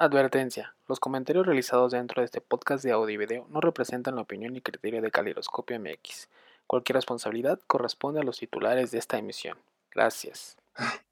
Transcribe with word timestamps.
Advertencia: 0.00 0.76
Los 0.86 1.00
comentarios 1.00 1.44
realizados 1.44 1.90
dentro 1.90 2.22
de 2.22 2.26
este 2.26 2.40
podcast 2.40 2.84
de 2.84 2.92
audio 2.92 3.14
y 3.14 3.16
video 3.16 3.48
no 3.50 3.60
representan 3.60 4.14
la 4.14 4.20
opinión 4.22 4.54
y 4.54 4.60
criterio 4.60 5.02
de 5.02 5.10
Calidoscopio 5.10 5.76
MX. 5.80 6.28
Cualquier 6.68 6.94
responsabilidad 6.94 7.58
corresponde 7.66 8.20
a 8.20 8.22
los 8.22 8.38
titulares 8.38 8.92
de 8.92 8.98
esta 8.98 9.18
emisión. 9.18 9.58
Gracias. 9.92 10.56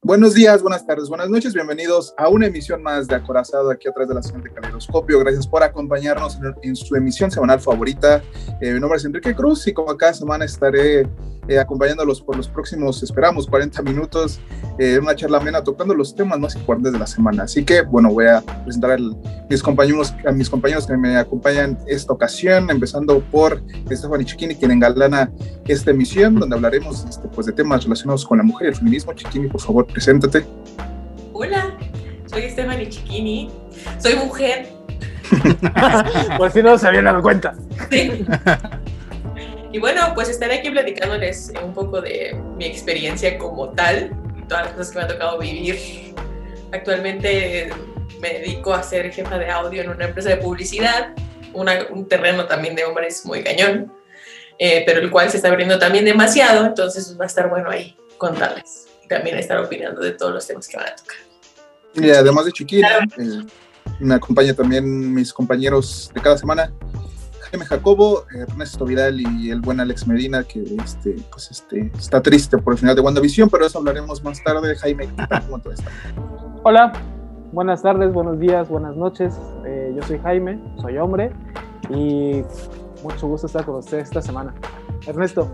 Buenos 0.00 0.34
días, 0.34 0.62
buenas 0.62 0.86
tardes, 0.86 1.08
buenas 1.08 1.28
noches. 1.28 1.52
Bienvenidos 1.52 2.14
a 2.16 2.28
una 2.28 2.46
emisión 2.46 2.80
más 2.80 3.08
de 3.08 3.16
Acorazado 3.16 3.72
aquí 3.72 3.88
a 3.88 3.92
través 3.92 4.08
de 4.08 4.14
la 4.14 4.22
señal 4.22 4.44
de 4.44 4.52
Caleidoscopio. 4.52 5.18
Gracias 5.18 5.48
por 5.48 5.64
acompañarnos 5.64 6.38
en, 6.62 6.76
su 6.76 6.94
emisión 6.94 7.32
semanal 7.32 7.58
favorita. 7.58 8.22
Eh, 8.60 8.72
mi 8.72 8.78
nombre 8.78 8.98
es 8.98 9.04
Enrique 9.04 9.34
Cruz 9.34 9.66
y 9.66 9.72
como 9.72 9.96
cada 9.96 10.14
semana 10.14 10.44
estaré 10.44 11.08
eh, 11.48 11.58
acompañándolos 11.58 12.20
por 12.20 12.36
los 12.36 12.48
próximos, 12.48 13.02
esperamos, 13.02 13.46
40 13.46 13.82
minutos, 13.82 14.40
eh, 14.78 14.98
una 14.98 15.14
charla 15.14 15.38
amena 15.38 15.62
tocando 15.62 15.94
los 15.94 16.14
temas 16.14 16.38
más 16.38 16.56
importantes 16.56 16.92
de 16.92 16.98
la 16.98 17.06
semana. 17.06 17.44
Así 17.44 17.64
que, 17.64 17.82
bueno, 17.82 18.10
voy 18.10 18.26
a 18.26 18.40
presentar 18.40 18.92
a 18.92 18.96
mis, 19.48 19.62
compañeros, 19.62 20.14
a 20.26 20.32
mis 20.32 20.50
compañeros 20.50 20.86
que 20.86 20.96
me 20.96 21.16
acompañan 21.16 21.78
esta 21.86 22.12
ocasión, 22.12 22.70
empezando 22.70 23.20
por 23.20 23.62
Stephanie 23.90 24.26
Chiquini, 24.26 24.54
quien 24.54 24.72
engalana 24.72 25.30
esta 25.66 25.90
emisión, 25.90 26.34
donde 26.34 26.56
hablaremos 26.56 27.04
este, 27.08 27.28
pues, 27.28 27.46
de 27.46 27.52
temas 27.52 27.84
relacionados 27.84 28.24
con 28.24 28.38
la 28.38 28.44
mujer 28.44 28.66
y 28.66 28.70
el 28.70 28.76
feminismo. 28.76 29.12
Chiquini, 29.12 29.48
por 29.48 29.60
favor, 29.60 29.86
preséntate. 29.86 30.44
Hola, 31.32 31.76
soy 32.26 32.50
Stephanie 32.50 32.88
Chiquini, 32.88 33.50
soy 33.98 34.16
mujer. 34.16 34.68
pues 36.38 36.52
si 36.52 36.62
no 36.62 36.78
se 36.78 36.86
habían 36.86 37.04
dado 37.04 37.22
cuenta. 37.22 37.54
Sí. 37.90 38.24
Y 39.76 39.78
bueno, 39.78 40.00
pues 40.14 40.30
estaré 40.30 40.60
aquí 40.60 40.70
platicándoles 40.70 41.52
un 41.62 41.74
poco 41.74 42.00
de 42.00 42.34
mi 42.56 42.64
experiencia 42.64 43.36
como 43.36 43.68
tal, 43.68 44.10
todas 44.48 44.64
las 44.64 44.72
cosas 44.72 44.90
que 44.90 44.98
me 44.98 45.04
ha 45.04 45.08
tocado 45.08 45.38
vivir. 45.38 46.14
Actualmente 46.72 47.68
me 48.18 48.38
dedico 48.38 48.72
a 48.72 48.82
ser 48.82 49.12
jefa 49.12 49.36
de 49.36 49.50
audio 49.50 49.82
en 49.82 49.90
una 49.90 50.06
empresa 50.06 50.30
de 50.30 50.38
publicidad, 50.38 51.10
un 51.52 52.08
terreno 52.08 52.46
también 52.46 52.74
de 52.74 52.86
hombres 52.86 53.26
muy 53.26 53.44
cañón, 53.44 53.92
eh, 54.58 54.82
pero 54.86 55.00
el 55.00 55.10
cual 55.10 55.28
se 55.28 55.36
está 55.36 55.48
abriendo 55.48 55.78
también 55.78 56.06
demasiado, 56.06 56.64
entonces 56.64 57.14
va 57.20 57.24
a 57.24 57.26
estar 57.26 57.50
bueno 57.50 57.68
ahí 57.68 57.94
contarles 58.16 58.88
también 59.10 59.36
estar 59.36 59.58
opinando 59.58 60.00
de 60.00 60.12
todos 60.12 60.32
los 60.32 60.46
temas 60.46 60.66
que 60.68 60.78
van 60.78 60.86
a 60.86 60.96
tocar. 60.96 61.16
Y 61.96 62.08
además 62.08 62.46
de 62.46 62.52
Chiquita, 62.52 63.00
eh, 63.18 63.44
me 64.00 64.14
acompaña 64.14 64.54
también 64.54 65.12
mis 65.12 65.34
compañeros 65.34 66.10
de 66.14 66.22
cada 66.22 66.38
semana, 66.38 66.72
Jaime 67.50 67.64
Jacobo, 67.64 68.24
Ernesto 68.34 68.84
Vidal 68.84 69.20
y 69.20 69.50
el 69.50 69.60
buen 69.60 69.78
Alex 69.78 70.06
Medina, 70.06 70.42
que 70.42 70.62
este, 70.62 71.16
pues 71.30 71.50
este, 71.50 71.92
está 71.96 72.20
triste 72.20 72.58
por 72.58 72.74
el 72.74 72.78
final 72.78 72.96
de 72.96 73.02
WandaVision, 73.02 73.48
pero 73.48 73.66
eso 73.66 73.78
hablaremos 73.78 74.22
más 74.24 74.42
tarde. 74.42 74.74
Jaime, 74.76 75.08
¿cómo 75.48 75.58
está? 75.72 75.90
Hola, 76.64 76.92
buenas 77.52 77.82
tardes, 77.82 78.12
buenos 78.12 78.40
días, 78.40 78.68
buenas 78.68 78.96
noches. 78.96 79.38
Eh, 79.64 79.92
yo 79.96 80.02
soy 80.02 80.18
Jaime, 80.18 80.60
soy 80.80 80.98
hombre 80.98 81.30
y 81.90 82.42
mucho 83.04 83.28
gusto 83.28 83.46
estar 83.46 83.64
con 83.64 83.76
ustedes 83.76 84.04
esta 84.04 84.22
semana. 84.22 84.52
Ernesto. 85.06 85.48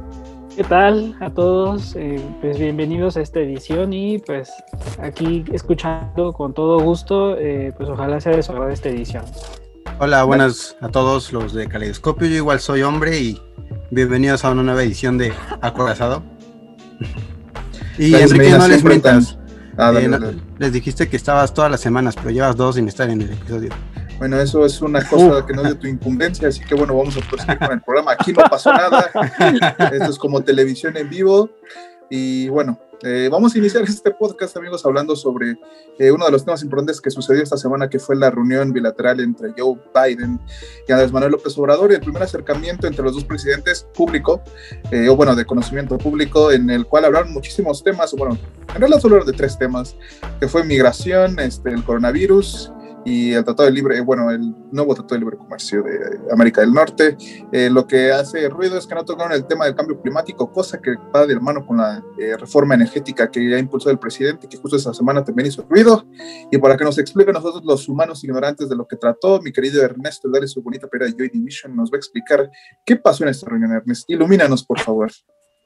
¿Qué 0.57 0.65
tal 0.65 1.17
a 1.21 1.31
todos? 1.31 1.97
Eh, 1.97 2.21
pues 2.43 2.59
bienvenidos 2.59 3.17
a 3.17 3.23
esta 3.23 3.41
edición 3.41 3.95
y 3.95 4.19
pues 4.19 4.53
aquí 4.99 5.45
escuchando 5.51 6.35
con 6.35 6.53
todo 6.53 6.79
gusto, 6.81 7.39
eh, 7.39 7.73
pues 7.75 7.89
ojalá 7.89 8.21
sea 8.21 8.37
de 8.37 8.43
su 8.43 8.53
agrado 8.53 8.71
esta 8.71 8.91
edición. 8.91 9.25
Hola, 9.99 10.25
buenas 10.25 10.77
a 10.81 10.89
todos 10.89 11.33
los 11.33 11.53
de 11.53 11.69
Caleidoscopio, 11.69 12.29
yo 12.29 12.37
igual 12.37 12.61
soy 12.61 12.83
hombre 12.83 13.19
y 13.19 13.41
bienvenidos 13.91 14.45
a 14.45 14.51
una 14.51 14.63
nueva 14.63 14.83
edición 14.83 15.19
de 15.19 15.33
Acorazado. 15.61 16.23
y 17.99 18.15
Enrique, 18.15 18.51
no 18.51 18.69
les 18.69 18.83
mientas, 18.85 19.39
ah, 19.77 19.93
eh, 19.97 20.37
les 20.59 20.73
dijiste 20.73 21.09
que 21.09 21.17
estabas 21.17 21.55
todas 21.55 21.71
las 21.71 21.81
semanas, 21.81 22.15
pero 22.17 22.31
llevas 22.31 22.57
dos 22.57 22.77
sin 22.77 22.89
estar 22.89 23.09
en 23.11 23.23
el 23.23 23.33
episodio. 23.33 23.71
Bueno, 24.19 24.41
eso 24.41 24.65
es 24.65 24.81
una 24.81 25.05
cosa 25.05 25.45
que 25.47 25.53
no 25.53 25.63
es 25.63 25.71
de 25.71 25.75
tu 25.75 25.87
incumbencia, 25.87 26.49
así 26.49 26.61
que 26.61 26.75
bueno, 26.75 26.97
vamos 26.97 27.17
a 27.17 27.21
proseguir 27.21 27.59
con 27.59 27.73
el 27.73 27.81
programa. 27.81 28.13
Aquí 28.13 28.33
no 28.33 28.45
pasó 28.45 28.73
nada. 28.73 29.11
Esto 29.93 30.11
es 30.11 30.19
como 30.19 30.43
televisión 30.43 30.97
en 30.97 31.11
vivo. 31.11 31.51
Y 32.09 32.49
bueno, 32.49 32.79
eh, 33.05 33.29
vamos 33.31 33.55
a 33.55 33.59
iniciar 33.59 33.83
este 33.85 34.11
podcast, 34.13 34.57
amigos, 34.57 34.85
hablando 34.87 35.17
sobre 35.17 35.57
eh, 35.99 36.11
uno 36.11 36.25
de 36.25 36.31
los 36.31 36.45
temas 36.45 36.63
importantes 36.63 37.01
que 37.01 37.11
sucedió 37.11 37.43
esta 37.43 37.57
semana, 37.57 37.89
que 37.89 37.99
fue 37.99 38.17
la 38.17 38.31
reunión 38.31 38.73
bilateral 38.73 39.21
entre 39.21 39.53
Joe 39.57 39.79
Biden 39.95 40.41
y 40.87 40.93
Andrés 40.93 41.13
Manuel 41.13 41.33
López 41.33 41.57
Obrador, 41.59 41.91
y 41.91 41.95
el 41.97 42.01
primer 42.01 42.23
acercamiento 42.23 42.87
entre 42.87 43.05
los 43.05 43.15
dos 43.15 43.25
presidentes 43.25 43.87
público, 43.95 44.43
eh, 44.91 45.09
o 45.09 45.17
bueno, 45.17 45.35
de 45.35 45.45
conocimiento 45.45 45.99
público, 45.99 46.53
en 46.53 46.71
el 46.71 46.87
cual 46.87 47.05
hablaron 47.07 47.33
muchísimos 47.33 47.83
temas, 47.83 48.13
bueno, 48.15 48.39
en 48.75 48.81
realidad 48.81 49.01
solo 49.01 49.25
de 49.25 49.33
tres 49.33 49.59
temas, 49.59 49.97
que 50.39 50.49
fue 50.49 50.65
migración, 50.65 51.39
este, 51.41 51.71
el 51.71 51.85
coronavirus 51.85 52.73
y 53.05 53.33
el 53.33 53.45
Tratado 53.45 53.69
de 53.69 53.75
Libre, 53.75 54.01
bueno, 54.01 54.31
el 54.31 54.55
nuevo 54.71 54.95
Tratado 54.95 55.15
de 55.17 55.21
Libre 55.21 55.37
Comercio 55.37 55.83
de 55.83 56.33
América 56.33 56.61
del 56.61 56.73
Norte. 56.73 57.17
Eh, 57.53 57.69
lo 57.71 57.87
que 57.87 58.13
hace 58.13 58.49
ruido 58.49 58.79
es 58.79 58.87
que 58.87 58.95
no 58.95 59.05
tocaron 59.05 59.33
el 59.33 59.47
tema 59.47 59.65
del 59.65 59.75
cambio 59.75 60.01
climático, 60.01 60.53
cosa 60.53 60.81
que 60.81 60.95
va 61.15 61.27
de 61.27 61.39
mano 61.39 61.67
con 61.67 61.79
la 61.79 62.03
eh, 62.19 62.37
reforma 62.37 62.75
energética 62.75 63.31
que 63.31 63.49
ya 63.49 63.59
impulsó 63.59 63.91
el 63.91 63.99
presidente, 63.99 64.49
que 64.49 64.57
justo 64.57 64.77
esta 64.77 64.95
semana 64.95 65.25
también 65.25 65.49
hizo 65.49 65.65
ruido. 65.69 66.07
Y 66.51 66.59
para 66.59 66.77
que 66.77 66.85
nos 66.85 66.99
explique 66.99 67.33
nosotros 67.33 67.65
los 67.65 67.89
humanos 67.89 68.23
ignorantes 68.25 68.69
de 68.69 68.77
lo 68.77 68.87
que 68.87 68.97
trató, 68.97 69.41
mi 69.41 69.53
querido 69.53 69.83
Ernesto, 69.83 70.29
darle 70.31 70.49
su 70.49 70.63
bonita 70.63 70.87
pera 70.87 71.07
Joy 71.07 71.29
Division, 71.29 71.75
nos 71.75 71.91
va 71.91 71.97
a 71.97 71.99
explicar 71.99 72.51
qué 72.85 72.97
pasó 72.97 73.25
en 73.25 73.31
esta 73.31 73.49
reunión, 73.49 73.73
Ernesto. 73.73 74.13
Ilumínanos, 74.13 74.65
por 74.65 74.79
favor. 74.81 75.11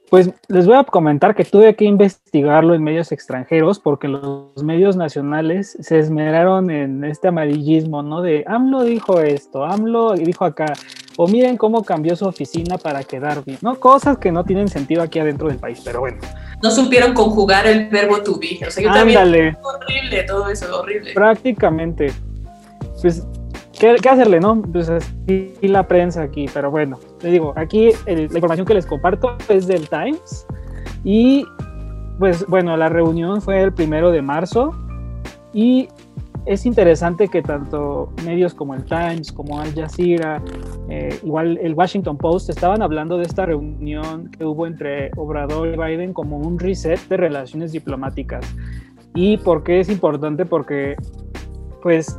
Pues 0.09 0.29
les 0.47 0.65
voy 0.65 0.77
a 0.77 0.83
comentar 0.85 1.35
que 1.35 1.43
tuve 1.43 1.75
que 1.75 1.83
investigarlo 1.83 2.73
en 2.73 2.81
medios 2.81 3.11
extranjeros 3.11 3.79
porque 3.79 4.07
los 4.07 4.63
medios 4.63 4.95
nacionales 4.95 5.77
se 5.81 5.99
esmeraron 5.99 6.69
en 6.69 7.03
este 7.03 7.27
amarillismo, 7.27 8.03
¿no? 8.03 8.21
De 8.21 8.45
AMLO 8.47 8.83
dijo 8.83 9.19
esto, 9.19 9.65
AMLO 9.65 10.13
dijo 10.13 10.45
acá, 10.45 10.71
o 11.17 11.27
miren 11.27 11.57
cómo 11.57 11.83
cambió 11.83 12.15
su 12.15 12.25
oficina 12.25 12.77
para 12.77 13.03
quedar 13.03 13.43
bien, 13.43 13.57
¿no? 13.61 13.77
Cosas 13.79 14.17
que 14.17 14.31
no 14.31 14.45
tienen 14.45 14.69
sentido 14.69 15.01
aquí 15.01 15.19
adentro 15.19 15.49
del 15.49 15.57
país, 15.57 15.81
pero 15.83 15.99
bueno. 15.99 16.19
No 16.63 16.71
supieron 16.71 17.13
conjugar 17.13 17.67
el 17.67 17.89
verbo 17.89 18.21
to 18.23 18.39
be, 18.39 18.65
o 18.65 18.71
sea, 18.71 18.83
yo 18.83 18.93
también, 18.93 19.57
horrible 19.61 20.23
todo 20.23 20.47
eso, 20.47 20.79
horrible. 20.79 21.13
Prácticamente. 21.13 22.13
Pues 23.01 23.27
¿Qué, 23.79 23.95
hacerle, 24.09 24.39
no? 24.39 24.61
Pues 24.61 24.89
así 24.89 25.53
la 25.61 25.87
prensa 25.87 26.23
aquí, 26.23 26.47
pero 26.51 26.71
bueno, 26.71 26.97
les 27.21 27.31
digo, 27.31 27.53
aquí 27.55 27.91
la 28.07 28.21
información 28.21 28.65
que 28.65 28.73
les 28.73 28.85
comparto 28.85 29.37
es 29.49 29.67
del 29.67 29.87
Times 29.87 30.47
y 31.03 31.45
pues 32.17 32.45
bueno, 32.47 32.75
la 32.75 32.89
reunión 32.89 33.41
fue 33.41 33.61
el 33.61 33.71
primero 33.71 34.09
de 34.11 34.23
marzo 34.23 34.73
y 35.53 35.87
es 36.47 36.65
interesante 36.65 37.27
que 37.27 37.43
tanto 37.43 38.11
medios 38.25 38.53
como 38.53 38.73
el 38.73 38.83
Times, 38.85 39.31
como 39.31 39.59
Al 39.59 39.75
Jazeera, 39.75 40.41
eh, 40.89 41.19
igual 41.21 41.59
el 41.61 41.73
Washington 41.73 42.17
Post 42.17 42.49
estaban 42.49 42.81
hablando 42.81 43.17
de 43.17 43.23
esta 43.23 43.45
reunión 43.45 44.31
que 44.31 44.45
hubo 44.45 44.65
entre 44.65 45.11
Obrador 45.17 45.67
y 45.67 45.77
Biden 45.77 46.13
como 46.13 46.37
un 46.37 46.57
reset 46.57 46.99
de 47.09 47.17
relaciones 47.17 47.73
diplomáticas. 47.73 48.45
¿Y 49.13 49.37
por 49.37 49.63
qué 49.63 49.81
es 49.81 49.89
importante? 49.89 50.45
Porque 50.45 50.95
pues 51.83 52.17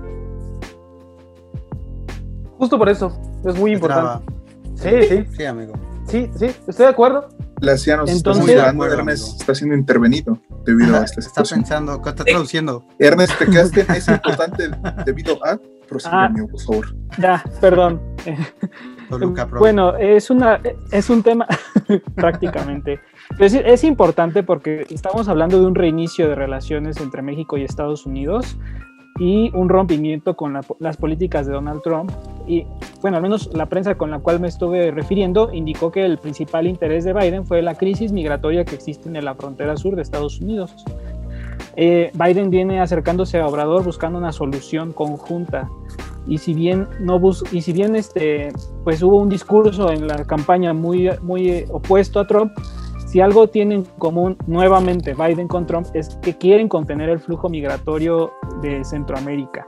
Justo 2.59 2.77
por 2.77 2.89
eso, 2.89 3.19
es 3.45 3.57
muy 3.57 3.73
importante. 3.73 4.33
Sí, 4.75 4.91
sí. 5.09 5.27
Sí, 5.37 5.45
amigo. 5.45 5.73
Sí, 6.09 6.31
sí, 6.37 6.47
estoy 6.47 6.87
de 6.87 6.89
acuerdo. 6.89 7.29
La 7.61 7.73
nos 7.73 8.11
Entonces, 8.11 8.49
está 8.49 8.73
muy 8.73 8.87
Ernest 8.87 9.41
está 9.41 9.55
siendo 9.55 9.75
intervenido 9.77 10.39
debido 10.65 10.97
a 10.97 11.05
esta 11.05 11.21
situación. 11.21 11.61
Está 11.61 11.77
pensando, 11.77 12.03
¿qué 12.03 12.09
está 12.11 12.25
traduciendo? 12.25 12.85
Ernest, 12.99 13.37
te 13.39 13.47
quedaste 13.47 13.81
en 13.81 13.91
es 13.91 14.09
importante 14.09 14.71
debido 15.05 15.45
a. 15.45 15.59
Prosigue, 15.89 16.15
ah, 16.15 16.25
amigo, 16.27 16.49
por 16.49 16.61
favor. 16.61 16.97
Ya, 17.19 17.43
perdón. 17.61 18.01
bueno, 19.59 19.97
es, 19.97 20.31
una, 20.31 20.61
es 20.93 21.11
un 21.11 21.23
tema 21.23 21.47
prácticamente. 22.15 23.01
Es, 23.39 23.55
es, 23.55 23.85
importante 23.85 24.43
porque 24.43 24.87
estamos 24.91 25.29
hablando 25.29 25.59
de 25.59 25.67
un 25.67 25.75
reinicio 25.75 26.29
de 26.29 26.35
relaciones 26.35 26.99
entre 26.99 27.23
México 27.23 27.57
y 27.57 27.65
Estados 27.65 28.07
Unidos 28.07 28.59
y 29.19 29.51
un 29.55 29.69
rompimiento 29.69 30.37
con 30.37 30.59
las 30.79 30.97
políticas 30.97 31.47
de 31.47 31.53
Donald 31.53 31.83
Trump. 31.83 32.11
Y 32.47 32.67
bueno, 33.01 33.17
al 33.17 33.23
menos 33.23 33.51
la 33.53 33.67
prensa 33.67 33.97
con 33.97 34.11
la 34.11 34.21
cual 34.21 34.41
me 34.41 34.49
estuve 34.49 34.91
refiriendo 34.91 35.53
indicó 35.53 35.91
que 35.91 36.05
el 36.05 36.19
principal 36.19 36.67
interés 36.67 37.05
de 37.05 37.13
Biden 37.13 37.47
fue 37.47 37.63
la 37.63 37.75
crisis 37.75 38.13
migratoria 38.13 38.65
que 38.65 38.75
existe 38.75 39.09
en 39.09 39.25
la 39.25 39.35
frontera 39.35 39.77
sur 39.77 39.97
de 39.97 40.03
Estados 40.03 40.41
Unidos. 40.41 40.85
Eh, 41.77 42.11
Biden 42.15 42.51
viene 42.51 42.81
acercándose 42.81 43.39
a 43.39 43.47
Obrador 43.47 43.85
buscando 43.85 44.19
una 44.19 44.33
solución 44.33 44.93
conjunta 44.93 45.69
y 46.27 46.39
si 46.39 46.53
bien 46.53 46.89
no 47.01 47.19
bus 47.19 47.45
y 47.53 47.63
si 47.63 47.73
bien 47.73 47.97
este 47.97 48.49
pues 48.85 49.03
hubo 49.03 49.19
un 49.19 49.29
discurso 49.29 49.91
en 49.91 50.07
la 50.07 50.25
campaña 50.25 50.73
muy 50.73 51.09
muy 51.23 51.65
opuesto 51.71 52.21
a 52.21 52.27
Trump 52.27 52.53
si 53.09 53.23
algo 53.23 53.49
tienen 53.49 53.79
en 53.79 53.85
común 53.99 54.37
nuevamente 54.47 55.15
Biden 55.15 55.49
con 55.49 55.67
Trump 55.67 55.87
es 55.95 56.11
que 56.21 56.37
quieren 56.37 56.69
contener 56.69 57.09
el 57.09 57.19
flujo 57.19 57.49
migratorio 57.49 58.33
de 58.61 58.85
Centroamérica. 58.85 59.67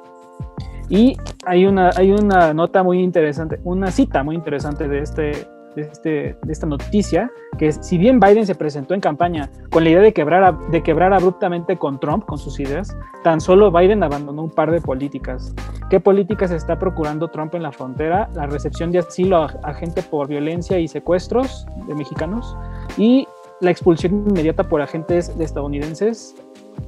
Y 0.91 1.17
hay 1.47 1.65
una, 1.65 1.91
hay 1.97 2.13
una 2.13 2.53
nota 2.53 2.83
muy 2.83 3.01
interesante, 3.01 3.59
una 3.65 3.91
cita 3.91 4.23
muy 4.23 4.35
interesante 4.35 4.89
de 4.89 4.99
este, 4.99 5.47
de, 5.75 5.83
este, 5.83 6.37
de 6.43 6.53
esta 6.53 6.67
noticia, 6.67 7.31
que 7.59 7.73
si 7.73 7.99
bien 7.99 8.21
Biden 8.21 8.47
se 8.47 8.55
presentó 8.55 8.95
en 8.95 9.01
campaña 9.01 9.51
con 9.71 9.85
la 9.85 9.91
idea 9.91 10.01
de 10.01 10.13
quebrar, 10.13 10.59
de 10.71 10.83
quebrar 10.83 11.13
abruptamente 11.13 11.77
con 11.77 12.01
Trump, 12.01 12.25
con 12.27 12.39
sus 12.39 12.59
ideas, 12.61 12.97
tan 13.23 13.41
solo 13.41 13.71
Biden 13.71 14.03
abandonó 14.03 14.43
un 14.43 14.51
par 14.51 14.71
de 14.71 14.81
políticas. 14.81 15.55
¿Qué 15.89 16.01
políticas 16.01 16.51
está 16.51 16.79
procurando 16.79 17.29
Trump 17.29 17.55
en 17.55 17.63
la 17.63 17.73
frontera? 17.73 18.29
La 18.35 18.47
recepción 18.47 18.93
de 18.93 19.01
asilo 19.01 19.39
a, 19.39 19.47
a 19.63 19.75
gente 19.75 20.03
por 20.03 20.29
violencia 20.29 20.79
y 20.79 20.89
secuestros 20.89 21.67
de 21.87 21.95
mexicanos 21.95 22.57
y 22.97 23.27
la 23.61 23.71
expulsión 23.71 24.25
inmediata 24.29 24.69
por 24.69 24.81
agentes 24.81 25.29
estadounidenses 25.39 26.35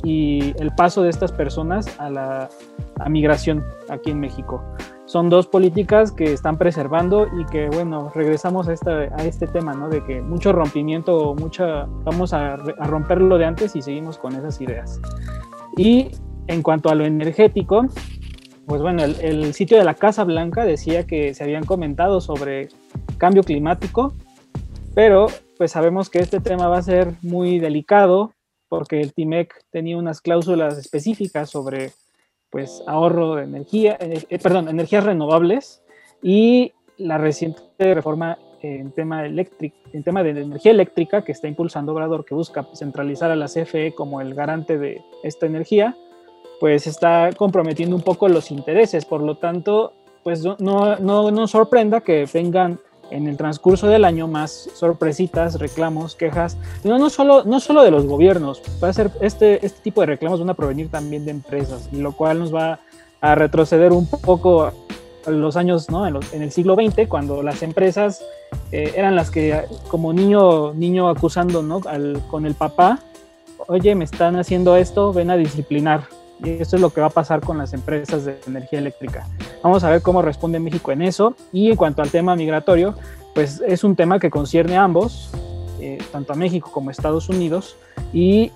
y 0.05 0.55
el 0.59 0.75
paso 0.75 1.03
de 1.03 1.11
estas 1.11 1.33
personas 1.33 1.87
a 2.01 2.11
la 2.11 2.49
migración 3.09 3.65
aquí 3.89 4.11
en 4.11 4.21
México. 4.21 4.63
Son 5.13 5.29
dos 5.29 5.47
políticas 5.47 6.11
que 6.11 6.33
están 6.33 6.57
preservando 6.57 7.29
y 7.39 7.45
que, 7.45 7.69
bueno, 7.69 8.11
regresamos 8.15 8.67
a, 8.67 8.73
a 8.73 9.25
este 9.27 9.47
tema, 9.47 9.75
¿no? 9.75 9.91
De 9.91 10.03
que 10.03 10.23
mucho 10.23 10.55
rompimiento, 10.55 11.35
mucha, 11.35 11.85
vamos 11.85 12.33
a, 12.33 12.55
a 12.55 12.87
romper 12.87 13.19
de 13.19 13.45
antes 13.45 13.77
y 13.77 13.83
seguimos 13.83 14.17
con 14.17 14.35
esas 14.35 14.59
ideas. 14.63 14.99
Y 15.77 16.13
en 16.47 16.63
cuanto 16.63 16.89
a 16.89 16.95
lo 16.95 17.05
energético, 17.05 17.85
pues 18.65 18.81
bueno, 18.81 19.05
el, 19.05 19.21
el, 19.21 19.53
sitio 19.53 19.77
de 19.77 19.85
la 19.85 19.93
Casa 19.93 20.25
Blanca 20.25 20.65
decía 20.65 21.07
que 21.07 21.35
se 21.35 21.45
habían 21.45 21.67
comentado 21.67 22.23
sobre 22.23 22.71
cambio 23.19 23.43
climático, 23.43 24.15
pero 24.95 25.27
pues 25.59 25.73
sabemos 25.73 26.09
que 26.09 26.21
este 26.21 26.41
tema 26.41 26.69
va 26.69 26.79
a 26.79 26.83
ser 26.83 27.17
muy 27.21 27.59
delicado 27.59 28.33
porque 28.71 29.03
el 29.03 29.13
TIMEC 29.13 29.63
tenía 29.71 29.99
unas 29.99 30.23
cláusulas 30.23 30.79
específicas 30.79 31.51
sobre 31.51 31.93
pues 32.53 32.85
ahorro 32.87 33.37
de 33.37 33.45
energía, 33.45 33.97
eh, 33.99 34.39
perdón, 34.39 34.69
energías 34.69 35.03
renovables 35.03 35.83
y 36.23 36.73
la 36.99 37.17
reciente 37.17 37.95
reforma 37.95 38.39
en 38.61 38.93
tema 38.93 39.25
eléctrico, 39.25 39.77
en 39.93 40.05
tema 40.05 40.23
de 40.23 40.31
energía 40.31 40.71
eléctrica 40.71 41.25
que 41.25 41.33
está 41.33 41.49
impulsando 41.49 41.93
Obrador, 41.93 42.27
que 42.27 42.35
busca 42.35 42.69
centralizar 42.75 43.31
a 43.31 43.37
la 43.37 43.47
CFE 43.47 43.95
como 43.95 44.21
el 44.21 44.35
garante 44.35 44.79
de 44.79 45.03
esta 45.25 45.47
energía, 45.47 45.97
pues 46.61 46.87
está 46.87 47.31
comprometiendo 47.37 47.97
un 47.97 48.03
poco 48.03 48.29
los 48.29 48.51
intereses. 48.51 49.07
Por 49.07 49.23
lo 49.23 49.39
tanto, 49.39 49.95
pues 50.23 50.45
no, 50.45 50.97
no, 50.97 51.31
no 51.31 51.47
sorprenda 51.49 52.03
que 52.03 52.29
vengan 52.33 52.79
en 53.13 53.29
el 53.29 53.37
transcurso 53.37 53.87
del 53.89 54.05
año 54.05 54.27
más 54.27 54.71
sorpresitas, 54.75 55.59
reclamos, 55.59 56.17
quejas, 56.17 56.57
no, 56.85 56.99
no, 56.99 57.11
solo, 57.11 57.45
no 57.45 57.61
solo 57.61 57.83
de 57.83 57.91
los 57.91 58.07
gobiernos, 58.07 58.63
va 58.83 58.89
a 58.89 58.93
ser 58.93 59.11
este, 59.21 59.65
este 59.65 59.81
tipo 59.83 60.01
de 60.01 60.09
reclamos 60.09 60.41
van 60.41 60.51
a 60.51 60.55
provenir 60.55 60.91
también 60.91 61.25
de 61.25 61.31
empresas, 61.31 61.93
lo 61.93 62.13
cual 62.13 62.39
nos 62.39 62.55
va 62.55 62.81
a 63.21 63.35
retroceder 63.35 63.93
un 63.93 64.07
poco 64.07 64.65
a 64.65 64.73
los 65.31 65.57
años, 65.57 65.89
¿no? 65.91 66.07
en, 66.07 66.43
el 66.43 66.51
siglo 66.51 66.75
XX, 66.75 67.07
cuando 67.09 67.43
las 67.43 67.63
empresas 67.63 68.25
eh, 68.73 68.93
eran 68.97 69.15
las 69.15 69.31
que, 69.31 69.63
como 69.89 70.13
niño, 70.13 70.75
niño 70.75 71.09
acusando 71.09 71.63
¿no? 71.63 71.81
con 72.29 72.47
el 72.47 72.55
papá, 72.55 72.99
oye, 73.69 73.95
me 73.95 74.05
están 74.05 74.37
haciendo 74.37 74.77
esto, 74.77 75.13
ven 75.13 75.31
a 75.31 75.37
disciplinar. 75.37 76.05
Y 76.45 76.51
esto 76.51 76.77
es 76.77 76.83
lo 76.83 76.91
que 76.91 77.01
va 77.01 77.07
a 77.07 77.11
pasar 77.11 77.41
con 77.41 77.59
las 77.59 77.73
empresas 77.73 78.25
de 78.25 78.39
energía 78.47 78.81
eléctrica. 78.81 79.27
Vamos 79.63 79.85
a 79.85 79.91
ver 79.91 80.03
cómo 80.03 80.23
responde 80.23 80.59
México 80.59 80.91
en 80.91 81.03
eso. 81.03 81.37
Y 81.53 81.71
en 81.71 81.77
cuanto 81.77 82.03
al 82.03 82.11
tema 82.11 82.35
migratorio, 82.35 82.95
pues 83.35 83.63
es 83.67 83.85
un 83.85 83.95
tema 83.95 84.19
que 84.19 84.31
concierne 84.31 84.77
a 84.77 84.83
ambos, 84.83 85.31
eh, 85.81 85.99
tanto 86.11 86.33
a 86.33 86.37
México 86.37 86.71
como 86.73 86.89
a 86.89 86.93
Estados 86.93 87.29
Unidos. 87.29 87.77
Y 88.13 88.51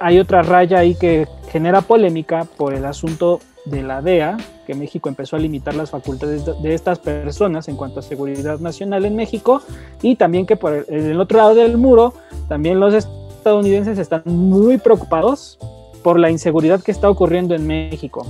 hay 0.00 0.18
otra 0.18 0.42
raya 0.42 0.78
ahí 0.78 0.94
que 0.94 1.28
genera 1.50 1.80
polémica 1.80 2.44
por 2.56 2.74
el 2.74 2.84
asunto 2.84 3.40
de 3.66 3.82
la 3.82 4.00
DEA, 4.02 4.38
que 4.66 4.74
México 4.74 5.08
empezó 5.08 5.36
a 5.36 5.38
limitar 5.38 5.74
las 5.74 5.90
facultades 5.90 6.44
de 6.44 6.74
estas 6.74 6.98
personas 6.98 7.68
en 7.68 7.76
cuanto 7.76 8.00
a 8.00 8.02
seguridad 8.02 8.58
nacional 8.58 9.04
en 9.04 9.14
México 9.14 9.60
y 10.00 10.16
también 10.16 10.46
que 10.46 10.56
por 10.56 10.86
el 10.88 11.20
otro 11.20 11.38
lado 11.38 11.54
del 11.54 11.76
muro, 11.76 12.14
también 12.48 12.80
los 12.80 12.94
estadounidenses 12.94 13.98
están 13.98 14.22
muy 14.24 14.78
preocupados 14.78 15.58
por 16.02 16.18
la 16.18 16.30
inseguridad 16.30 16.82
que 16.82 16.92
está 16.92 17.08
ocurriendo 17.08 17.54
en 17.54 17.66
México. 17.66 18.26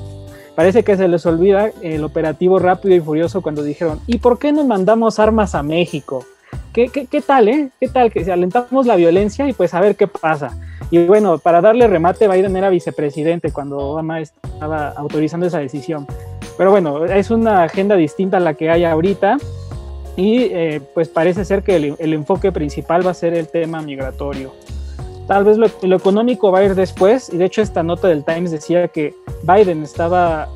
Parece 0.54 0.82
que 0.82 0.96
se 0.96 1.08
les 1.08 1.24
olvida 1.26 1.70
el 1.80 2.04
operativo 2.04 2.58
rápido 2.58 2.94
y 2.94 3.00
furioso 3.00 3.40
cuando 3.40 3.62
dijeron, 3.62 4.00
¿y 4.06 4.18
por 4.18 4.38
qué 4.38 4.52
nos 4.52 4.66
mandamos 4.66 5.18
armas 5.18 5.54
a 5.54 5.62
México? 5.62 6.24
¿Qué, 6.72 6.88
qué, 6.88 7.20
tal, 7.20 7.48
eh? 7.48 7.70
¿Qué 7.80 7.88
tal? 7.88 8.12
Que 8.12 8.24
si 8.24 8.30
alentamos 8.30 8.86
la 8.86 8.94
violencia 8.94 9.48
y 9.48 9.52
pues 9.52 9.74
a 9.74 9.80
ver 9.80 9.96
qué 9.96 10.06
pasa. 10.06 10.56
Y 10.90 11.04
bueno, 11.04 11.38
para 11.38 11.60
darle 11.60 11.88
remate, 11.88 12.28
Biden 12.28 12.56
era 12.56 12.68
vicepresidente 12.68 13.52
cuando 13.52 13.78
Obama 13.78 14.20
estaba 14.20 14.90
autorizando 14.90 15.46
esa 15.46 15.58
decisión. 15.58 16.06
Pero 16.56 16.70
bueno, 16.70 17.06
es 17.06 17.30
una 17.30 17.64
agenda 17.64 17.96
distinta 17.96 18.36
a 18.36 18.40
la 18.40 18.54
que 18.54 18.70
hay 18.70 18.84
ahorita 18.84 19.38
y 20.16 20.42
eh, 20.42 20.80
pues 20.94 21.08
parece 21.08 21.44
ser 21.44 21.62
que 21.62 21.76
el, 21.76 21.96
el 21.98 22.12
enfoque 22.12 22.52
principal 22.52 23.06
va 23.06 23.12
a 23.12 23.14
ser 23.14 23.34
el 23.34 23.48
tema 23.48 23.80
migratorio. 23.82 24.52
Tal 25.30 25.44
vez 25.44 25.58
lo, 25.58 25.94
económico 25.94 26.50
va 26.50 26.58
a 26.58 26.64
ir 26.64 26.74
después, 26.74 27.32
y 27.32 27.36
de 27.36 27.44
hecho 27.44 27.62
esta 27.62 27.84
nota 27.84 28.08
del 28.08 28.24
Times 28.24 28.50
decía 28.50 28.88
que 28.88 29.14
Biden 29.44 29.84
estaba 29.84 30.48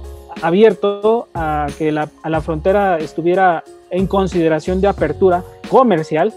abierto 0.42 1.28
a 1.32 1.68
que 1.78 1.92
la, 1.92 2.10
a 2.24 2.28
la 2.28 2.40
frontera 2.40 2.98
estuviera 2.98 3.62
en 3.90 4.08
consideración 4.08 4.80
de 4.80 4.88
apertura 4.88 5.44
comercial, 5.70 6.34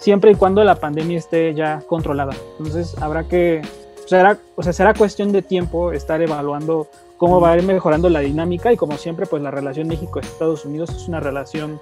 siempre 0.00 0.32
y 0.32 0.34
cuando 0.34 0.64
la 0.64 0.74
pandemia 0.74 1.18
esté 1.18 1.54
ya 1.54 1.84
controlada. 1.86 2.32
Entonces 2.58 3.00
habrá 3.00 3.28
que, 3.28 3.62
será, 4.06 4.36
o 4.56 4.64
sea, 4.64 4.72
será 4.72 4.92
cuestión 4.92 5.30
de 5.30 5.42
tiempo 5.42 5.92
estar 5.92 6.20
evaluando 6.20 6.88
cómo 7.16 7.40
va 7.40 7.52
a 7.52 7.56
ir 7.56 7.62
mejorando 7.62 8.10
la 8.10 8.18
dinámica 8.18 8.72
y 8.72 8.76
como 8.76 8.98
siempre, 8.98 9.24
pues 9.24 9.40
la 9.40 9.52
relación 9.52 9.86
México-Estados 9.86 10.64
Unidos 10.64 10.90
es 10.90 11.06
una 11.06 11.20
relación 11.20 11.80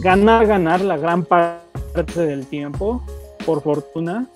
ganar-ganar 0.00 0.82
la 0.82 0.98
gran 0.98 1.24
parte 1.24 2.26
del 2.26 2.46
tiempo 2.46 3.02
por 3.44 3.62
fortuna. 3.62 4.28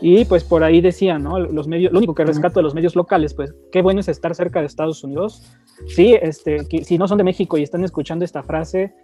Y 0.00 0.24
pues 0.26 0.44
por 0.44 0.62
ahí 0.62 0.80
decía, 0.80 1.18
¿no? 1.18 1.38
Los 1.38 1.68
medios, 1.68 1.92
lo 1.92 1.98
único 1.98 2.14
que 2.14 2.24
rescato 2.24 2.58
de 2.58 2.64
los 2.64 2.74
medios 2.74 2.94
locales, 2.96 3.32
pues 3.32 3.54
qué 3.72 3.80
bueno 3.80 4.00
es 4.00 4.08
estar 4.08 4.34
cerca 4.34 4.60
de 4.60 4.66
Estados 4.66 5.02
Unidos. 5.02 5.42
Sí, 5.88 6.14
este, 6.20 6.64
si 6.84 6.98
no 6.98 7.08
son 7.08 7.18
de 7.18 7.24
México 7.24 7.56
y 7.56 7.62
están 7.62 7.82
escuchando 7.82 8.24
esta 8.24 8.42
frase, 8.42 8.94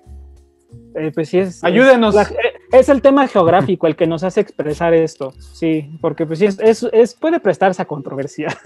eh, 0.94 1.10
pues 1.14 1.28
sí 1.30 1.38
es... 1.38 1.64
Ayúdenos. 1.64 2.14
Es, 2.72 2.88
el 2.88 3.02
tema 3.02 3.26
geográfico 3.26 3.86
el 3.86 3.96
que 3.96 4.06
nos 4.06 4.22
hace 4.22 4.40
expresar 4.40 4.94
esto, 4.94 5.32
sí, 5.52 5.90
porque 6.00 6.26
pues 6.26 6.38
sí, 6.38 6.46
es, 6.46 6.86
es, 6.92 7.14
puede 7.14 7.40
prestarse 7.40 7.82
a 7.82 7.86
controversia. 7.86 8.48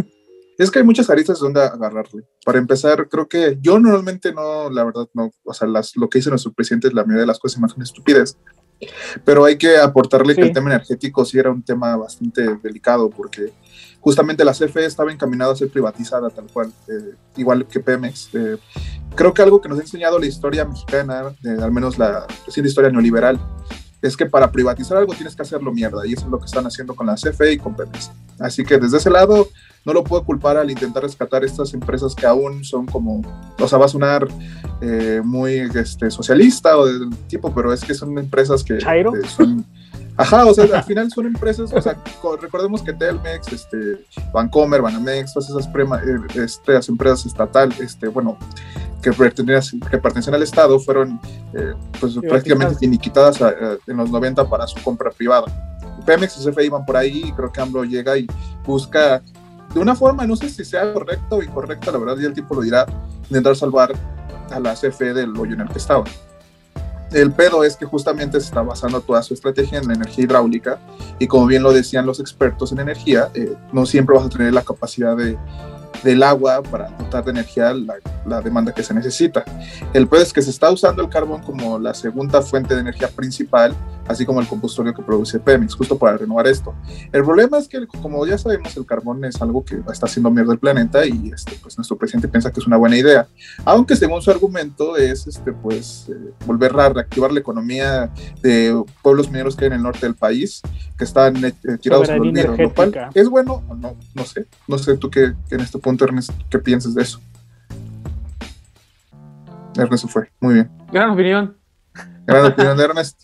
Es 0.58 0.70
que 0.70 0.78
hay 0.78 0.86
muchas 0.86 1.10
aristas 1.10 1.38
donde 1.38 1.60
agarrarle. 1.60 2.22
Para 2.42 2.56
empezar, 2.56 3.10
creo 3.10 3.28
que 3.28 3.58
yo 3.60 3.78
normalmente 3.78 4.32
no, 4.32 4.70
la 4.70 4.84
verdad, 4.84 5.06
no, 5.12 5.30
o 5.44 5.52
sea, 5.52 5.68
las, 5.68 5.94
lo 5.96 6.08
que 6.08 6.18
dice 6.18 6.30
nuestro 6.30 6.50
presidente, 6.54 6.88
la 6.94 7.02
mayoría 7.02 7.20
de 7.20 7.26
las 7.26 7.38
cosas 7.38 7.58
imágenes 7.58 7.90
estúpidas. 7.90 8.38
Pero 9.24 9.44
hay 9.44 9.56
que 9.56 9.78
aportarle 9.78 10.34
que 10.34 10.42
el 10.42 10.52
tema 10.52 10.70
energético 10.70 11.24
sí 11.24 11.38
era 11.38 11.50
un 11.50 11.62
tema 11.62 11.96
bastante 11.96 12.56
delicado 12.62 13.08
porque 13.08 13.52
justamente 14.00 14.44
la 14.44 14.52
CFE 14.52 14.84
estaba 14.84 15.12
encaminada 15.12 15.52
a 15.52 15.56
ser 15.56 15.68
privatizada 15.68 16.30
tal 16.30 16.46
cual, 16.52 16.72
eh, 16.88 17.14
igual 17.36 17.66
que 17.66 17.80
Pemex. 17.80 18.30
Eh, 18.34 18.56
creo 19.14 19.34
que 19.34 19.42
algo 19.42 19.60
que 19.60 19.68
nos 19.68 19.78
ha 19.78 19.82
enseñado 19.82 20.18
la 20.18 20.26
historia 20.26 20.64
mexicana, 20.64 21.34
al 21.44 21.72
menos 21.72 21.98
la 21.98 22.26
reciente 22.46 22.68
historia 22.68 22.90
neoliberal, 22.90 23.40
es 24.02 24.16
que 24.16 24.26
para 24.26 24.52
privatizar 24.52 24.96
algo 24.98 25.14
tienes 25.14 25.34
que 25.34 25.42
hacerlo 25.42 25.72
mierda 25.72 26.06
y 26.06 26.12
eso 26.12 26.26
es 26.26 26.30
lo 26.30 26.38
que 26.38 26.46
están 26.46 26.66
haciendo 26.66 26.94
con 26.94 27.06
la 27.06 27.14
CFE 27.14 27.52
y 27.52 27.58
con 27.58 27.74
Pemex. 27.74 28.10
Así 28.38 28.64
que 28.64 28.78
desde 28.78 28.98
ese 28.98 29.10
lado 29.10 29.48
no 29.86 29.92
lo 29.92 30.02
puedo 30.02 30.24
culpar 30.24 30.56
al 30.56 30.68
intentar 30.68 31.04
rescatar 31.04 31.44
estas 31.44 31.72
empresas 31.72 32.14
que 32.14 32.26
aún 32.26 32.64
son 32.64 32.86
como, 32.86 33.22
o 33.56 33.68
sea, 33.68 33.78
va 33.78 33.86
a 33.86 33.88
sonar 33.88 34.26
eh, 34.80 35.22
muy 35.24 35.60
este, 35.74 36.10
socialista 36.10 36.76
o 36.76 36.86
del 36.86 37.10
tipo, 37.28 37.54
pero 37.54 37.72
es 37.72 37.84
que 37.84 37.94
son 37.94 38.18
empresas 38.18 38.64
que, 38.64 38.80
son... 39.28 39.64
Ajá, 40.18 40.46
o 40.46 40.54
sea, 40.54 40.64
al 40.74 40.82
final 40.82 41.10
son 41.10 41.26
empresas, 41.26 41.72
o 41.72 41.80
sea, 41.80 42.02
recordemos 42.40 42.82
que 42.82 42.94
Telmex, 42.94 43.52
este, 43.52 44.04
Vancomer, 44.32 44.80
Banamex, 44.82 45.34
todas 45.34 45.50
esas 45.50 45.68
prema, 45.68 46.00
eh, 46.02 46.42
este, 46.42 46.72
empresas 46.88 47.26
estatales, 47.26 47.78
este, 47.78 48.08
bueno, 48.08 48.38
que 49.02 49.12
pertenecen, 49.12 49.78
que 49.78 49.98
pertenecen 49.98 50.34
al 50.34 50.42
Estado, 50.42 50.80
fueron 50.80 51.20
eh, 51.52 51.74
pues, 52.00 52.16
prácticamente 52.16 52.76
finiquitadas 52.76 53.38
en 53.86 53.96
los 53.96 54.10
90 54.10 54.48
para 54.48 54.66
su 54.66 54.82
compra 54.82 55.10
privada. 55.10 55.46
Pemex 56.06 56.38
y 56.38 56.50
CFE 56.50 56.64
iban 56.64 56.84
por 56.86 56.96
ahí 56.96 57.24
y 57.26 57.32
creo 57.32 57.52
que 57.52 57.60
AMLO 57.60 57.84
llega 57.84 58.16
y 58.16 58.26
busca 58.64 59.22
de 59.76 59.82
una 59.82 59.94
forma, 59.94 60.26
no 60.26 60.36
sé 60.36 60.48
si 60.48 60.64
sea 60.64 60.90
correcto 60.90 61.36
o 61.36 61.42
incorrecta, 61.42 61.92
la 61.92 61.98
verdad 61.98 62.16
ya 62.16 62.28
el 62.28 62.32
tipo 62.32 62.54
lo 62.54 62.62
dirá, 62.62 62.86
intentar 63.24 63.54
salvar 63.54 63.92
a 64.50 64.58
la 64.58 64.72
CFE 64.72 65.12
del 65.12 65.36
hoyo 65.36 65.52
en 65.52 65.60
el 65.60 65.68
que 65.68 65.76
estaba. 65.76 66.04
El 67.12 67.30
pedo 67.30 67.62
es 67.62 67.76
que 67.76 67.84
justamente 67.84 68.40
se 68.40 68.46
está 68.46 68.62
basando 68.62 69.02
toda 69.02 69.22
su 69.22 69.34
estrategia 69.34 69.78
en 69.78 69.88
la 69.88 69.92
energía 69.92 70.24
hidráulica 70.24 70.78
y 71.18 71.26
como 71.26 71.44
bien 71.44 71.62
lo 71.62 71.74
decían 71.74 72.06
los 72.06 72.20
expertos 72.20 72.72
en 72.72 72.80
energía, 72.80 73.28
eh, 73.34 73.54
no 73.70 73.84
siempre 73.84 74.16
vas 74.16 74.24
a 74.24 74.30
tener 74.30 74.54
la 74.54 74.62
capacidad 74.62 75.14
de, 75.14 75.36
del 76.02 76.22
agua 76.22 76.62
para 76.62 76.88
dotar 76.92 77.26
de 77.26 77.32
energía 77.32 77.74
la 77.74 77.96
la 78.26 78.40
demanda 78.40 78.72
que 78.72 78.82
se 78.82 78.94
necesita. 78.94 79.44
El 79.92 80.06
problema 80.06 80.26
es 80.26 80.32
que 80.32 80.42
se 80.42 80.50
está 80.50 80.70
usando 80.70 81.02
el 81.02 81.08
carbón 81.08 81.42
como 81.42 81.78
la 81.78 81.94
segunda 81.94 82.42
fuente 82.42 82.74
de 82.74 82.80
energía 82.80 83.08
principal, 83.08 83.74
así 84.08 84.24
como 84.24 84.40
el 84.40 84.46
combustible 84.46 84.94
que 84.94 85.02
produce 85.02 85.38
Pemex, 85.38 85.74
justo 85.74 85.98
para 85.98 86.16
renovar 86.16 86.46
esto. 86.46 86.74
El 87.12 87.24
problema 87.24 87.58
es 87.58 87.68
que, 87.68 87.86
como 87.86 88.24
ya 88.26 88.38
sabemos, 88.38 88.76
el 88.76 88.86
carbón 88.86 89.24
es 89.24 89.40
algo 89.40 89.64
que 89.64 89.80
está 89.92 90.06
haciendo 90.06 90.30
mierda 90.30 90.52
el 90.52 90.58
planeta 90.58 91.06
y 91.06 91.30
este, 91.32 91.58
pues 91.62 91.76
nuestro 91.78 91.96
presidente 91.96 92.28
piensa 92.28 92.50
que 92.50 92.60
es 92.60 92.66
una 92.66 92.76
buena 92.76 92.96
idea. 92.96 93.26
Aunque 93.64 93.96
según 93.96 94.22
su 94.22 94.30
argumento 94.30 94.96
es 94.96 95.26
este, 95.26 95.52
pues, 95.52 96.08
eh, 96.08 96.32
volver 96.46 96.78
a 96.78 96.88
reactivar 96.88 97.32
la 97.32 97.40
economía 97.40 98.10
de 98.42 98.82
pueblos 99.02 99.30
mineros 99.30 99.56
que 99.56 99.64
hay 99.64 99.68
en 99.68 99.74
el 99.74 99.82
norte 99.82 100.06
del 100.06 100.14
país, 100.14 100.62
que 100.96 101.04
están 101.04 101.44
eh, 101.44 101.52
tirados 101.80 102.08
olvido, 102.08 102.56
lo 102.56 102.74
cual 102.74 103.10
es 103.14 103.28
bueno 103.28 103.62
o 103.68 103.74
no, 103.74 103.96
no 104.14 104.24
sé. 104.24 104.46
No 104.66 104.78
sé 104.78 104.96
tú 104.96 105.10
qué, 105.10 105.34
en 105.50 105.60
este 105.60 105.78
punto, 105.78 106.04
Ernest, 106.04 106.30
qué 106.50 106.58
piensas 106.58 106.94
de 106.94 107.02
eso. 107.02 107.20
Ernest 109.78 110.06
fue, 110.08 110.30
muy 110.40 110.54
bien. 110.54 110.70
Gran 110.92 111.10
opinión. 111.10 111.56
Gran 112.26 112.46
opinión 112.46 112.76
de 112.76 112.84
Ernest. 112.84 113.20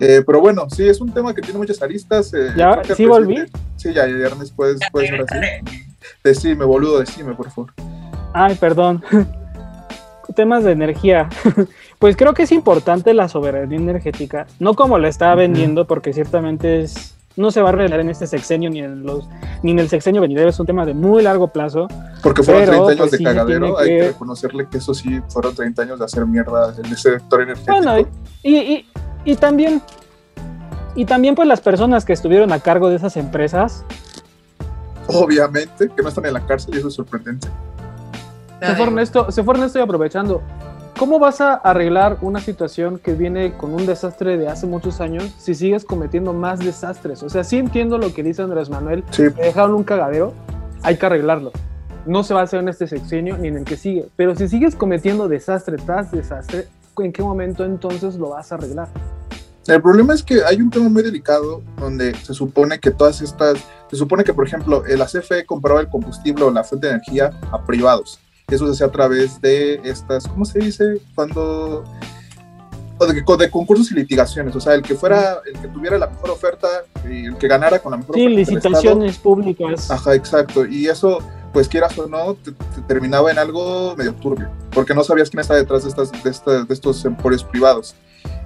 Eh, 0.00 0.22
pero 0.26 0.40
bueno, 0.40 0.68
sí, 0.68 0.88
es 0.88 1.00
un 1.00 1.12
tema 1.12 1.32
que 1.34 1.42
tiene 1.42 1.58
muchas 1.58 1.80
aristas. 1.82 2.32
Eh, 2.34 2.52
¿Ya? 2.56 2.82
¿Sí 2.96 3.06
volví? 3.06 3.44
Sí, 3.76 3.92
ya, 3.92 4.06
ya, 4.06 4.26
Ernest, 4.26 4.54
puedes, 4.56 4.80
puedes 4.90 5.10
ahora 5.12 5.26
sí. 5.28 5.84
Decime, 6.24 6.64
boludo, 6.64 7.00
decime, 7.00 7.34
por 7.34 7.50
favor. 7.50 7.72
Ay, 8.32 8.54
perdón. 8.56 9.02
Temas 10.34 10.64
de 10.64 10.72
energía. 10.72 11.28
pues 11.98 12.16
creo 12.16 12.34
que 12.34 12.44
es 12.44 12.52
importante 12.52 13.14
la 13.14 13.28
soberanía 13.28 13.78
energética, 13.78 14.46
no 14.58 14.74
como 14.74 14.98
la 14.98 15.08
está 15.08 15.34
vendiendo, 15.34 15.86
porque 15.86 16.12
ciertamente 16.12 16.80
es 16.82 17.11
no 17.36 17.50
se 17.50 17.60
va 17.60 17.70
a 17.70 17.72
arreglar 17.72 18.00
en 18.00 18.10
este 18.10 18.26
sexenio 18.26 18.70
ni 18.70 18.80
en 18.80 19.02
los 19.02 19.28
ni 19.62 19.70
en 19.70 19.78
el 19.78 19.88
sexenio 19.88 20.20
venidero, 20.20 20.50
es 20.50 20.58
un 20.58 20.66
tema 20.66 20.84
de 20.84 20.94
muy 20.94 21.22
largo 21.22 21.48
plazo. 21.48 21.88
Porque 22.22 22.42
fueron 22.42 22.66
30 22.66 22.84
años 22.84 22.98
pues, 22.98 23.10
de 23.12 23.24
cagadero, 23.24 23.78
hay 23.78 23.88
que... 23.88 24.06
reconocerle 24.08 24.68
que 24.68 24.78
eso 24.78 24.94
sí 24.94 25.20
fueron 25.28 25.54
30 25.54 25.82
años 25.82 25.98
de 25.98 26.04
hacer 26.04 26.26
mierda 26.26 26.74
en 26.76 26.86
ese 26.86 27.12
sector 27.12 27.42
energético. 27.42 27.76
Bueno, 27.76 28.08
y, 28.42 28.56
y, 28.56 28.86
y 29.24 29.36
también 29.36 29.82
y 30.94 31.04
también 31.04 31.34
pues 31.34 31.48
las 31.48 31.60
personas 31.60 32.04
que 32.04 32.12
estuvieron 32.12 32.52
a 32.52 32.60
cargo 32.60 32.90
de 32.90 32.96
esas 32.96 33.16
empresas 33.16 33.84
obviamente 35.06 35.88
que 35.88 36.02
no 36.02 36.08
están 36.08 36.26
en 36.26 36.34
la 36.34 36.46
cárcel 36.46 36.74
y 36.74 36.78
eso 36.78 36.88
es 36.88 36.94
sorprendente. 36.94 37.48
Se 38.60 38.74
fue 38.76 38.86
Ernesto, 38.86 39.30
se 39.30 39.42
fue 39.42 39.54
Ernesto 39.54 39.78
y 39.78 39.82
aprovechando. 39.82 40.42
¿Cómo 41.02 41.18
vas 41.18 41.40
a 41.40 41.54
arreglar 41.54 42.18
una 42.20 42.38
situación 42.38 42.96
que 42.96 43.14
viene 43.14 43.56
con 43.56 43.74
un 43.74 43.86
desastre 43.86 44.38
de 44.38 44.46
hace 44.46 44.68
muchos 44.68 45.00
años 45.00 45.34
si 45.36 45.52
sigues 45.56 45.84
cometiendo 45.84 46.32
más 46.32 46.60
desastres? 46.60 47.24
O 47.24 47.28
sea, 47.28 47.42
sí 47.42 47.56
entiendo 47.56 47.98
lo 47.98 48.14
que 48.14 48.22
dice 48.22 48.40
Andrés 48.40 48.70
Manuel, 48.70 49.02
sí. 49.10 49.24
dejaron 49.36 49.74
un 49.74 49.82
cagadero, 49.82 50.32
hay 50.80 50.96
que 50.96 51.04
arreglarlo. 51.04 51.50
No 52.06 52.22
se 52.22 52.34
va 52.34 52.42
a 52.42 52.44
hacer 52.44 52.60
en 52.60 52.68
este 52.68 52.86
sexenio 52.86 53.36
ni 53.36 53.48
en 53.48 53.56
el 53.56 53.64
que 53.64 53.76
sigue, 53.76 54.10
pero 54.14 54.36
si 54.36 54.46
sigues 54.46 54.76
cometiendo 54.76 55.26
desastre 55.26 55.76
tras 55.76 56.12
desastre, 56.12 56.68
¿en 56.98 57.12
qué 57.12 57.20
momento 57.20 57.64
entonces 57.64 58.14
lo 58.14 58.28
vas 58.28 58.52
a 58.52 58.54
arreglar? 58.54 58.86
El 59.66 59.82
problema 59.82 60.14
es 60.14 60.22
que 60.22 60.44
hay 60.44 60.62
un 60.62 60.70
tema 60.70 60.88
muy 60.88 61.02
delicado 61.02 61.62
donde 61.80 62.14
se 62.14 62.32
supone 62.32 62.78
que 62.78 62.92
todas 62.92 63.20
estas, 63.22 63.58
se 63.90 63.96
supone 63.96 64.22
que 64.22 64.34
por 64.34 64.46
ejemplo 64.46 64.84
la 64.86 65.06
CFE 65.06 65.46
compraba 65.46 65.80
el 65.80 65.88
combustible 65.88 66.44
o 66.44 66.52
la 66.52 66.62
fuente 66.62 66.86
de 66.86 66.92
energía 66.92 67.32
a 67.50 67.60
privados 67.66 68.20
eso 68.54 68.66
se 68.66 68.72
hace 68.72 68.84
a 68.84 68.90
través 68.90 69.40
de 69.40 69.80
estas, 69.84 70.26
¿cómo 70.26 70.44
se 70.44 70.58
dice? 70.58 71.00
Cuando 71.14 71.84
de, 73.06 73.24
de, 73.38 73.50
concursos 73.50 73.90
y 73.90 73.94
litigaciones, 73.94 74.54
o 74.54 74.60
sea, 74.60 74.74
el 74.74 74.82
que 74.82 74.94
fuera, 74.94 75.38
el 75.44 75.60
que 75.60 75.68
tuviera 75.68 75.98
la 75.98 76.06
mejor 76.06 76.30
oferta 76.30 76.68
y 77.08 77.26
el 77.26 77.36
que 77.36 77.48
ganara 77.48 77.78
con 77.78 77.92
la 77.92 77.98
mejor 77.98 78.14
sí, 78.14 78.28
licitaciones 78.28 79.18
públicas. 79.18 79.90
Ajá, 79.90 80.14
exacto. 80.14 80.66
Y 80.66 80.86
eso, 80.86 81.18
pues 81.52 81.68
quieras 81.68 81.98
o 81.98 82.06
no, 82.06 82.34
te, 82.34 82.52
terminaba 82.86 83.30
en 83.30 83.38
algo 83.38 83.94
medio 83.96 84.14
turbio, 84.14 84.50
porque 84.70 84.94
no 84.94 85.02
sabías 85.02 85.30
quién 85.30 85.40
está 85.40 85.54
detrás 85.54 85.82
de, 85.82 85.88
estas, 85.88 86.12
de, 86.12 86.64
de 86.64 86.74
estos 86.74 87.04
emporios 87.04 87.44
privados. 87.44 87.94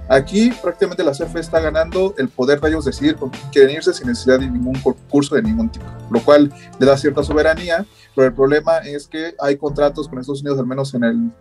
Aquí 0.09 0.51
prácticamente 0.61 1.03
la 1.03 1.11
CFE 1.11 1.39
está 1.39 1.59
ganando 1.59 2.15
el 2.17 2.29
poder 2.29 2.61
de 2.61 2.69
ellos 2.69 2.85
decidir 2.85 3.15
con 3.15 3.29
quién 3.29 3.49
quieren 3.51 3.75
irse 3.75 3.93
sin 3.93 4.07
necesidad 4.07 4.39
de 4.39 4.49
ningún 4.49 4.79
concurso 4.79 5.35
de 5.35 5.43
ningún 5.43 5.69
tipo, 5.69 5.85
lo 6.09 6.21
cual 6.21 6.53
le 6.79 6.85
da 6.85 6.97
cierta 6.97 7.23
soberanía, 7.23 7.85
pero 8.15 8.27
el 8.27 8.33
problema 8.33 8.77
es 8.79 9.07
que 9.07 9.35
hay 9.39 9.57
contratos 9.57 10.07
con 10.07 10.19
Estados 10.19 10.41
Unidos, 10.41 10.59
al 10.59 10.65
menos 10.65 10.93
en 10.93 11.03
el, 11.03 11.31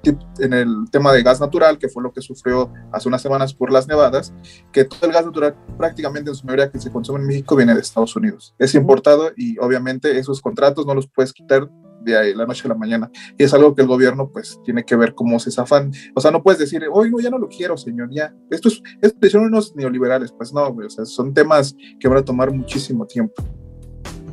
en 0.41 0.53
el 0.53 0.91
tema 0.91 1.13
de 1.13 1.23
gas 1.23 1.41
natural, 1.41 1.79
que 1.79 1.89
fue 1.89 2.03
lo 2.03 2.13
que 2.13 2.21
sufrió 2.21 2.73
hace 2.93 3.09
unas 3.09 3.23
semanas 3.23 3.55
por 3.55 3.73
las 3.73 3.87
nevadas, 3.87 4.35
que 4.73 4.85
todo 4.85 5.07
el 5.07 5.13
gas 5.13 5.25
natural 5.25 5.57
prácticamente 5.79 6.31
en 6.31 6.37
su 6.37 6.45
mayoría 6.45 6.71
que 6.71 6.81
se 6.81 6.91
consume 6.91 7.21
en 7.21 7.27
México 7.29 7.57
viene 7.57 7.75
de 7.75 7.81
Estados 7.81 8.17
Unidos. 8.17 8.55
Es 8.59 8.75
importado 8.75 9.31
y 9.37 9.59
obviamente 9.59 10.19
esos 10.19 10.43
contratos 10.43 10.87
no 10.87 10.95
los 10.95 11.07
puedes 11.07 11.33
quitar 11.33 11.69
de 12.13 12.35
la 12.35 12.47
noche 12.47 12.63
a 12.65 12.69
la 12.69 12.75
mañana. 12.75 13.11
Y 13.37 13.45
es 13.45 13.55
algo 13.55 13.75
que 13.75 13.83
el 13.83 13.89
gobierno 13.89 14.31
pues 14.31 14.61
tiene 14.65 14.85
que 14.85 14.97
ver 14.97 15.15
cómo 15.15 15.39
se 15.39 15.51
zafan. 15.51 15.93
O 16.15 16.21
sea, 16.21 16.31
no 16.31 16.43
puedes 16.43 16.59
decir, 16.59 16.83
hoy 16.91 17.11
no, 17.11 17.21
ya 17.21 17.31
no 17.31 17.39
lo 17.39 17.49
quiero, 17.49 17.77
señor, 17.77 18.09
ya. 18.11 18.35
Esto 18.51 18.69
es, 18.69 18.83
esto 19.03 19.29
son 19.29 19.45
unos 19.45 19.75
neoliberales, 19.75 20.33
pues 20.33 20.53
no, 20.53 20.69
o 20.69 20.91
sea, 20.91 21.05
son 21.05 21.35
temas 21.35 21.77
que 21.99 22.09
van 22.09 22.19
a 22.19 22.25
tomar 22.25 22.53
muchísimo 22.53 23.07
tiempo. 23.07 23.35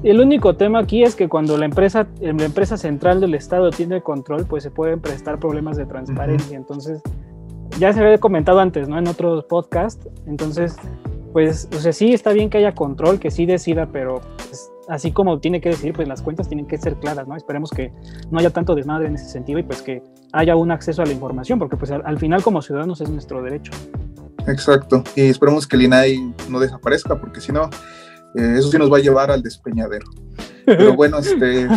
El 0.04 0.20
único 0.20 0.58
tema 0.58 0.80
aquí 0.80 1.04
es 1.04 1.16
que 1.16 1.30
cuando 1.30 1.58
la 1.58 1.64
empresa, 1.64 2.08
la 2.20 2.46
empresa 2.46 2.76
central 2.76 3.22
del 3.22 3.36
Estado 3.36 3.70
tiene 3.70 4.02
control, 4.02 4.46
pues 4.46 4.64
se 4.64 4.70
pueden 4.70 5.00
prestar 5.00 5.40
problemas 5.40 5.78
de 5.78 5.86
transparencia. 5.86 6.58
Entonces, 6.58 7.02
ya 7.80 7.94
se 7.94 8.02
había 8.02 8.18
comentado 8.18 8.60
antes, 8.60 8.90
¿no? 8.90 9.00
En 9.00 9.08
otros 9.08 9.46
podcasts. 9.46 10.10
Entonces, 10.28 10.76
pues, 11.32 11.70
o 11.74 11.80
sea, 11.80 11.94
sí 11.94 12.14
está 12.14 12.34
bien 12.34 12.50
que 12.50 12.58
haya 12.58 12.76
control, 12.76 13.18
que 13.18 13.32
sí 13.32 13.46
decida, 13.46 13.88
pero 13.94 14.20
pues, 14.36 14.73
así 14.88 15.12
como 15.12 15.40
tiene 15.40 15.62
que 15.62 15.70
decir, 15.70 15.94
pues 15.94 16.08
las 16.08 16.22
cuentas 16.22 16.48
tienen 16.48 16.68
que 16.68 16.78
ser 16.78 16.96
claras, 16.96 17.28
¿no? 17.28 17.36
Esperemos 17.36 17.72
que 17.72 17.92
no 18.32 18.40
haya 18.40 18.50
tanto 18.50 18.76
desmadre 18.76 19.08
en 19.08 19.16
ese 19.16 19.26
sentido 19.26 19.60
y 19.60 19.64
pues 19.64 19.82
que 19.82 20.02
haya 20.32 20.56
un 20.56 20.72
acceso 20.72 21.02
a 21.02 21.06
la 21.06 21.12
información, 21.12 21.60
porque 21.60 21.78
pues 21.78 21.92
al, 21.92 22.18
final 22.20 22.44
como 22.44 22.62
ciudadanos 22.62 23.02
es 23.02 23.10
nuestro 23.10 23.42
derecho. 23.42 23.72
Exacto, 24.48 25.04
y 25.16 25.22
esperemos 25.22 25.68
que 25.68 25.76
el 25.76 25.84
INAI 25.84 26.34
no 26.50 26.60
desaparezca, 26.60 27.20
porque 27.20 27.40
si 27.40 27.52
no, 27.52 27.70
eh, 28.36 28.56
eso 28.58 28.70
sí 28.70 28.78
nos 28.78 28.92
va 28.92 28.98
a 28.98 29.02
llevar 29.02 29.32
al 29.32 29.42
despeñadero. 29.42 30.06
Pero 30.66 30.94
bueno, 30.96 31.20
este 31.20 31.68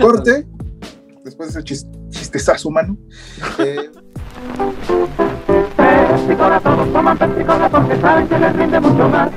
corte, 0.00 0.46
después 1.24 1.54
de 1.54 1.60
ese 1.60 1.64
chiste, 1.64 1.90
chistezazo 2.10 2.68
humano. 2.68 2.96
Eh, 3.58 3.90
Pepsi-Cola, 5.76 6.60
todos 6.60 6.92
toman 6.92 7.18
Pepsi-Cola 7.18 7.68
porque 7.70 7.96
saben 8.00 8.28
que 8.28 8.38
les 8.38 8.56
rinde 8.56 8.80
mucho 8.80 9.08
más. 9.08 9.30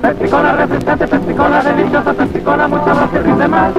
Pepsi-Cola 0.00 0.52
refrescante, 0.52 1.06
Pepsi-Cola 1.06 1.62
deliciosa, 1.62 2.12
Pepsi-Cola 2.14 2.68
mucho 2.68 2.94
más 2.94 3.10
que 3.10 3.18
rinde 3.20 3.48
más. 3.48 3.72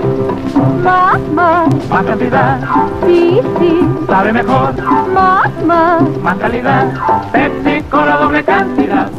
Más, 0.83 1.19
más. 1.33 1.89
Más 1.89 2.05
cantidad. 2.05 2.59
Sí, 3.05 3.41
sí. 3.59 3.89
Sabe 4.07 4.33
mejor. 4.33 4.73
Más, 5.13 5.65
más. 5.65 6.01
Más 6.23 6.37
calidad. 6.37 6.87
Pepsi-Cola 7.31 8.17
doble 8.17 8.43
cantidad. 8.43 9.09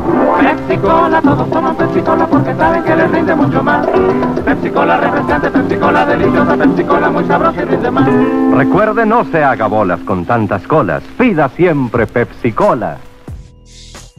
Pepsi-Cola, 0.40 1.20
todos 1.22 1.50
toman 1.50 1.76
Pepsi-Cola 1.76 2.26
porque 2.26 2.54
saben 2.54 2.84
que 2.84 2.96
les 2.96 3.10
rinde 3.10 3.34
mucho 3.34 3.62
más. 3.62 3.86
Pepsi-Cola 4.44 4.96
refrescante, 4.98 5.50
Pepsi-Cola 5.50 6.06
deliciosa, 6.06 6.56
Pepsi-Cola 6.56 7.10
muy 7.10 7.24
sabrosa 7.24 7.62
y 7.62 7.64
rinde 7.64 7.90
más. 7.90 8.08
Recuerde, 8.56 9.06
no 9.06 9.24
se 9.24 9.42
haga 9.42 9.66
bolas 9.66 10.00
con 10.00 10.24
tantas 10.24 10.66
colas. 10.66 11.02
Pida 11.18 11.48
siempre 11.50 12.06
Pepsi-Cola. 12.06 12.98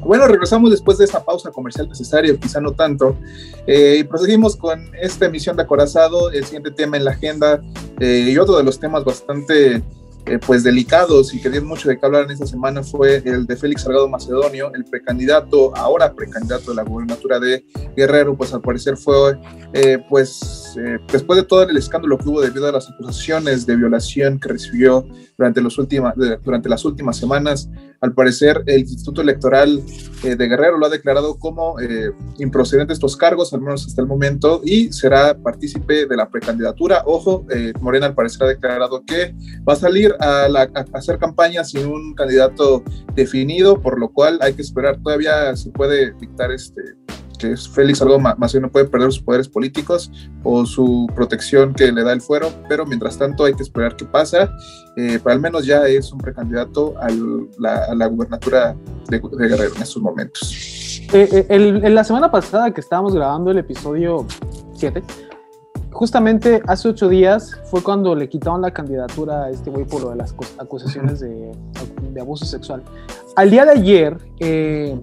Bueno, 0.05 0.27
regresamos 0.27 0.71
después 0.71 0.97
de 0.97 1.05
esta 1.05 1.23
pausa 1.23 1.51
comercial 1.51 1.87
necesaria, 1.87 2.35
quizá 2.37 2.59
no 2.59 2.73
tanto, 2.73 3.17
eh, 3.65 3.97
y 3.99 4.03
proseguimos 4.03 4.55
con 4.55 4.91
esta 5.01 5.25
emisión 5.25 5.55
de 5.55 5.63
Acorazado, 5.63 6.31
el 6.31 6.43
siguiente 6.43 6.71
tema 6.71 6.97
en 6.97 7.05
la 7.05 7.11
agenda 7.11 7.61
eh, 7.99 8.29
y 8.29 8.37
otro 8.37 8.57
de 8.57 8.63
los 8.63 8.79
temas 8.79 9.03
bastante 9.03 9.81
eh, 10.25 10.39
pues 10.39 10.63
delicados 10.63 11.33
y 11.33 11.41
que 11.41 11.49
dio 11.49 11.61
mucho 11.65 11.89
de 11.89 11.99
qué 11.99 12.05
hablar 12.05 12.23
en 12.23 12.31
esta 12.31 12.45
semana 12.45 12.81
fue 12.81 13.21
el 13.25 13.45
de 13.45 13.57
Félix 13.57 13.81
Salgado 13.81 14.07
Macedonio, 14.07 14.71
el 14.73 14.85
precandidato, 14.85 15.75
ahora 15.75 16.13
precandidato 16.13 16.71
de 16.71 16.77
la 16.77 16.83
gubernatura 16.83 17.41
de 17.41 17.65
Guerrero, 17.97 18.33
pues 18.33 18.53
al 18.53 18.61
parecer 18.61 18.95
fue, 18.95 19.37
eh, 19.73 19.97
pues 20.09 20.77
eh, 20.79 20.97
después 21.11 21.35
de 21.35 21.43
todo 21.43 21.63
el 21.63 21.75
escándalo 21.75 22.17
que 22.17 22.29
hubo 22.29 22.39
debido 22.39 22.69
a 22.69 22.71
las 22.71 22.89
acusaciones 22.89 23.65
de 23.65 23.75
violación 23.75 24.39
que 24.39 24.47
recibió 24.47 25.05
durante, 25.43 25.61
los 25.61 26.69
las 26.69 26.85
últimas 26.85 27.17
semanas, 27.17 27.69
al 28.01 28.13
parecer 28.13 28.63
el 28.65 28.81
Instituto 28.81 29.21
Electoral 29.21 29.81
de 30.23 30.47
Guerrero 30.47 30.77
lo 30.77 30.85
ha 30.85 30.89
declarado 30.89 31.35
como 31.35 31.75
improcedente 32.37 32.93
estos 32.93 33.17
cargos, 33.17 33.53
al 33.53 33.61
menos 33.61 33.85
hasta 33.85 34.01
el 34.01 34.07
momento, 34.07 34.61
y 34.63 34.91
será 34.91 35.37
partícipe 35.37 36.05
de 36.05 36.15
la 36.15 36.29
precandidatura. 36.29 37.03
Ojo, 37.05 37.45
Morena 37.81 38.07
al 38.07 38.15
parecer 38.15 38.43
ha 38.43 38.47
declarado 38.47 39.03
que 39.05 39.35
va 39.67 39.73
a 39.73 39.77
salir 39.77 40.15
a, 40.19 40.47
hacer 40.93 41.17
campaña 41.17 41.63
sin 41.63 41.87
un 41.87 42.13
candidato 42.13 42.83
definido, 43.15 43.81
por 43.81 43.99
lo 43.99 44.09
cual 44.09 44.39
hay 44.41 44.53
que 44.53 44.61
esperar. 44.61 44.99
Todavía 45.01 45.55
se 45.55 45.71
puede 45.71 46.13
dictar 46.13 46.51
este 46.51 46.81
que 47.43 47.51
es 47.51 47.67
Félix 47.67 48.01
algo 48.01 48.19
más 48.19 48.55
no 48.55 48.71
puede 48.71 48.85
perder 48.85 49.11
sus 49.11 49.21
poderes 49.21 49.49
políticos 49.49 50.09
o 50.43 50.65
su 50.65 51.07
protección 51.13 51.73
que 51.73 51.91
le 51.91 52.03
da 52.03 52.13
el 52.13 52.21
fuero, 52.21 52.49
pero 52.69 52.85
mientras 52.85 53.17
tanto 53.17 53.43
hay 53.43 53.53
que 53.53 53.63
esperar 53.63 53.97
qué 53.97 54.05
pasa. 54.05 54.49
Eh, 54.95 55.19
pero 55.21 55.33
al 55.33 55.41
menos 55.41 55.65
ya 55.65 55.85
es 55.87 56.11
un 56.13 56.19
precandidato 56.19 56.95
a 56.99 57.09
la, 57.59 58.07
gubernatura 58.07 58.75
de, 59.09 59.19
Guerrero 59.19 59.75
en 59.75 59.81
estos 59.81 60.01
momentos. 60.01 61.01
Eh, 61.11 61.29
eh, 61.31 61.45
en 61.49 61.95
la 61.95 62.03
semana 62.03 62.31
pasada 62.31 62.71
que 62.71 62.79
estábamos 62.79 63.13
grabando 63.13 63.51
el 63.51 63.57
episodio 63.57 64.25
7, 64.75 65.03
justamente 65.91 66.61
hace 66.67 66.89
ocho 66.89 67.09
días 67.09 67.59
fue 67.65 67.83
cuando 67.83 68.15
le 68.15 68.29
quitaron 68.29 68.61
la 68.61 68.71
candidatura 68.71 69.45
a 69.45 69.49
este 69.49 69.69
güey 69.69 69.85
por 69.85 70.09
de 70.09 70.15
las 70.15 70.35
acusaciones 70.57 71.19
de, 71.19 71.51
abuso 72.21 72.45
sexual. 72.45 72.83
Al 73.35 73.49
día 73.49 73.65
de 73.65 73.71
ayer, 73.71 74.17
eh, 74.39 74.97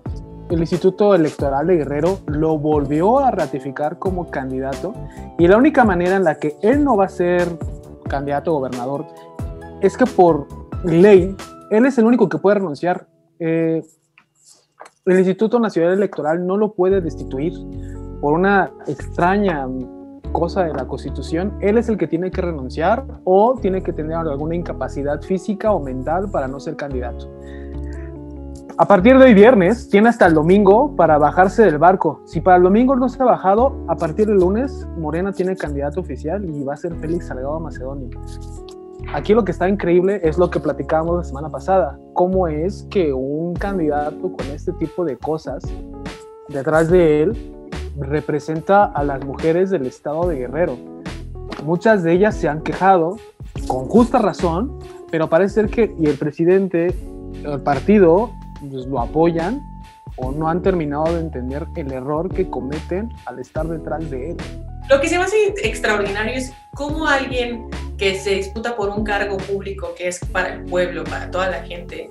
el 0.50 0.59
Instituto 0.59 1.14
Electoral 1.14 1.69
de 1.69 1.76
Guerrero 1.76 2.19
lo 2.26 2.59
volvió 2.59 3.21
a 3.21 3.30
ratificar 3.30 3.99
como 3.99 4.30
candidato 4.30 4.92
y 5.38 5.47
la 5.47 5.57
única 5.57 5.85
manera 5.85 6.16
en 6.16 6.25
la 6.25 6.37
que 6.37 6.57
él 6.62 6.83
no 6.83 6.97
va 6.97 7.04
a 7.04 7.09
ser 7.09 7.49
candidato 8.09 8.50
a 8.50 8.54
gobernador 8.54 9.07
es 9.80 9.97
que 9.97 10.07
por 10.07 10.49
ley 10.85 11.37
él 11.71 11.87
es 11.87 11.99
el 11.99 12.04
único 12.04 12.28
que 12.28 12.38
puede 12.38 12.57
renunciar. 12.57 13.07
Eh, 13.38 13.83
el 15.07 15.19
Instituto 15.19 15.61
Nacional 15.61 15.92
Electoral 15.92 16.45
no 16.45 16.57
lo 16.57 16.73
puede 16.73 17.00
destituir 17.00 17.52
por 18.21 18.35
una 18.35 18.73
extraña 18.88 19.66
cosa 20.33 20.64
de 20.64 20.75
la 20.75 20.87
Constitución. 20.87 21.57
Él 21.61 21.78
es 21.78 21.88
el 21.88 21.97
que 21.97 22.09
tiene 22.09 22.30
que 22.30 22.42
renunciar 22.42 23.04
o 23.25 23.57
tiene 23.61 23.83
que 23.83 23.92
tener 23.92 24.16
alguna 24.16 24.57
incapacidad 24.57 25.23
física 25.23 25.71
o 25.71 25.80
mental 25.80 26.28
para 26.30 26.49
no 26.49 26.59
ser 26.59 26.76
candidato. 26.76 27.30
A 28.77 28.87
partir 28.87 29.19
de 29.19 29.25
hoy 29.25 29.35
viernes, 29.35 29.89
tiene 29.89 30.09
hasta 30.09 30.27
el 30.27 30.35
domingo 30.35 30.95
para 30.97 31.19
bajarse 31.19 31.62
del 31.65 31.79
barco. 31.79 32.23
Si 32.25 32.41
para 32.41 32.57
el 32.57 32.62
domingo 32.62 32.97
no 32.97 33.09
se 33.09 33.23
ha 33.23 33.27
bajado, 33.27 33.85
a 33.89 33.97
partir 33.97 34.27
del 34.27 34.37
lunes, 34.37 34.87
Morena 34.97 35.33
tiene 35.33 35.57
candidato 35.57 36.00
oficial 36.00 36.45
y 36.45 36.62
va 36.62 36.75
a 36.75 36.77
ser 36.77 36.95
Félix 36.97 37.27
Salgado 37.27 37.59
Macedonio. 37.61 38.09
Aquí 39.12 39.35
lo 39.35 39.45
que 39.45 39.53
está 39.53 39.69
increíble 39.69 40.21
es 40.23 40.39
lo 40.39 40.50
que 40.50 40.61
platicábamos 40.61 41.17
la 41.17 41.25
semana 41.25 41.49
pasada. 41.49 41.99
¿Cómo 42.15 42.49
es 42.49 42.87
que 42.91 43.12
un 43.12 43.55
candidato 43.55 44.33
con 44.33 44.47
este 44.47 44.73
tipo 44.75 45.05
de 45.05 45.17
cosas, 45.17 45.62
detrás 46.49 46.91
de 46.91 47.23
él, 47.23 47.55
representa 47.99 48.85
a 48.85 49.03
las 49.05 49.25
mujeres 49.25 49.71
del 49.71 49.87
estado 49.87 50.29
de 50.29 50.37
Guerrero? 50.37 50.77
Muchas 51.65 52.03
de 52.03 52.12
ellas 52.12 52.37
se 52.37 52.49
han 52.49 52.62
quejado, 52.62 53.17
con 53.67 53.87
justa 53.87 54.19
razón, 54.19 54.79
pero 55.11 55.29
parece 55.29 55.55
ser 55.55 55.71
que 55.71 55.95
y 55.99 56.07
el 56.07 56.17
presidente, 56.17 56.95
el 57.45 57.61
partido, 57.62 58.31
pues, 58.69 58.87
lo 58.87 59.00
apoyan 59.00 59.62
o 60.17 60.33
no 60.33 60.49
han 60.49 60.62
terminado 60.62 61.14
de 61.14 61.21
entender 61.21 61.67
el 61.76 61.93
error 61.93 62.33
que 62.33 62.49
cometen 62.49 63.12
al 63.26 63.38
estar 63.38 63.67
detrás 63.67 64.09
de 64.11 64.31
él. 64.31 64.37
Lo 64.88 65.00
que 65.00 65.09
se 65.09 65.19
me 65.19 65.25
hace 65.25 65.55
extraordinario 65.62 66.35
es 66.35 66.52
cómo 66.75 67.07
alguien 67.07 67.69
que 67.97 68.19
se 68.19 68.35
disputa 68.35 68.76
por 68.76 68.90
un 68.90 69.05
cargo 69.05 69.37
público 69.37 69.95
que 69.97 70.09
es 70.09 70.19
para 70.33 70.55
el 70.55 70.64
pueblo, 70.64 71.05
para 71.05 71.31
toda 71.31 71.49
la 71.49 71.62
gente, 71.62 72.11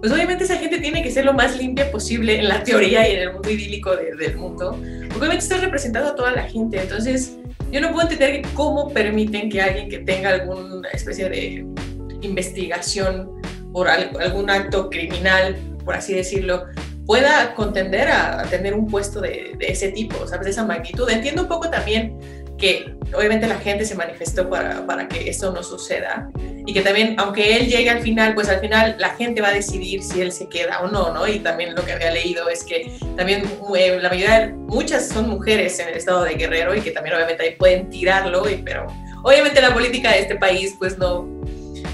pues 0.00 0.12
obviamente 0.12 0.44
esa 0.44 0.56
gente 0.56 0.78
tiene 0.78 1.02
que 1.02 1.10
ser 1.10 1.24
lo 1.24 1.32
más 1.32 1.56
limpia 1.56 1.90
posible 1.90 2.38
en 2.38 2.48
la 2.48 2.62
teoría 2.62 3.08
y 3.08 3.14
en 3.14 3.20
el 3.20 3.32
mundo 3.32 3.50
idílico 3.50 3.96
del 3.96 4.36
mundo, 4.36 4.70
porque 4.72 5.18
obviamente 5.18 5.44
está 5.44 5.56
representando 5.58 6.10
a 6.10 6.14
toda 6.14 6.30
la 6.32 6.42
gente. 6.44 6.80
Entonces, 6.80 7.36
yo 7.72 7.80
no 7.80 7.90
puedo 7.90 8.08
entender 8.08 8.42
cómo 8.54 8.90
permiten 8.90 9.50
que 9.50 9.60
alguien 9.60 9.88
que 9.88 9.98
tenga 9.98 10.30
alguna 10.30 10.88
especie 10.90 11.28
de 11.28 11.66
investigación 12.20 13.28
por 13.72 13.88
algún 13.88 14.50
acto 14.50 14.88
criminal 14.88 15.56
por 15.88 15.94
así 15.94 16.12
decirlo, 16.12 16.66
pueda 17.06 17.54
contender 17.54 18.08
a, 18.08 18.42
tener 18.50 18.74
un 18.74 18.86
puesto 18.88 19.22
de, 19.22 19.56
ese 19.58 19.88
tipo, 19.88 20.26
¿sabes? 20.26 20.44
De 20.44 20.50
esa 20.50 20.66
magnitud. 20.66 21.08
Entiendo 21.08 21.40
un 21.40 21.48
poco 21.48 21.70
también 21.70 22.18
que 22.58 22.94
obviamente 23.14 23.46
la 23.46 23.56
gente 23.56 23.86
se 23.86 23.94
manifestó 23.94 24.50
para, 24.50 24.84
para 24.84 25.08
que 25.08 25.30
esto 25.30 25.50
no 25.50 25.62
suceda 25.62 26.28
y 26.66 26.74
que 26.74 26.82
también, 26.82 27.14
aunque 27.18 27.56
él 27.56 27.68
llegue 27.68 27.88
al 27.88 28.02
final, 28.02 28.34
pues 28.34 28.50
al 28.50 28.60
final 28.60 28.96
la 28.98 29.08
gente 29.16 29.40
va 29.40 29.48
a 29.48 29.54
decidir 29.54 30.02
si 30.02 30.20
él 30.20 30.30
se 30.30 30.46
queda 30.50 30.80
o 30.80 30.88
no, 30.88 31.10
¿no? 31.14 31.26
Y 31.26 31.38
también 31.38 31.74
lo 31.74 31.82
que 31.86 31.92
había 31.92 32.10
leído 32.10 32.50
es 32.50 32.64
que 32.64 32.92
también 33.16 33.44
eh, 33.74 33.98
la 34.02 34.10
mayoría, 34.10 34.54
muchas 34.54 35.08
son 35.08 35.30
mujeres 35.30 35.78
en 35.78 35.88
el 35.88 35.94
estado 35.94 36.22
de 36.22 36.34
Guerrero 36.34 36.74
y 36.74 36.82
que 36.82 36.90
también 36.90 37.16
obviamente 37.16 37.44
ahí 37.44 37.54
pueden 37.56 37.88
tirarlo, 37.88 38.46
y, 38.46 38.56
pero 38.56 38.88
obviamente 39.24 39.62
la 39.62 39.72
política 39.72 40.12
de 40.12 40.18
este 40.18 40.36
país, 40.36 40.74
pues 40.78 40.98
no, 40.98 41.20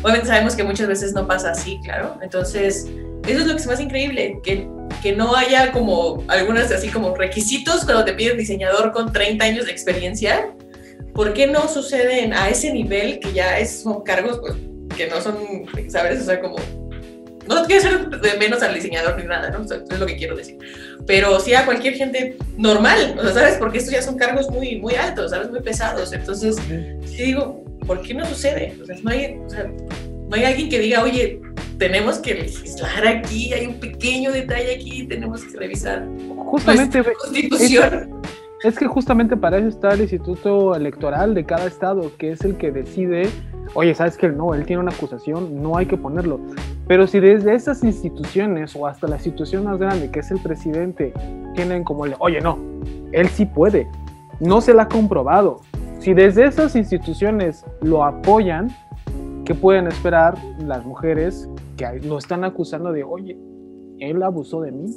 obviamente 0.02 0.26
sabemos 0.26 0.56
que 0.56 0.64
muchas 0.64 0.88
veces 0.88 1.12
no 1.12 1.28
pasa 1.28 1.52
así, 1.52 1.78
claro. 1.84 2.18
Entonces, 2.20 2.88
eso 3.26 3.40
es 3.40 3.46
lo 3.46 3.56
que 3.56 3.66
me 3.66 3.72
hace 3.72 3.82
increíble, 3.82 4.40
que, 4.42 4.68
que 5.02 5.12
no 5.12 5.34
haya 5.34 5.72
como 5.72 6.24
algunas 6.28 6.70
así 6.70 6.88
como 6.88 7.14
requisitos 7.14 7.84
cuando 7.84 8.04
te 8.04 8.12
piden 8.12 8.36
diseñador 8.36 8.92
con 8.92 9.12
30 9.12 9.44
años 9.44 9.66
de 9.66 9.72
experiencia. 9.72 10.50
¿Por 11.14 11.32
qué 11.32 11.46
no 11.46 11.68
suceden 11.68 12.32
a 12.32 12.48
ese 12.48 12.72
nivel 12.72 13.20
que 13.20 13.32
ya 13.32 13.58
es, 13.58 13.82
son 13.82 14.02
cargos 14.02 14.40
pues, 14.40 14.54
que 14.96 15.06
no 15.06 15.20
son, 15.20 15.36
¿sabes? 15.88 16.22
O 16.22 16.24
sea, 16.24 16.40
como... 16.40 16.56
No 17.46 17.62
quiero 17.66 17.82
ser 17.82 18.08
de 18.08 18.38
menos 18.38 18.62
al 18.62 18.74
diseñador 18.74 19.18
ni 19.18 19.24
nada, 19.24 19.50
¿no? 19.50 19.62
es 19.62 19.98
lo 19.98 20.06
que 20.06 20.16
quiero 20.16 20.34
decir. 20.34 20.56
Pero 21.06 21.38
sí 21.40 21.52
a 21.54 21.66
cualquier 21.66 21.94
gente 21.94 22.38
normal, 22.56 23.16
o 23.18 23.22
sea, 23.22 23.34
¿sabes? 23.34 23.56
Porque 23.58 23.78
estos 23.78 23.92
ya 23.92 24.00
son 24.00 24.16
cargos 24.16 24.50
muy, 24.50 24.80
muy 24.80 24.94
altos, 24.94 25.30
¿sabes? 25.30 25.50
Muy 25.50 25.60
pesados. 25.60 26.14
Entonces, 26.14 26.56
sí 27.04 27.22
digo, 27.22 27.62
¿por 27.86 28.00
qué 28.00 28.14
no 28.14 28.24
sucede? 28.24 28.74
O 28.82 28.86
sea, 28.86 28.96
no 29.02 29.10
hay, 29.10 29.38
o 29.44 29.50
sea, 29.50 29.70
no 30.28 30.36
hay 30.36 30.44
alguien 30.44 30.68
que 30.68 30.78
diga, 30.78 31.02
oye, 31.02 31.40
tenemos 31.78 32.18
que 32.18 32.34
legislar 32.34 33.06
aquí, 33.06 33.52
hay 33.52 33.66
un 33.66 33.74
pequeño 33.80 34.32
detalle 34.32 34.76
aquí, 34.76 35.06
tenemos 35.06 35.44
que 35.44 35.58
revisar 35.58 36.06
justamente 36.36 37.02
constitución. 37.02 38.22
Es, 38.62 38.78
que 38.78 38.86
justamente 38.86 39.36
para 39.36 39.58
eso 39.58 39.68
está 39.68 39.92
el 39.92 40.00
Instituto 40.00 40.74
Electoral 40.74 41.34
de 41.34 41.44
cada 41.44 41.66
estado, 41.66 42.10
que 42.16 42.32
es 42.32 42.40
el 42.42 42.56
que 42.56 42.70
decide, 42.70 43.28
oye, 43.74 43.94
sabes 43.94 44.16
que 44.16 44.28
no, 44.28 44.54
él 44.54 44.64
tiene 44.64 44.80
una 44.80 44.92
acusación, 44.92 45.62
no 45.62 45.76
hay 45.76 45.84
que 45.84 45.98
ponerlo. 45.98 46.40
Pero 46.88 47.06
si 47.06 47.20
desde 47.20 47.54
esas 47.54 47.84
instituciones 47.84 48.74
o 48.74 48.86
hasta 48.86 49.06
la 49.06 49.16
institución 49.16 49.64
más 49.64 49.78
grande, 49.78 50.10
que 50.10 50.20
es 50.20 50.30
el 50.30 50.38
presidente, 50.38 51.12
tienen 51.54 51.84
como 51.84 52.06
el, 52.06 52.14
oye, 52.18 52.40
no, 52.40 52.58
él 53.12 53.28
sí 53.28 53.44
puede, 53.44 53.86
no 54.40 54.62
se 54.62 54.72
la 54.72 54.84
ha 54.84 54.88
comprobado. 54.88 55.60
Si 55.98 56.14
desde 56.14 56.46
esas 56.46 56.76
instituciones 56.76 57.64
lo 57.80 58.04
apoyan, 58.04 58.74
¿qué 59.44 59.54
pueden 59.54 59.86
esperar 59.86 60.36
las 60.58 60.84
mujeres 60.84 61.48
que 61.76 62.00
lo 62.02 62.18
están 62.18 62.44
acusando 62.44 62.92
de, 62.92 63.04
oye, 63.04 63.36
él 64.00 64.22
abusó 64.22 64.62
de 64.62 64.72
mí. 64.72 64.90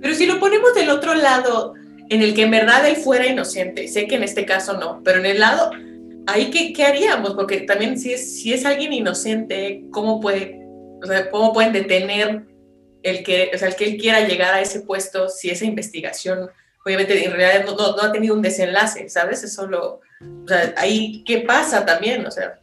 Pero 0.00 0.14
si 0.14 0.26
lo 0.26 0.38
ponemos 0.38 0.74
del 0.74 0.90
otro 0.90 1.14
lado, 1.14 1.74
en 2.08 2.22
el 2.22 2.34
que 2.34 2.42
en 2.42 2.50
verdad 2.50 2.88
él 2.88 2.96
fuera 2.96 3.26
inocente, 3.26 3.88
sé 3.88 4.06
que 4.06 4.16
en 4.16 4.22
este 4.22 4.44
caso 4.46 4.74
no, 4.74 5.02
pero 5.04 5.18
en 5.18 5.26
el 5.26 5.40
lado, 5.40 5.70
ahí 6.26 6.50
qué, 6.50 6.72
qué 6.72 6.84
haríamos, 6.84 7.34
porque 7.34 7.62
también 7.62 7.98
si 7.98 8.12
es, 8.12 8.40
si 8.40 8.52
es 8.52 8.64
alguien 8.64 8.92
inocente, 8.92 9.84
¿cómo, 9.90 10.20
puede, 10.20 10.60
o 11.02 11.06
sea, 11.06 11.30
¿cómo 11.30 11.52
pueden 11.52 11.72
detener 11.72 12.46
el 13.02 13.22
que, 13.22 13.50
o 13.54 13.58
sea, 13.58 13.68
el 13.68 13.76
que 13.76 13.84
él 13.84 13.96
quiera 13.98 14.26
llegar 14.26 14.54
a 14.54 14.60
ese 14.60 14.80
puesto 14.80 15.28
si 15.28 15.50
esa 15.50 15.64
investigación, 15.64 16.50
obviamente 16.84 17.24
en 17.24 17.32
realidad 17.32 17.64
no, 17.66 17.76
no, 17.76 17.96
no 17.96 18.02
ha 18.02 18.12
tenido 18.12 18.34
un 18.34 18.42
desenlace, 18.42 19.08
¿sabes? 19.08 19.42
Es 19.44 19.54
solo, 19.54 20.00
o 20.44 20.48
sea, 20.48 20.74
ahí 20.76 21.22
qué 21.24 21.40
pasa 21.40 21.84
también, 21.84 22.26
o 22.26 22.30
sea, 22.30 22.59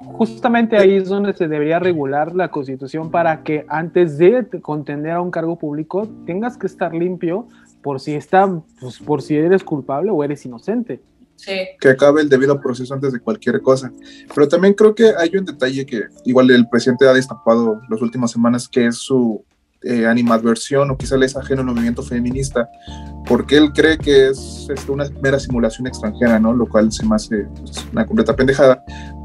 Justamente 0.00 0.78
ahí 0.78 0.96
es 0.96 1.08
donde 1.08 1.34
se 1.34 1.46
debería 1.46 1.78
regular 1.78 2.34
la 2.34 2.50
constitución 2.50 3.10
para 3.10 3.42
que 3.42 3.66
antes 3.68 4.16
de 4.16 4.46
contender 4.62 5.12
a 5.12 5.20
un 5.20 5.30
cargo 5.30 5.58
público 5.58 6.08
tengas 6.24 6.56
que 6.56 6.66
estar 6.66 6.94
limpio 6.94 7.46
por 7.82 8.00
si 8.00 8.14
está, 8.14 8.48
pues, 8.80 8.98
por 8.98 9.20
si 9.20 9.36
eres 9.36 9.62
culpable 9.62 10.10
o 10.10 10.24
eres 10.24 10.44
inocente. 10.46 11.00
Sí. 11.36 11.52
Que 11.78 11.90
acabe 11.90 12.22
el 12.22 12.28
debido 12.28 12.60
proceso 12.60 12.94
antes 12.94 13.12
de 13.12 13.20
cualquier 13.20 13.60
cosa. 13.60 13.92
Pero 14.34 14.48
también 14.48 14.74
creo 14.74 14.94
que 14.94 15.12
hay 15.16 15.36
un 15.36 15.44
detalle 15.44 15.84
que 15.84 16.04
igual 16.24 16.50
el 16.50 16.68
presidente 16.68 17.06
ha 17.06 17.14
destapado 17.14 17.80
las 17.88 18.00
últimas 18.00 18.30
semanas, 18.30 18.68
que 18.68 18.86
es 18.86 18.96
su 18.96 19.42
eh, 19.82 20.06
animadversión 20.06 20.90
o 20.90 20.98
quizá 20.98 21.16
le 21.16 21.24
es 21.24 21.34
ajeno 21.34 21.62
al 21.62 21.68
movimiento 21.68 22.02
feminista, 22.02 22.68
porque 23.26 23.56
él 23.56 23.72
cree 23.72 23.96
que 23.96 24.28
es, 24.28 24.68
una 24.88 25.08
mera 25.22 25.40
simulación 25.40 25.86
extranjera, 25.86 26.38
¿no? 26.38 26.52
Lo 26.52 26.68
cual 26.68 26.92
se 26.92 27.06
me 27.06 27.16
hace 27.16 27.46
pues, 27.58 27.86
una 27.90 28.04
completa 28.04 28.36
pendejada. 28.36 28.84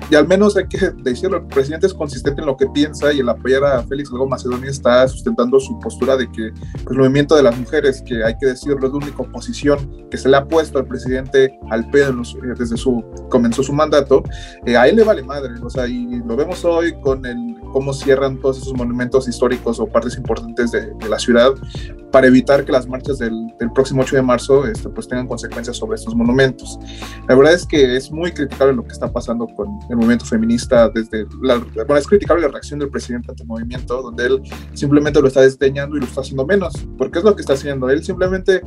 Y 0.10 0.16
al 0.16 0.28
menos 0.28 0.56
hay 0.56 0.68
que 0.68 0.92
decirlo, 0.98 1.38
el 1.38 1.48
presidente 1.48 1.88
es 1.88 1.94
consistente 1.94 2.42
en 2.42 2.48
lo 2.48 2.56
que 2.56 2.68
piensa 2.68 3.12
y 3.12 3.20
el 3.20 3.30
apoyar 3.30 3.64
a 3.64 3.84
Félix 3.84 4.10
Salgado 4.10 4.30
Macedonio 4.30 4.70
está 4.70 5.08
sustentando 5.08 5.60
su 5.60 5.80
postura 5.80 6.16
de 6.16 6.32
que 6.32 6.52
pues, 6.84 6.92
el 6.92 6.98
movimiento 6.98 7.36
de 7.36 7.44
las 7.44 7.58
mujeres, 7.58 8.04
que 8.06 8.24
hay 8.24 8.38
que 8.38 8.48
decirlo, 8.48 8.86
es 8.86 8.92
la 8.92 8.98
única 8.98 9.22
oposición 9.24 10.08
que 10.12 10.18
se 10.18 10.30
le 10.30 10.38
ha 10.38 10.46
puesto 10.46 10.78
al 10.78 10.88
presidente 10.88 11.58
al 11.72 11.90
pedo 11.90 12.22
eh, 12.22 12.54
desde 12.58 12.78
su 12.78 13.04
comenzó 13.30 13.64
su 13.64 13.74
mandato, 13.74 14.24
eh, 14.66 14.78
a 14.78 14.88
él 14.88 14.98
le 14.98 15.04
vale 15.04 15.24
madre, 15.24 15.54
o 15.62 15.70
sea, 15.70 15.88
y 15.88 16.22
lo 16.26 16.36
vemos 16.36 16.64
hoy 16.66 16.94
con 17.02 17.26
el 17.26 17.56
cómo 17.76 17.92
cierran 17.92 18.40
todos 18.40 18.60
esos 18.60 18.74
monumentos 18.74 19.28
históricos 19.28 19.82
o 19.82 19.86
partes 19.86 20.16
importantes 20.16 20.72
de, 20.72 20.94
de 20.94 21.10
la 21.10 21.20
ciudad 21.20 21.54
para 22.16 22.28
evitar 22.28 22.64
que 22.64 22.72
las 22.72 22.88
marchas 22.88 23.18
del, 23.18 23.34
del 23.60 23.70
próximo 23.74 24.02
8 24.02 24.16
de 24.16 24.22
marzo 24.22 24.66
este, 24.66 24.88
pues 24.88 25.06
tengan 25.06 25.28
consecuencias 25.28 25.76
sobre 25.76 25.96
estos 25.96 26.16
monumentos. 26.16 26.80
La 27.28 27.36
verdad 27.36 27.54
es 27.54 27.66
que 27.66 27.98
es 27.98 28.10
muy 28.10 28.32
criticable 28.32 28.74
lo 28.74 28.86
que 28.86 28.94
está 28.94 29.12
pasando 29.12 29.46
con 29.48 29.68
el 29.90 29.98
movimiento 29.98 30.24
feminista 30.24 30.88
desde 30.88 31.26
la, 31.42 31.58
bueno, 31.58 31.98
es 31.98 32.08
criticable 32.08 32.44
la 32.44 32.48
reacción 32.48 32.80
del 32.80 32.90
presidente 32.90 33.32
ante 33.32 33.44
el 33.44 33.50
movimiento, 33.50 34.02
donde 34.02 34.28
él 34.28 34.42
simplemente 34.74 35.20
lo 35.20 35.28
está 35.28 35.42
desdeñando 35.42 35.98
y 35.98 36.00
lo 36.00 36.06
está 36.06 36.22
haciendo 36.22 36.46
menos, 36.46 36.74
porque 36.98 37.20
es 37.20 37.26
lo 37.26 37.36
que 37.36 37.42
está 37.42 37.52
haciendo. 37.52 37.90
Él 37.90 38.02
simplemente 38.02 38.62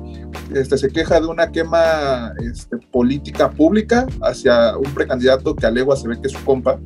este, 0.54 0.76
se 0.76 0.90
queja 0.90 1.18
de 1.18 1.26
una 1.26 1.50
quema 1.50 2.34
este, 2.40 2.76
política 2.90 3.50
pública 3.50 4.06
hacia 4.20 4.76
un 4.76 4.92
precandidato 4.92 5.56
que 5.56 5.64
a 5.64 5.70
legua 5.70 5.96
se 5.96 6.06
ve 6.06 6.20
que 6.20 6.26
es 6.26 6.34
su 6.34 6.44
compa, 6.44 6.78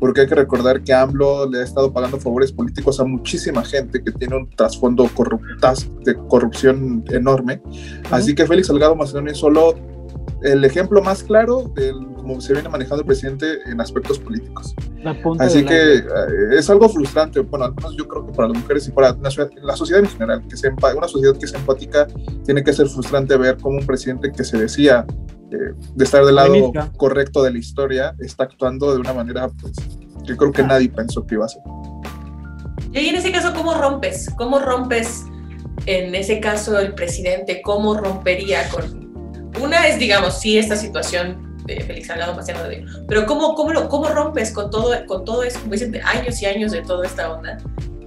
porque 0.00 0.22
hay 0.22 0.26
que 0.26 0.34
recordar 0.34 0.82
que 0.82 0.92
AMLO 0.92 1.48
le 1.48 1.58
estado 1.68 1.92
pagando 1.92 2.18
favores 2.18 2.52
políticos 2.52 3.00
a 3.00 3.04
muchísima 3.04 3.64
gente 3.64 4.02
que 4.02 4.12
tiene 4.12 4.36
un 4.36 4.50
trasfondo 4.50 5.08
corruptas, 5.14 5.88
de 6.04 6.14
corrupción 6.28 7.04
enorme. 7.10 7.60
Así 8.10 8.34
que 8.34 8.46
Félix 8.46 8.68
Salgado 8.68 8.96
Macedonio 8.96 9.34
solo 9.34 9.74
el 10.42 10.64
ejemplo 10.64 11.02
más 11.02 11.22
claro 11.22 11.70
de 11.74 11.92
cómo 12.16 12.40
se 12.40 12.52
viene 12.52 12.68
manejando 12.68 13.02
el 13.02 13.06
presidente 13.06 13.58
en 13.66 13.80
aspectos 13.80 14.18
políticos. 14.18 14.74
Así 15.38 15.64
que 15.64 15.96
eh, 15.96 16.04
es 16.52 16.68
algo 16.70 16.88
frustrante, 16.88 17.40
bueno, 17.40 17.66
al 17.66 17.74
menos 17.74 17.96
yo 17.96 18.06
creo 18.06 18.26
que 18.26 18.32
para 18.32 18.48
las 18.48 18.58
mujeres 18.58 18.88
y 18.88 18.92
para 18.92 19.16
la, 19.20 19.76
sociedad 19.76 20.02
en 20.02 20.10
general, 20.10 20.46
que 20.48 20.56
se, 20.56 20.68
una 20.68 21.08
sociedad 21.08 21.36
que 21.36 21.46
es 21.46 21.54
empática, 21.54 22.06
tiene 22.44 22.62
que 22.62 22.72
ser 22.72 22.88
frustrante 22.88 23.36
ver 23.36 23.56
cómo 23.60 23.78
un 23.78 23.86
presidente 23.86 24.30
que 24.32 24.44
se 24.44 24.58
decía 24.58 25.06
eh, 25.50 25.72
de 25.94 26.04
estar 26.04 26.24
del 26.24 26.34
lado 26.34 26.72
correcto 26.96 27.42
de 27.42 27.52
la 27.52 27.58
historia 27.58 28.14
está 28.18 28.44
actuando 28.44 28.92
de 28.92 29.00
una 29.00 29.14
manera 29.14 29.48
pues, 29.48 29.72
que 30.28 30.36
creo 30.36 30.52
que 30.52 30.62
nadie 30.62 30.88
pensó 30.88 31.26
que 31.26 31.34
iba 31.34 31.46
a 31.46 31.48
ser. 31.48 31.62
Y 32.92 33.08
en 33.08 33.16
ese 33.16 33.32
caso, 33.32 33.52
¿cómo 33.54 33.74
rompes? 33.74 34.30
¿Cómo 34.36 34.58
rompes 34.58 35.24
en 35.86 36.14
ese 36.14 36.40
caso 36.40 36.78
el 36.78 36.94
presidente? 36.94 37.62
¿Cómo 37.62 37.94
rompería 37.96 38.68
con 38.68 39.08
una 39.60 39.86
es, 39.86 39.98
digamos, 39.98 40.40
sí, 40.40 40.58
esta 40.58 40.76
situación 40.76 41.56
de 41.64 41.80
Félix 41.80 42.06
Salgado 42.06 42.34
Maciano 42.34 42.62
de 42.64 42.84
pero 43.08 43.26
¿cómo, 43.26 43.54
cómo, 43.54 43.72
lo, 43.72 43.88
¿cómo 43.88 44.08
rompes 44.08 44.52
con 44.52 44.70
todo, 44.70 44.94
con 45.06 45.24
todo 45.24 45.42
eso? 45.42 45.58
Como 45.60 45.72
dicen, 45.72 45.94
años 46.04 46.40
y 46.40 46.46
años 46.46 46.72
de 46.72 46.82
toda 46.82 47.06
esta 47.06 47.32
onda. 47.32 47.58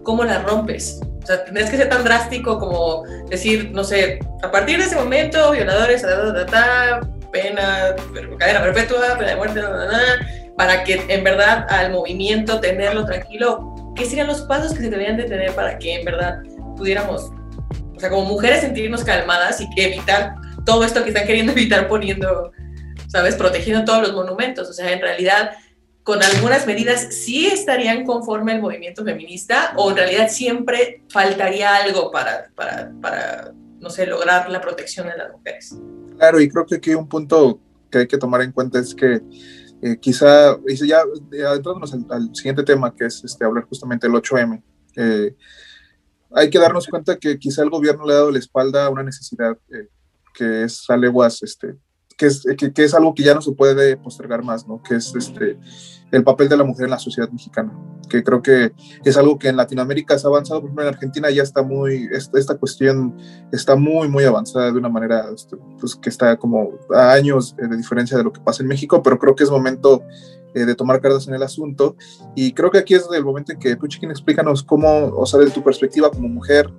¿Cómo 0.03 0.23
la 0.23 0.41
rompes? 0.41 0.99
O 1.23 1.25
sea, 1.25 1.43
tendrías 1.43 1.69
que 1.69 1.77
ser 1.77 1.89
tan 1.89 2.03
drástico 2.03 2.57
como 2.57 3.03
decir, 3.29 3.71
no 3.71 3.84
sé, 3.84 4.19
a 4.41 4.49
partir 4.49 4.79
de 4.79 4.86
ese 4.86 4.95
momento, 4.95 5.51
violadores, 5.51 6.03
pena, 7.31 7.95
cadena 8.39 8.62
perpetua, 8.62 9.15
pena 9.17 9.29
de 9.29 9.36
muerte, 9.36 9.62
para 10.62 10.84
que 10.84 11.04
en 11.08 11.24
verdad 11.24 11.65
al 11.69 11.91
movimiento 11.91 12.60
tenerlo 12.60 13.04
tranquilo, 13.04 13.74
¿qué 13.95 14.06
serían 14.06 14.28
los 14.28 14.41
pasos 14.43 14.74
que 14.74 14.82
se 14.82 14.91
deberían 14.91 15.17
de 15.17 15.24
tener 15.24 15.56
para 15.56 15.80
que 15.80 15.95
en 15.95 16.06
verdad 16.06 16.43
pudiéramos, 16.78 17.32
o 17.95 18.00
sea, 18.00 18.12
como 18.12 18.26
mujeres 18.26 18.62
sentirnos 18.62 19.04
calmadas 19.04 19.60
y 19.60 19.67
evitar 19.76 20.36
todo 20.63 20.84
esto 20.84 21.02
que 21.02 21.10
están 21.10 21.26
queriendo 21.26 21.52
evitar 21.54 21.88
poniendo, 21.88 22.52
¿sabes? 23.08 23.34
Protegiendo 23.38 23.86
todos 23.86 24.04
los 24.04 24.13
monumentos. 24.13 24.69
O 24.69 24.74
sea, 24.74 24.91
en 24.91 25.02
realidad, 25.02 25.54
con 26.04 26.21
algunas 26.21 26.67
medidas 26.67 27.08
sí 27.10 27.47
estarían 27.47 28.06
conforme 28.06 28.52
al 28.52 28.62
movimiento 28.62 29.04
feminista 29.04 29.74
o 29.78 29.89
en 29.89 29.97
realidad 29.97 30.30
siempre 30.30 31.02
faltaría 31.10 31.76
algo 31.76 32.12
para, 32.12 32.52
para, 32.54 32.91
para 33.02 33.52
no 33.80 33.89
sé, 33.89 34.06
lograr 34.06 34.47
la 34.52 34.62
protección 34.62 35.08
de 35.08 35.17
las 35.17 35.32
mujeres. 35.32 35.76
Claro, 36.19 36.39
y 36.39 36.47
creo 36.47 36.67
que 36.67 36.76
aquí 36.76 36.93
un 36.93 37.10
punto 37.10 37.60
que 37.89 37.97
hay 37.97 38.08
que 38.08 38.19
tomar 38.19 38.43
en 38.43 38.52
cuenta 38.52 38.78
es 38.78 38.93
que 38.93 39.21
eh, 39.82 39.98
quizá, 40.00 40.58
ya 40.86 41.02
adentrándonos 41.02 41.94
al, 41.94 42.06
al, 42.10 42.36
siguiente 42.36 42.63
tema, 42.63 42.96
que 42.96 43.06
es 43.06 43.24
este, 43.24 43.46
hablar 43.46 43.65
justamente 43.65 44.08
del 44.08 44.15
8M, 44.15 44.62
eh, 44.96 45.36
hay 46.34 46.50
que 46.50 46.60
darnos 46.60 46.88
cuenta 46.88 47.17
que 47.17 47.38
quizá 47.38 47.63
el 47.63 47.70
gobierno 47.70 48.06
le 48.06 48.13
ha 48.13 48.17
dado 48.17 48.32
la 48.32 48.39
espalda 48.39 48.86
a 48.86 48.89
una 48.89 49.04
necesidad 49.04 49.58
eh, 49.70 49.88
que 50.34 50.63
es 50.63 50.89
a 50.89 50.96
leguas, 50.96 51.41
este, 51.44 51.76
que 52.21 52.27
es, 52.27 52.45
que, 52.75 52.84
es 52.84 52.93
algo 52.93 53.15
que 53.15 53.23
ya 53.23 53.34
no 53.34 53.41
se 53.41 53.51
puede 53.51 53.97
postergar 53.97 54.43
más, 54.43 54.67
¿no? 54.67 54.79
Que 54.84 54.93
es 54.93 55.12
este, 55.15 55.57
el 56.12 56.23
papel 56.23 56.49
de 56.49 56.55
la 56.55 56.63
mujer 56.63 56.84
en 56.84 56.91
la 56.91 56.99
sociedad 56.99 57.31
mexicana, 57.31 57.73
que 58.07 58.23
creo 58.23 58.43
que 58.43 58.73
es 59.03 59.17
algo 59.17 59.39
que 59.39 59.47
en 59.47 59.55
Latinoamérica 59.55 60.19
se 60.19 60.27
ha 60.27 60.29
avanzado, 60.29 60.62
por 60.62 60.67
ejemplo, 60.69 60.84
en 60.84 60.93
Argentina 60.93 61.31
ya 61.31 61.41
está 61.41 61.63
muy, 61.63 62.07
esta, 62.12 62.55
cuestión 62.60 63.17
está 63.51 63.75
muy, 63.75 64.07
muy 64.07 64.23
avanzada 64.23 64.71
de 64.71 64.77
una 64.77 64.89
manera 64.89 65.31
este, 65.34 65.57
pues, 65.79 65.95
que 65.95 66.10
está 66.12 66.38
como 66.38 66.73
a 66.93 67.12
años 67.12 67.55
de 67.57 67.75
diferencia 67.75 68.15
de 68.15 68.23
lo 68.23 68.31
que 68.31 68.39
pasa 68.39 68.62
en 68.62 68.69
México, 68.69 69.01
pero 69.01 69.17
creo 69.17 69.36
que 69.36 69.43
es 69.43 69.49
momento 69.49 70.03
eh, 70.53 70.65
de 70.65 70.75
tomar 70.75 71.01
cartas 71.01 71.27
en 71.27 71.34
el 71.34 71.41
asunto. 71.41 71.95
Y 72.36 72.53
creo 72.53 72.69
que 72.69 72.77
aquí 72.77 72.93
es 72.93 73.07
el 73.12 73.25
momento 73.25 73.51
en 73.51 73.57
que 73.57 73.75
tú, 73.75 73.88
Chiquín, 73.88 74.12
explícanos 74.12 74.62
cómo, 74.62 75.07
o 75.07 75.25
sea, 75.25 75.39
desde 75.39 75.55
tu 75.55 75.63
perspectiva 75.63 76.12
como 76.12 76.27
mujer, 76.27 76.71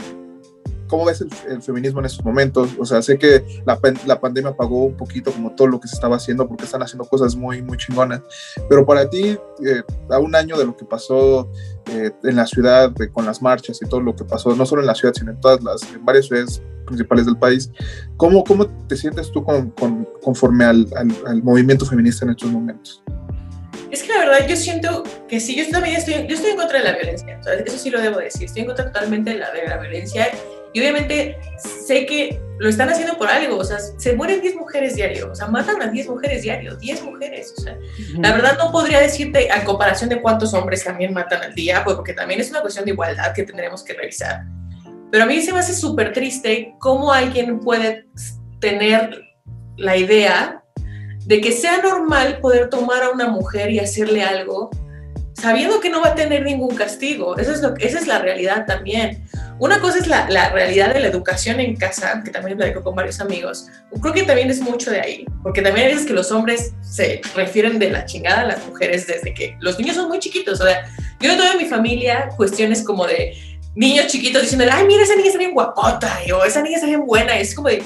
¿Cómo 0.92 1.07
ves 1.07 1.24
el, 1.48 1.62
feminismo 1.62 2.00
en 2.00 2.05
estos 2.05 2.22
momentos? 2.22 2.68
O 2.78 2.85
sea, 2.85 3.00
sé 3.00 3.16
que 3.16 3.42
la, 3.64 3.81
la, 4.05 4.20
pandemia 4.20 4.50
apagó 4.50 4.85
un 4.85 4.94
poquito 4.94 5.33
como 5.33 5.52
todo 5.52 5.68
lo 5.68 5.81
que 5.81 5.88
se 5.88 5.94
estaba 5.94 6.16
haciendo 6.16 6.46
porque 6.46 6.64
están 6.64 6.83
haciendo 6.83 7.07
cosas 7.07 7.35
muy, 7.35 7.62
muy 7.62 7.78
chingonas. 7.78 8.20
Pero 8.68 8.85
para 8.85 9.09
ti, 9.09 9.38
eh, 9.64 9.83
a 10.11 10.18
un 10.18 10.37
año 10.37 10.59
de 10.59 10.66
lo 10.66 10.76
que 10.76 10.85
pasó 10.85 11.50
eh, 11.87 12.11
en 12.24 12.37
la 12.37 12.46
ciudad, 12.46 12.92
con 13.14 13.24
las 13.24 13.40
marchas 13.40 13.81
y 13.81 13.88
todo 13.88 14.02
lo 14.02 14.14
que 14.14 14.24
pasó, 14.24 14.55
no 14.55 14.66
solo 14.66 14.83
en 14.83 14.87
la 14.87 14.94
ciudad, 14.94 15.14
sino 15.14 15.31
en 15.31 15.40
todas 15.40 15.62
las, 15.62 15.83
en 15.94 16.05
varias 16.05 16.26
ciudades 16.26 16.61
principales 16.85 17.24
del 17.24 17.38
país, 17.38 17.70
¿cómo, 18.18 18.44
cómo 18.44 18.66
te 18.87 18.94
sientes 18.94 19.33
tú 19.33 19.42
con, 19.42 19.70
con, 19.70 20.07
conforme 20.22 20.66
al, 20.66 20.87
al, 20.94 21.42
movimiento 21.42 21.87
feminista 21.87 22.26
en 22.26 22.33
estos 22.33 22.50
momentos? 22.50 23.02
Es 23.90 24.02
que 24.02 24.12
la 24.12 24.18
verdad 24.18 24.46
yo 24.46 24.57
siento 24.57 25.05
que 25.26 25.40
sí, 25.40 25.57
yo 25.57 25.70
también 25.70 25.96
estoy, 25.96 26.26
yo 26.28 26.35
estoy 26.35 26.50
en 26.50 26.59
contra 26.59 26.81
de 26.81 26.85
la 26.85 26.92
violencia, 26.98 27.40
eso 27.64 27.78
sí 27.78 27.88
lo 27.88 27.98
debo 27.98 28.18
decir, 28.18 28.44
estoy 28.44 28.61
en 28.61 28.66
contra 28.66 28.92
totalmente 28.92 29.31
de 29.31 29.38
la, 29.38 29.50
de 29.52 29.66
la 29.66 29.78
violencia 29.78 30.26
y 30.72 30.80
obviamente 30.80 31.38
sé 31.87 32.06
que 32.06 32.40
lo 32.58 32.68
están 32.68 32.88
haciendo 32.88 33.18
por 33.18 33.28
algo, 33.28 33.56
o 33.56 33.64
sea, 33.64 33.78
se 33.78 34.14
mueren 34.14 34.40
10 34.40 34.56
mujeres 34.56 34.94
diario, 34.94 35.32
o 35.32 35.35
sea, 35.35 35.48
matan 35.48 35.82
a 35.82 35.88
10 35.88 36.08
mujeres 36.08 36.42
diario, 36.42 36.76
10 36.76 37.02
mujeres, 37.02 37.52
o 37.58 37.61
sea, 37.61 37.76
la 38.18 38.32
verdad 38.32 38.56
no 38.56 38.70
podría 38.70 39.00
decirte 39.00 39.50
a 39.50 39.64
comparación 39.64 40.08
de 40.08 40.20
cuántos 40.22 40.54
hombres 40.54 40.85
también 40.85 41.12
matan 41.12 41.42
al 41.42 41.54
día, 41.54 41.82
pues, 41.82 41.96
porque 41.96 42.12
también 42.12 42.40
es 42.40 42.50
una 42.50 42.61
cuestión 42.61 42.85
de 42.85 42.92
igualdad 42.92 43.32
que 43.35 43.42
tendremos 43.42 43.82
que 43.82 43.94
revisar. 43.94 44.44
Pero 45.11 45.24
a 45.24 45.26
mí 45.26 45.42
se 45.42 45.52
me 45.52 45.58
hace 45.58 45.74
súper 45.74 46.12
triste 46.12 46.74
cómo 46.78 47.12
alguien 47.12 47.58
puede 47.61 48.06
tener 48.61 49.22
la 49.76 49.96
idea 49.96 50.62
de 51.26 51.40
que 51.40 51.52
sea 51.52 51.82
normal 51.82 52.38
poder 52.40 52.70
tomar 52.70 53.02
a 53.02 53.11
una 53.11 53.28
mujer 53.28 53.70
y 53.70 53.78
hacerle 53.78 54.22
algo 54.22 54.70
sabiendo 55.35 55.80
que 55.80 55.90
no 55.90 56.00
va 56.00 56.08
a 56.08 56.14
tener 56.14 56.44
ningún 56.44 56.74
castigo. 56.74 57.37
Eso 57.37 57.52
es 57.52 57.62
lo, 57.62 57.74
esa 57.76 57.98
es 57.98 58.06
la 58.06 58.20
realidad 58.20 58.64
también. 58.66 59.24
Una 59.62 59.79
cosa 59.79 59.98
es 59.98 60.09
la, 60.09 60.29
la, 60.29 60.48
realidad 60.48 60.92
de 60.92 60.98
la 60.98 61.07
educación 61.07 61.61
en 61.61 61.77
casa, 61.77 62.20
que 62.25 62.33
también 62.33 62.57
platico 62.57 62.83
con 62.83 62.96
varios 62.96 63.20
amigos. 63.20 63.68
Creo 64.01 64.12
que 64.12 64.25
también 64.25 64.51
es 64.51 64.61
mucho 64.61 64.90
de 64.90 65.01
ahí, 65.01 65.25
porque 65.40 65.62
también 65.62 65.87
hay 65.87 65.92
veces 65.92 66.09
que 66.09 66.14
los 66.14 66.33
hombres 66.33 66.75
se 66.81 67.20
refieren 67.37 67.79
de 67.79 67.90
la 67.90 68.05
chingada 68.05 68.40
a 68.40 68.44
las 68.44 68.66
mujeres 68.66 69.07
desde 69.07 69.33
que 69.33 69.57
los 69.61 69.79
niños 69.79 69.94
son 69.94 70.09
muy 70.09 70.18
chiquitos. 70.18 70.61
O 70.61 70.64
sea, 70.64 70.85
yo 71.20 71.29
no 71.31 71.38
tengo 71.38 71.53
en 71.53 71.59
mi 71.59 71.66
familia 71.66 72.31
cuestiones 72.37 72.83
como 72.83 73.07
de 73.07 73.35
niños 73.77 74.09
chiquitos 74.09 74.42
diciendo, 74.42 74.66
ay, 74.68 74.85
mira, 74.85 75.05
esa 75.05 75.14
niña 75.14 75.29
está 75.29 75.38
bien 75.38 75.55
guapota, 75.55 76.12
o 76.37 76.44
esa 76.44 76.61
niña 76.61 76.75
está 76.75 76.88
bien 76.88 77.07
buena. 77.07 77.38
es 77.38 77.55
como 77.55 77.68
de, 77.68 77.85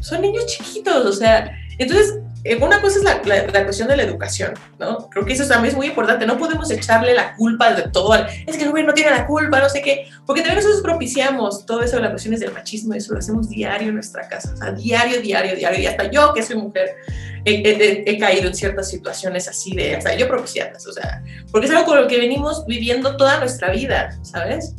son 0.00 0.22
niños 0.22 0.46
chiquitos, 0.46 1.04
o 1.06 1.12
sea, 1.12 1.50
entonces 1.76 2.20
una 2.60 2.80
cosa 2.80 2.98
es 2.98 3.04
la, 3.04 3.20
la, 3.52 3.64
cuestión 3.64 3.88
de 3.88 3.96
la 3.96 4.02
educación, 4.02 4.54
¿no? 4.78 5.10
Creo 5.10 5.24
que 5.24 5.34
eso 5.34 5.46
también 5.46 5.72
es 5.72 5.76
muy 5.76 5.88
importante. 5.88 6.26
No 6.26 6.38
podemos 6.38 6.70
echarle 6.70 7.14
la 7.14 7.36
culpa 7.36 7.74
de 7.74 7.82
todo. 7.82 8.14
es 8.14 8.56
que 8.56 8.62
el 8.62 8.70
gobierno 8.70 8.94
tiene 8.94 9.10
la 9.10 9.26
culpa, 9.26 9.60
no 9.60 9.68
sé 9.68 9.82
qué. 9.82 10.08
Porque 10.26 10.40
también 10.40 10.56
nosotros 10.56 10.82
propiciamos 10.82 11.66
todo 11.66 11.82
eso 11.82 11.96
de 11.96 12.02
las 12.02 12.10
cuestiones 12.12 12.40
del 12.40 12.52
machismo. 12.52 12.94
Eso 12.94 13.12
lo 13.12 13.18
hacemos 13.18 13.48
diario 13.48 13.88
en 13.88 13.94
nuestra 13.94 14.26
casa. 14.28 14.52
O 14.54 14.56
sea, 14.56 14.72
diario, 14.72 15.20
diario, 15.20 15.54
diario. 15.54 15.80
Y 15.80 15.86
hasta 15.86 16.10
yo, 16.10 16.32
que 16.32 16.42
soy 16.42 16.56
mujer, 16.56 16.96
he, 17.44 18.18
caído 18.18 18.48
en 18.48 18.54
ciertas 18.54 18.88
situaciones 18.88 19.46
así 19.48 19.74
de, 19.74 19.96
hasta 19.96 20.14
yo 20.14 20.26
propiciadas. 20.26 20.86
O 20.86 20.92
sea, 20.92 21.22
porque 21.52 21.66
es 21.66 21.72
algo 21.72 21.86
con 21.86 22.00
lo 22.00 22.08
que 22.08 22.18
venimos 22.18 22.64
viviendo 22.66 23.16
toda 23.16 23.38
nuestra 23.38 23.70
vida, 23.70 24.18
¿sabes? 24.22 24.74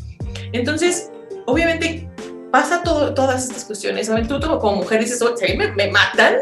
Entonces, 0.52 1.12
obviamente 1.46 2.10
pasa 2.52 2.84
todo, 2.84 3.14
todas 3.14 3.44
estas 3.44 3.66
cuestiones. 3.66 4.10
Tú 4.28 4.40
como 4.60 4.78
mujer 4.78 5.00
dices, 5.00 5.20
si 5.20 5.58
me, 5.58 5.72
me 5.74 5.90
matan, 5.90 6.36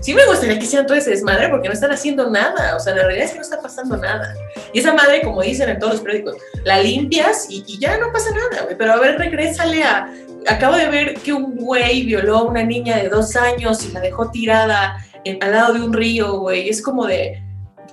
sí 0.00 0.14
me 0.14 0.24
gustaría 0.26 0.58
que 0.58 0.64
hicieran 0.64 0.86
todo 0.86 0.96
ese 0.96 1.10
desmadre 1.10 1.48
porque 1.48 1.68
no 1.68 1.74
están 1.74 1.92
haciendo 1.92 2.30
nada. 2.30 2.76
O 2.76 2.80
sea, 2.80 2.94
la 2.94 3.02
realidad 3.02 3.26
es 3.26 3.30
que 3.32 3.38
no 3.38 3.42
está 3.42 3.60
pasando 3.60 3.96
nada. 3.96 4.34
Y 4.72 4.80
esa 4.80 4.94
madre, 4.94 5.22
como 5.22 5.42
dicen 5.42 5.68
en 5.68 5.78
todos 5.78 5.94
los 5.94 6.02
periódicos, 6.02 6.36
la 6.64 6.80
limpias 6.80 7.46
y, 7.48 7.78
ya 7.78 7.98
no 7.98 8.12
pasa 8.12 8.30
nada, 8.30 8.64
güey. 8.64 8.76
Pero 8.76 8.92
a 8.92 8.96
ver, 8.96 9.18
regrésale 9.18 9.82
a. 9.82 10.12
Acabo 10.48 10.76
de 10.76 10.88
ver 10.88 11.14
que 11.14 11.32
un 11.32 11.56
güey 11.56 12.04
violó 12.04 12.38
a 12.38 12.42
una 12.44 12.62
niña 12.62 12.96
de 12.98 13.08
dos 13.08 13.34
años 13.34 13.84
y 13.84 13.92
la 13.92 14.00
dejó 14.00 14.30
tirada 14.30 14.96
al 15.40 15.50
lado 15.52 15.74
de 15.74 15.82
un 15.82 15.92
río, 15.92 16.38
güey. 16.38 16.68
Es 16.68 16.82
como 16.82 17.06
de. 17.06 17.42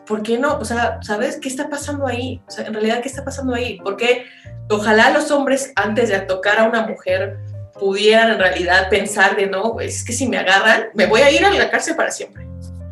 ¿Por 0.06 0.22
qué 0.22 0.38
no? 0.38 0.58
O 0.58 0.66
sea, 0.66 1.00
¿sabes 1.02 1.40
qué 1.42 1.48
está 1.48 1.70
pasando 1.70 2.06
ahí? 2.06 2.42
O 2.48 2.52
sea, 2.52 2.66
en 2.66 2.74
realidad, 2.74 3.02
¿qué 3.02 3.08
está 3.08 3.24
pasando 3.24 3.56
ahí? 3.56 3.80
Porque 3.84 4.26
ojalá 4.70 5.12
los 5.12 5.32
hombres, 5.32 5.72
antes 5.76 6.10
de 6.10 6.20
tocar 6.20 6.60
a 6.60 6.66
una 6.66 6.86
mujer, 6.86 7.38
pudieran 7.80 8.32
en 8.32 8.40
realidad 8.40 8.90
pensar 8.90 9.36
de 9.36 9.48
no, 9.48 9.80
es 9.80 10.04
que 10.04 10.14
si 10.14 10.28
me 10.28 10.38
agarran, 10.38 10.90
me 10.94 11.06
voy 11.06 11.22
a 11.22 11.32
ir 11.32 11.44
a 11.44 11.52
la 11.52 11.70
cárcel 11.70 11.96
para 11.96 12.12
siempre. 12.12 12.48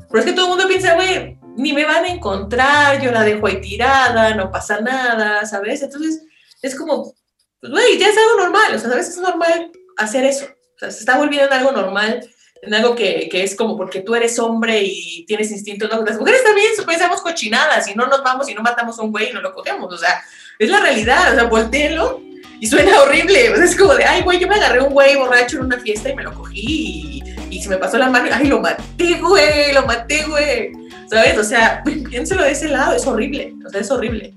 Pero 0.09 0.19
es 0.19 0.25
que 0.25 0.33
todo 0.33 0.45
el 0.45 0.49
mundo 0.49 0.67
piensa, 0.67 0.95
güey, 0.95 1.37
ni 1.55 1.73
me 1.73 1.85
van 1.85 2.05
a 2.05 2.09
encontrar, 2.09 3.01
yo 3.01 3.11
la 3.11 3.23
dejo 3.23 3.47
ahí 3.47 3.61
tirada, 3.61 4.33
no 4.35 4.51
pasa 4.51 4.81
nada, 4.81 5.45
¿sabes? 5.45 5.81
Entonces, 5.81 6.23
es 6.61 6.75
como, 6.75 7.13
pues, 7.59 7.71
güey, 7.71 7.97
ya 7.97 8.07
es 8.07 8.17
algo 8.17 8.43
normal, 8.43 8.75
o 8.75 8.79
sea, 8.79 8.89
¿sabes? 8.89 9.09
Es 9.09 9.17
normal 9.17 9.71
hacer 9.97 10.25
eso. 10.25 10.45
O 10.45 10.79
sea, 10.79 10.91
se 10.91 10.99
está 10.99 11.17
volviendo 11.17 11.47
en 11.47 11.53
algo 11.53 11.71
normal, 11.71 12.27
en 12.61 12.73
algo 12.73 12.95
que, 12.95 13.29
que 13.29 13.43
es 13.43 13.55
como 13.55 13.77
porque 13.77 14.01
tú 14.01 14.15
eres 14.15 14.37
hombre 14.39 14.81
y 14.83 15.25
tienes 15.25 15.51
instintos, 15.51 15.89
¿no? 15.89 16.03
Las 16.03 16.19
mujeres 16.19 16.43
también 16.43 16.67
pensamos 16.85 17.21
cochinadas 17.21 17.87
y 17.87 17.95
no 17.95 18.07
nos 18.07 18.23
vamos 18.23 18.49
y 18.49 18.53
no 18.53 18.61
matamos 18.61 18.99
a 18.99 19.03
un 19.03 19.11
güey 19.11 19.29
y 19.29 19.33
no 19.33 19.41
lo 19.41 19.53
cogemos, 19.53 19.93
o 19.93 19.97
sea, 19.97 20.23
es 20.59 20.69
la 20.69 20.79
realidad, 20.79 21.33
o 21.33 21.35
sea, 21.35 21.43
volteelo 21.45 22.21
y 22.59 22.67
suena 22.67 23.01
horrible. 23.01 23.45
es 23.63 23.75
como 23.75 23.95
de, 23.95 24.05
ay, 24.05 24.21
güey, 24.21 24.39
yo 24.39 24.47
me 24.47 24.55
agarré 24.55 24.81
un 24.81 24.93
güey 24.93 25.15
borracho 25.15 25.57
en 25.57 25.65
una 25.65 25.79
fiesta 25.79 26.09
y 26.09 26.15
me 26.15 26.23
lo 26.23 26.33
cogí 26.33 27.23
y, 27.49 27.61
se 27.61 27.69
me 27.69 27.77
pasó 27.77 27.97
la 27.97 28.09
mano. 28.09 28.29
Ay, 28.31 28.47
lo 28.47 28.59
maté, 28.59 29.19
güey, 29.19 29.73
lo 29.73 29.85
maté, 29.85 30.23
güey. 30.25 30.71
¿Sabes? 31.09 31.37
O 31.37 31.43
sea, 31.43 31.83
piénselo 32.09 32.43
de 32.43 32.51
ese 32.51 32.67
lado, 32.67 32.95
es 32.95 33.05
horrible. 33.05 33.53
O 33.65 33.69
sea, 33.69 33.81
es 33.81 33.91
horrible. 33.91 34.33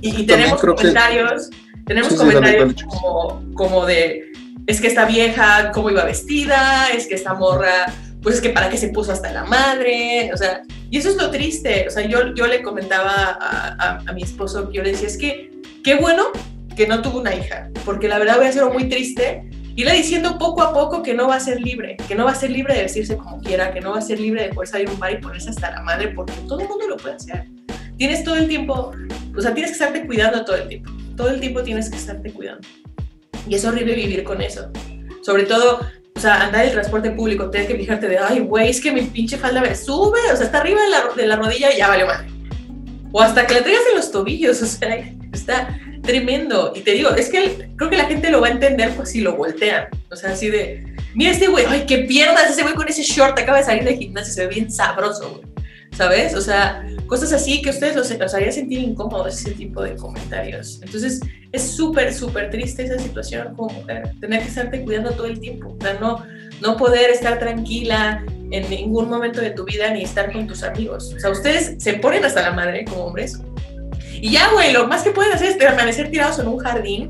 Y, 0.00 0.24
tenemos 0.24 0.60
comentarios, 0.60 1.50
tenemos 1.86 2.14
comentarios 2.14 2.74
como, 2.84 3.42
como 3.54 3.86
de, 3.86 4.30
es 4.66 4.80
que 4.80 4.86
esta 4.86 5.04
vieja, 5.04 5.72
cómo 5.72 5.90
iba 5.90 6.04
vestida, 6.04 6.88
es 6.94 7.06
que 7.06 7.14
esta 7.14 7.34
morra 7.34 7.86
pues 8.22 8.36
es 8.36 8.40
que 8.40 8.50
para 8.50 8.68
qué 8.68 8.76
se 8.76 8.88
puso 8.88 9.12
hasta 9.12 9.32
la 9.32 9.44
madre, 9.44 10.30
o 10.34 10.36
sea, 10.36 10.62
y 10.90 10.98
eso 10.98 11.08
es 11.08 11.16
lo 11.16 11.30
triste, 11.30 11.86
o 11.86 11.90
sea, 11.90 12.06
yo, 12.06 12.34
yo 12.34 12.46
le 12.46 12.62
comentaba 12.62 13.38
a, 13.40 14.02
a, 14.06 14.12
mi 14.12 14.22
esposo, 14.22 14.70
yo 14.72 14.82
le 14.82 14.90
decía, 14.92 15.08
es 15.08 15.16
que 15.16 15.50
qué 15.84 15.94
bueno 15.94 16.32
que 16.78 16.86
no 16.86 17.02
tuvo 17.02 17.18
una 17.18 17.34
hija, 17.34 17.68
porque 17.84 18.06
la 18.06 18.18
verdad 18.20 18.36
voy 18.36 18.46
a 18.46 18.52
ser 18.52 18.64
muy 18.66 18.88
triste, 18.88 19.42
y 19.74 19.84
le 19.84 19.92
diciendo 19.94 20.38
poco 20.38 20.62
a 20.62 20.72
poco 20.72 21.02
que 21.02 21.12
no 21.12 21.26
va 21.26 21.34
a 21.34 21.40
ser 21.40 21.60
libre, 21.60 21.96
que 22.06 22.14
no 22.14 22.24
va 22.24 22.30
a 22.30 22.34
ser 22.36 22.50
libre 22.50 22.72
de 22.72 22.82
decirse 22.82 23.16
como 23.16 23.40
quiera, 23.40 23.72
que 23.72 23.80
no 23.80 23.90
va 23.90 23.98
a 23.98 24.00
ser 24.00 24.20
libre 24.20 24.44
de 24.44 24.54
poder 24.54 24.68
salir 24.68 24.88
a 24.88 24.92
un 24.92 24.98
bar 25.00 25.10
y 25.10 25.16
ponerse 25.16 25.50
hasta 25.50 25.72
la 25.72 25.82
madre, 25.82 26.12
porque 26.14 26.34
todo 26.46 26.60
el 26.60 26.68
mundo 26.68 26.86
lo 26.86 26.96
puede 26.96 27.16
hacer. 27.16 27.46
Tienes 27.96 28.22
todo 28.22 28.36
el 28.36 28.46
tiempo, 28.46 28.92
o 29.36 29.40
sea, 29.40 29.52
tienes 29.54 29.72
que 29.72 29.84
estarte 29.84 30.06
cuidando 30.06 30.44
todo 30.44 30.54
el 30.54 30.68
tiempo, 30.68 30.92
todo 31.16 31.30
el 31.30 31.40
tiempo 31.40 31.64
tienes 31.64 31.90
que 31.90 31.96
estarte 31.96 32.32
cuidando. 32.32 32.66
Y 33.48 33.56
es 33.56 33.64
horrible 33.64 33.94
vivir 33.96 34.22
con 34.22 34.40
eso. 34.40 34.70
Sobre 35.22 35.46
todo 35.46 35.80
o 36.14 36.20
sea, 36.20 36.44
andar 36.44 36.62
en 36.62 36.68
el 36.68 36.72
transporte 36.74 37.10
público, 37.10 37.50
tienes 37.50 37.68
que 37.68 37.76
fijarte 37.76 38.08
de, 38.08 38.18
ay, 38.18 38.40
güey, 38.40 38.70
es 38.70 38.80
que 38.80 38.92
mi 38.92 39.02
pinche 39.02 39.36
falda 39.36 39.60
me 39.60 39.74
sube, 39.74 40.18
o 40.32 40.36
sea, 40.36 40.46
está 40.46 40.60
arriba 40.60 40.80
de 40.82 40.90
la, 40.90 41.14
de 41.16 41.26
la 41.26 41.36
rodilla 41.36 41.72
y 41.72 41.78
ya 41.78 41.88
vale 41.88 42.04
madre. 42.04 42.28
O 43.10 43.20
hasta 43.20 43.46
que 43.46 43.54
la 43.54 43.62
traigas 43.62 43.82
en 43.90 43.96
los 43.96 44.10
tobillos, 44.12 44.62
o 44.62 44.66
sea, 44.66 44.96
está 45.32 45.80
tremendo. 46.08 46.72
Y 46.74 46.80
te 46.80 46.92
digo, 46.92 47.10
es 47.10 47.28
que 47.28 47.68
creo 47.76 47.90
que 47.90 47.96
la 47.98 48.06
gente 48.06 48.30
lo 48.30 48.40
va 48.40 48.46
a 48.46 48.52
entender 48.52 48.94
pues 48.96 49.10
si 49.10 49.20
lo 49.20 49.36
voltean. 49.36 49.88
O 50.10 50.16
sea, 50.16 50.30
así 50.30 50.48
de, 50.48 50.82
mira 51.14 51.32
este 51.32 51.48
güey, 51.48 51.66
ay, 51.68 51.84
qué 51.86 51.98
piernas 51.98 52.50
ese 52.50 52.62
güey 52.62 52.74
con 52.74 52.88
ese 52.88 53.02
short, 53.02 53.38
acaba 53.38 53.58
de 53.58 53.64
salir 53.64 53.84
de 53.84 53.94
gimnasio, 53.94 54.32
se 54.32 54.46
ve 54.46 54.54
bien 54.54 54.72
sabroso, 54.72 55.30
güey. 55.30 55.42
¿Sabes? 55.92 56.34
O 56.34 56.40
sea, 56.40 56.86
cosas 57.06 57.32
así 57.34 57.60
que 57.60 57.70
ustedes 57.70 57.94
los, 57.94 58.10
los 58.18 58.34
haría 58.34 58.50
sentir 58.52 58.78
incómodos 58.78 59.38
ese 59.38 59.50
tipo 59.50 59.82
de 59.82 59.96
comentarios. 59.96 60.80
Entonces, 60.82 61.20
es 61.52 61.62
súper, 61.62 62.14
súper 62.14 62.50
triste 62.50 62.84
esa 62.84 62.98
situación 62.98 63.54
como 63.54 63.74
mujer, 63.74 64.12
tener 64.18 64.40
que 64.40 64.48
estarte 64.48 64.82
cuidando 64.82 65.10
todo 65.10 65.26
el 65.26 65.40
tiempo, 65.40 65.76
o 65.78 65.82
sea, 65.82 65.94
no, 65.94 66.24
no 66.62 66.76
poder 66.76 67.10
estar 67.10 67.38
tranquila 67.38 68.24
en 68.50 68.70
ningún 68.70 69.10
momento 69.10 69.40
de 69.40 69.50
tu 69.50 69.64
vida 69.64 69.92
ni 69.92 70.02
estar 70.02 70.32
con 70.32 70.46
tus 70.46 70.62
amigos. 70.62 71.12
O 71.14 71.20
sea, 71.20 71.30
ustedes 71.30 71.74
se 71.78 71.94
ponen 71.94 72.24
hasta 72.24 72.42
la 72.42 72.52
madre 72.52 72.84
como 72.86 73.04
hombres. 73.04 73.38
Y 74.20 74.32
ya, 74.32 74.50
güey, 74.52 74.72
lo 74.72 74.86
más 74.86 75.02
que 75.02 75.10
pueden 75.10 75.32
hacer 75.32 75.50
es 75.50 75.56
permanecer 75.56 76.10
tirados 76.10 76.38
en 76.38 76.48
un 76.48 76.58
jardín 76.58 77.08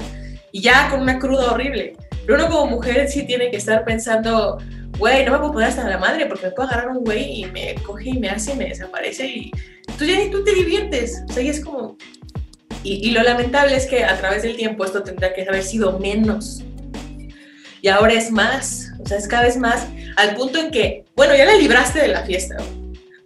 y 0.52 0.60
ya 0.60 0.88
con 0.90 1.00
una 1.00 1.18
cruda 1.18 1.52
horrible. 1.52 1.96
Pero 2.26 2.38
uno 2.38 2.50
como 2.50 2.66
mujer 2.72 3.08
sí 3.08 3.24
tiene 3.26 3.50
que 3.50 3.56
estar 3.56 3.84
pensando, 3.84 4.58
güey, 4.98 5.24
no 5.24 5.32
me 5.32 5.38
puedo 5.38 5.52
poner 5.52 5.68
hasta 5.68 5.88
la 5.88 5.98
madre 5.98 6.26
porque 6.26 6.46
me 6.46 6.52
puedo 6.52 6.68
agarrar 6.68 6.88
un 6.90 7.04
güey 7.04 7.42
y 7.42 7.46
me 7.46 7.74
coge 7.76 8.10
y 8.10 8.18
me 8.18 8.28
hace 8.28 8.52
y 8.52 8.56
me 8.56 8.68
desaparece 8.68 9.26
y 9.26 9.50
tú 9.96 10.04
ya 10.04 10.18
ni 10.18 10.30
tú 10.30 10.44
te 10.44 10.54
diviertes. 10.54 11.22
O 11.28 11.32
sea, 11.32 11.42
y 11.42 11.48
es 11.48 11.64
como, 11.64 11.96
y, 12.82 13.10
lo 13.10 13.22
lamentable 13.22 13.76
es 13.76 13.86
que 13.86 14.04
a 14.04 14.16
través 14.18 14.42
del 14.42 14.56
tiempo 14.56 14.84
esto 14.84 15.02
tendría 15.02 15.32
que 15.34 15.42
haber 15.42 15.62
sido 15.62 15.98
menos. 15.98 16.62
Y 17.80 17.88
ahora 17.88 18.12
es 18.12 18.30
más, 18.30 18.92
o 19.00 19.06
sea, 19.06 19.18
es 19.18 19.28
cada 19.28 19.44
vez 19.44 19.56
más, 19.56 19.86
al 20.16 20.34
punto 20.34 20.58
en 20.58 20.70
que, 20.70 21.04
bueno, 21.14 21.34
ya 21.36 21.44
la 21.44 21.54
libraste 21.54 22.00
de 22.00 22.08
la 22.08 22.24
fiesta, 22.24 22.56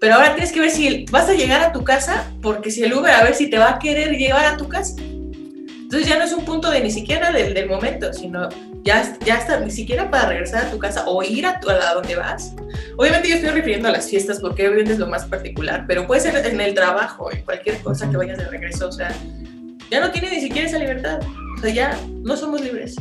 pero 0.02 0.16
ahora 0.16 0.34
tienes 0.34 0.50
que 0.50 0.58
ver 0.58 0.70
si 0.70 1.06
vas 1.12 1.28
a 1.28 1.32
llegar 1.32 1.62
a 1.62 1.70
tu 1.70 1.84
casa, 1.84 2.28
porque 2.42 2.72
si 2.72 2.82
el 2.82 2.92
Uber 2.92 3.12
a 3.12 3.22
ver 3.22 3.36
si 3.36 3.48
te 3.48 3.56
va 3.56 3.70
a 3.70 3.78
querer 3.78 4.10
llevar 4.18 4.44
a 4.46 4.56
tu 4.56 4.68
casa. 4.68 4.96
Entonces 4.98 6.08
ya 6.08 6.18
no 6.18 6.24
es 6.24 6.32
un 6.32 6.44
punto 6.44 6.72
de 6.72 6.80
ni 6.80 6.90
siquiera 6.90 7.30
del, 7.30 7.54
del 7.54 7.68
momento, 7.68 8.12
sino 8.12 8.48
ya, 8.82 9.16
ya 9.24 9.36
está, 9.36 9.60
ni 9.60 9.70
siquiera 9.70 10.10
para 10.10 10.30
regresar 10.30 10.66
a 10.66 10.70
tu 10.72 10.78
casa 10.80 11.04
o 11.06 11.22
ir 11.22 11.46
a, 11.46 11.60
tu, 11.60 11.70
a 11.70 11.94
donde 11.94 12.16
vas. 12.16 12.52
Obviamente 12.96 13.28
yo 13.28 13.36
estoy 13.36 13.50
refiriendo 13.50 13.86
a 13.86 13.92
las 13.92 14.10
fiestas 14.10 14.40
porque 14.40 14.66
obviamente 14.66 14.94
es 14.94 14.98
lo 14.98 15.06
más 15.06 15.24
particular, 15.26 15.84
pero 15.86 16.04
puede 16.04 16.20
ser 16.20 16.34
en 16.46 16.60
el 16.60 16.74
trabajo, 16.74 17.30
en 17.30 17.42
cualquier 17.42 17.78
cosa 17.78 18.10
que 18.10 18.16
vayas 18.16 18.38
de 18.38 18.46
regreso, 18.46 18.88
o 18.88 18.92
sea, 18.92 19.14
ya 19.88 20.00
no 20.00 20.10
tiene 20.10 20.30
ni 20.30 20.40
siquiera 20.40 20.66
esa 20.66 20.80
libertad, 20.80 21.20
o 21.56 21.60
sea, 21.60 21.70
ya 21.70 21.96
no 22.24 22.36
somos 22.36 22.60
libres. 22.60 22.96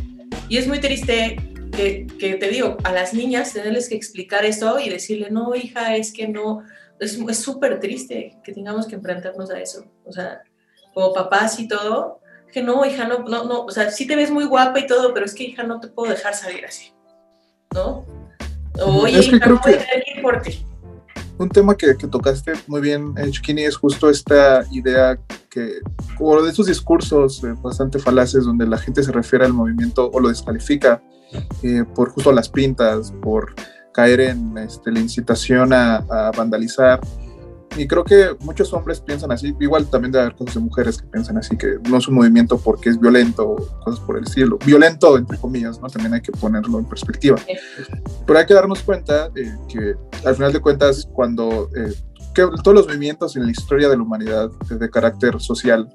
Y 0.49 0.57
es 0.57 0.67
muy 0.67 0.77
triste 0.77 1.37
que, 1.75 2.05
que 2.19 2.35
te 2.35 2.47
digo, 2.49 2.77
a 2.83 2.91
las 2.91 3.15
niñas 3.15 3.53
tenerles 3.53 3.89
que 3.89 3.95
explicar 3.95 4.45
eso 4.45 4.79
y 4.79 4.89
decirle, 4.89 5.31
no, 5.31 5.55
hija, 5.55 5.95
es 5.95 6.13
que 6.13 6.27
no, 6.27 6.63
es 7.01 7.39
súper 7.39 7.79
triste 7.79 8.37
que 8.43 8.53
tengamos 8.53 8.85
que 8.87 8.95
enfrentarnos 8.95 9.49
a 9.49 9.59
eso, 9.59 9.85
o 10.05 10.11
sea, 10.11 10.41
como 10.93 11.13
papás 11.13 11.59
y 11.59 11.67
todo, 11.67 12.19
que 12.51 12.61
no, 12.61 12.85
hija, 12.85 13.07
no, 13.07 13.19
no, 13.19 13.45
no, 13.45 13.65
o 13.65 13.71
sea, 13.71 13.89
sí 13.89 14.05
te 14.05 14.15
ves 14.15 14.29
muy 14.29 14.45
guapa 14.45 14.79
y 14.79 14.87
todo, 14.87 15.13
pero 15.13 15.25
es 15.25 15.33
que, 15.33 15.43
hija, 15.43 15.63
no 15.63 15.79
te 15.79 15.87
puedo 15.87 16.11
dejar 16.11 16.35
salir 16.35 16.65
así, 16.65 16.93
¿no? 17.73 18.05
Oye, 18.85 19.19
hija, 19.19 19.47
no 19.47 19.59
voy 19.63 19.73
a 19.73 20.21
por 20.21 20.41
ti. 20.41 20.65
Un 21.37 21.49
tema 21.49 21.75
que, 21.75 21.97
que 21.97 22.07
tocaste 22.07 22.53
muy 22.67 22.81
bien, 22.81 23.15
eh, 23.17 23.31
Chukini, 23.31 23.63
es 23.63 23.75
justo 23.75 24.09
esta 24.09 24.63
idea 24.71 25.17
que, 25.49 25.79
como 26.17 26.39
de 26.43 26.51
esos 26.51 26.67
discursos 26.67 27.43
eh, 27.43 27.55
bastante 27.63 27.97
falaces 27.97 28.45
donde 28.45 28.67
la 28.67 28.77
gente 28.77 29.01
se 29.01 29.11
refiere 29.11 29.45
al 29.45 29.53
movimiento 29.53 30.11
o 30.13 30.19
lo 30.19 30.29
descalifica 30.29 31.01
eh, 31.63 31.83
por 31.95 32.11
justo 32.11 32.31
las 32.31 32.47
pintas, 32.47 33.11
por 33.23 33.55
caer 33.93 34.21
en 34.21 34.57
este, 34.57 34.91
la 34.91 34.99
incitación 34.99 35.73
a, 35.73 35.97
a 35.97 36.31
vandalizar 36.31 36.99
y 37.77 37.87
creo 37.87 38.03
que 38.03 38.35
muchos 38.41 38.73
hombres 38.73 38.99
piensan 38.99 39.31
así, 39.31 39.55
igual 39.59 39.89
también 39.89 40.11
debe 40.11 40.25
haber 40.25 40.35
cosas 40.35 40.55
de 40.55 40.59
mujeres 40.59 41.01
que 41.01 41.07
piensan 41.07 41.37
así, 41.37 41.57
que 41.57 41.77
no 41.89 41.97
es 41.97 42.07
un 42.07 42.15
movimiento 42.15 42.57
porque 42.57 42.89
es 42.89 42.99
violento 42.99 43.55
cosas 43.83 43.99
por 44.01 44.17
el 44.17 44.23
estilo. 44.23 44.57
Violento, 44.65 45.17
entre 45.17 45.37
comillas, 45.37 45.79
¿no? 45.79 45.87
También 45.87 46.13
hay 46.13 46.21
que 46.21 46.33
ponerlo 46.33 46.79
en 46.79 46.85
perspectiva. 46.85 47.37
Pero 48.25 48.39
hay 48.39 48.45
que 48.45 48.53
darnos 48.53 48.81
cuenta 48.83 49.29
eh, 49.35 49.55
que 49.69 49.95
al 50.25 50.35
final 50.35 50.51
de 50.51 50.59
cuentas, 50.59 51.07
cuando 51.13 51.69
eh, 51.75 51.93
que 52.35 52.45
todos 52.61 52.75
los 52.75 52.87
movimientos 52.87 53.37
en 53.37 53.45
la 53.45 53.51
historia 53.51 53.87
de 53.87 53.95
la 53.95 54.03
humanidad 54.03 54.49
de 54.69 54.89
carácter 54.89 55.39
social 55.39 55.87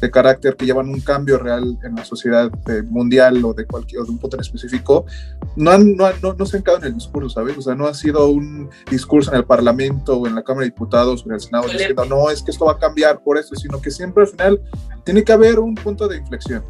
de 0.00 0.10
carácter 0.10 0.56
que 0.56 0.66
llevan 0.66 0.88
un 0.88 1.00
cambio 1.00 1.38
real 1.38 1.78
en 1.82 1.96
la 1.96 2.04
sociedad 2.04 2.50
eh, 2.68 2.82
mundial 2.82 3.44
o 3.44 3.52
de 3.52 3.66
cualquier 3.66 4.02
de 4.02 4.10
un 4.10 4.18
punto 4.18 4.36
en 4.36 4.40
específico, 4.40 5.06
no, 5.56 5.70
han, 5.70 5.96
no, 5.96 6.08
no, 6.22 6.34
no, 6.34 6.46
se 6.46 6.56
han 6.56 6.62
quedado 6.62 6.78
en 6.80 6.86
el 6.86 6.94
discurso, 6.94 7.30
¿sabes? 7.30 7.56
O 7.58 7.62
sea, 7.62 7.74
no 7.74 7.86
ha 7.86 7.94
sido 7.94 8.28
un 8.28 8.70
discurso 8.90 9.30
en 9.32 9.38
el 9.38 9.44
Parlamento 9.44 10.18
o 10.18 10.26
en 10.26 10.34
la 10.34 10.42
Cámara 10.42 10.64
de 10.64 10.70
Diputados 10.70 11.22
o 11.22 11.28
en 11.28 11.34
el 11.34 11.40
Senado 11.40 11.68
diciendo, 11.68 12.04
no, 12.04 12.30
es 12.30 12.42
que 12.42 12.50
esto 12.50 12.64
va 12.64 12.72
a 12.72 12.78
cambiar 12.78 13.20
por 13.20 13.38
eso, 13.38 13.54
sino 13.54 13.80
que 13.80 13.90
siempre 13.90 14.24
al 14.24 14.28
final 14.28 14.60
tiene 15.04 15.24
que 15.24 15.32
haber 15.32 15.58
un 15.58 15.74
punto 15.74 16.06
de 16.06 16.18
inflexión. 16.18 16.62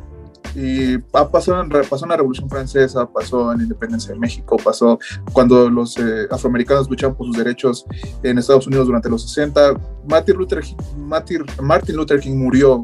Y 0.54 0.94
ha 1.12 1.28
pasado, 1.28 1.64
pasó 1.88 2.04
en 2.04 2.10
la 2.10 2.16
Revolución 2.16 2.48
Francesa, 2.48 3.06
pasó 3.06 3.52
en 3.52 3.58
la 3.58 3.64
Independencia 3.64 4.12
de 4.14 4.18
México, 4.18 4.56
pasó 4.56 4.98
cuando 5.32 5.68
los 5.68 5.96
eh, 5.98 6.26
afroamericanos 6.30 6.88
luchaban 6.88 7.16
por 7.16 7.26
sus 7.26 7.36
derechos 7.36 7.84
en 8.22 8.38
Estados 8.38 8.66
Unidos 8.66 8.86
durante 8.86 9.08
los 9.08 9.22
60. 9.22 9.74
Martin 10.08 10.36
Luther, 10.36 10.64
Martin, 10.96 11.44
Martin 11.60 11.96
Luther 11.96 12.20
King 12.20 12.36
murió 12.36 12.82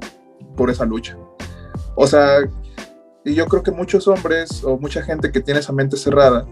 por 0.56 0.70
esa 0.70 0.84
lucha. 0.84 1.16
O 1.96 2.06
sea, 2.06 2.40
y 3.24 3.34
yo 3.34 3.46
creo 3.46 3.62
que 3.62 3.70
muchos 3.70 4.06
hombres 4.06 4.62
o 4.62 4.78
mucha 4.78 5.02
gente 5.02 5.32
que 5.32 5.40
tiene 5.40 5.60
esa 5.60 5.72
mente 5.72 5.96
cerrada 5.96 6.46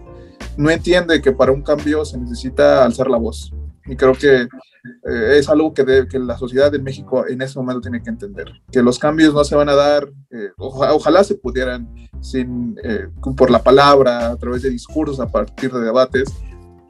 no 0.57 0.69
entiende 0.69 1.21
que 1.21 1.31
para 1.31 1.51
un 1.51 1.61
cambio 1.61 2.03
se 2.05 2.17
necesita 2.17 2.83
alzar 2.83 3.09
la 3.09 3.17
voz. 3.17 3.53
Y 3.85 3.95
creo 3.95 4.13
que 4.13 4.43
eh, 4.43 5.37
es 5.37 5.49
algo 5.49 5.73
que, 5.73 6.07
que, 6.09 6.19
la 6.19 6.37
sociedad 6.37 6.71
de 6.71 6.79
México 6.79 7.25
en 7.27 7.41
ese 7.41 7.57
momento 7.59 7.81
tiene 7.81 8.01
que 8.01 8.09
entender. 8.09 8.51
Que 8.71 8.81
los 8.81 8.99
cambios 8.99 9.33
no 9.33 9.43
se 9.43 9.55
van 9.55 9.69
a 9.69 9.75
dar, 9.75 10.09
eh, 10.31 10.49
ojalá 10.57 11.23
se 11.23 11.35
pudieran 11.35 11.87
sin, 12.21 12.77
eh, 12.83 13.07
por 13.35 13.51
la 13.51 13.61
palabra, 13.61 14.31
a 14.31 14.37
través 14.37 14.61
de 14.61 14.69
discursos, 14.69 15.19
a 15.19 15.27
partir 15.27 15.71
de 15.71 15.81
debates, 15.81 16.29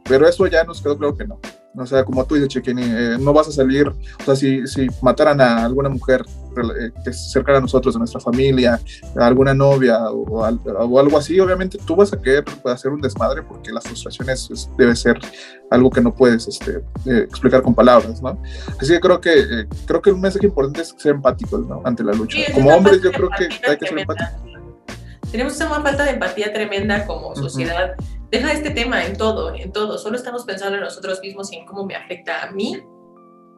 pero 0.08 0.28
eso 0.28 0.46
ya 0.48 0.64
nos 0.64 0.82
quedó 0.82 0.98
claro 0.98 1.18
que 1.18 1.28
no. 1.28 1.40
O 1.76 1.86
sea, 1.86 2.04
como 2.04 2.24
tú 2.26 2.36
dices, 2.36 2.50
Chequini, 2.50 2.84
eh, 2.84 3.18
no 3.20 3.34
vas 3.34 3.48
a 3.48 3.52
salir, 3.52 3.88
o 3.88 4.24
sea, 4.24 4.36
si, 4.36 4.68
si 4.68 4.88
mataran 5.02 5.42
a 5.42 5.66
alguna 5.66 5.90
mujer 5.90 6.24
eh, 6.56 6.92
que 7.04 7.10
es 7.10 7.32
cercana 7.32 7.58
a 7.58 7.62
nosotros, 7.62 7.96
de 7.96 8.00
nuestra 8.00 8.20
familia, 8.20 8.80
a 9.20 9.26
alguna 9.26 9.56
novia 9.56 10.00
o, 10.12 10.44
o, 10.44 11.00
algo 11.00 11.18
así, 11.18 11.40
obviamente 11.40 11.80
tú 11.84 11.96
vas 11.96 12.14
a 12.14 12.22
querer 12.22 12.44
hacer 12.66 12.92
un 12.92 13.02
desmadre 13.02 13.42
porque 13.42 13.72
la 13.72 13.82
frustración 13.82 14.30
es, 14.30 14.70
debe 14.78 14.96
ser 14.96 15.18
algo 15.72 15.90
que 15.90 16.02
no 16.02 16.14
puedes 16.14 16.48
este, 16.48 16.84
eh, 17.08 17.26
explicar 17.28 17.64
con 17.64 17.74
palabras, 17.74 18.22
¿no? 18.22 18.40
Así 18.80 18.94
que 18.94 19.00
creo 19.00 19.20
que 19.20 19.66
creo 19.88 20.02
que 20.02 20.12
un 20.12 20.22
mensaje 20.22 20.46
importante 20.46 20.82
es 20.82 20.94
ser 20.96 21.16
empáticos, 21.16 21.66
¿no? 21.66 21.82
Ante 21.86 22.04
la 22.04 22.14
lucha. 22.14 22.38
como 22.54 22.70
hombres 22.70 23.02
yo 23.02 23.12
creo 23.12 23.30
que 23.30 23.46
hay 23.68 23.78
que 23.78 23.88
ser 23.88 23.98
empáticos. 23.98 24.54
Tenemos 25.32 25.58
una 25.58 25.82
falta 25.82 26.04
de 26.04 26.12
empatía 26.12 26.54
tremenda 26.54 27.08
como 27.08 27.36
sociedad 27.36 27.96
deja 28.34 28.52
este 28.52 28.72
tema 28.72 29.06
en 29.06 29.16
todo, 29.16 29.54
en 29.54 29.72
todo. 29.72 30.00
Solo 30.00 30.18
estamos 30.18 30.44
pensando 30.44 30.76
en 30.76 30.84
nosotros 30.84 31.22
mismos 31.22 31.54
y 31.54 31.58
en 31.58 31.66
cómo 31.68 31.86
me 31.86 31.96
afecta 31.96 32.42
a 32.42 32.52
mí, 32.52 32.82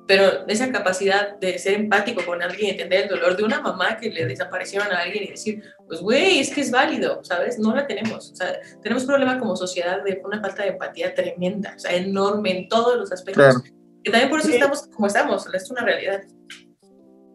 pero 0.06 0.46
esa 0.48 0.70
capacidad 0.70 1.40
de 1.40 1.58
ser 1.58 1.76
empático 1.76 2.26
con 2.26 2.42
alguien 2.42 2.68
y 2.68 2.70
entender 2.72 3.04
el 3.04 3.10
dolor 3.10 3.38
de 3.38 3.44
una 3.44 3.62
mamá 3.62 3.96
que 3.98 4.10
le 4.10 4.26
desaparecieron 4.26 4.92
a 4.92 4.98
alguien 4.98 5.24
y 5.24 5.28
decir, 5.28 5.64
pues 5.88 6.02
güey, 6.02 6.40
es 6.40 6.54
que 6.54 6.60
es 6.60 6.72
válido, 6.72 7.24
¿sabes? 7.24 7.58
No 7.58 7.74
la 7.74 7.88
tenemos. 7.88 8.32
O 8.34 8.36
sea, 8.36 8.60
tenemos 8.84 9.06
problema 9.06 9.40
como 9.40 9.56
sociedad 9.56 10.04
de 10.04 10.22
una 10.26 10.42
falta 10.42 10.64
de 10.64 10.70
empatía 10.70 11.16
tremenda, 11.16 11.74
o 11.78 11.80
sea, 11.80 11.96
enorme 11.96 12.58
en 12.58 12.68
todos 12.68 12.98
los 12.98 13.14
aspectos. 13.14 13.64
Y 14.04 14.12
también 14.12 14.30
por 14.30 14.42
eso 14.42 14.50
estamos 14.50 14.88
como 14.88 15.08
estamos, 15.08 15.48
es 15.54 15.72
una 15.72 15.84
realidad. 15.84 16.22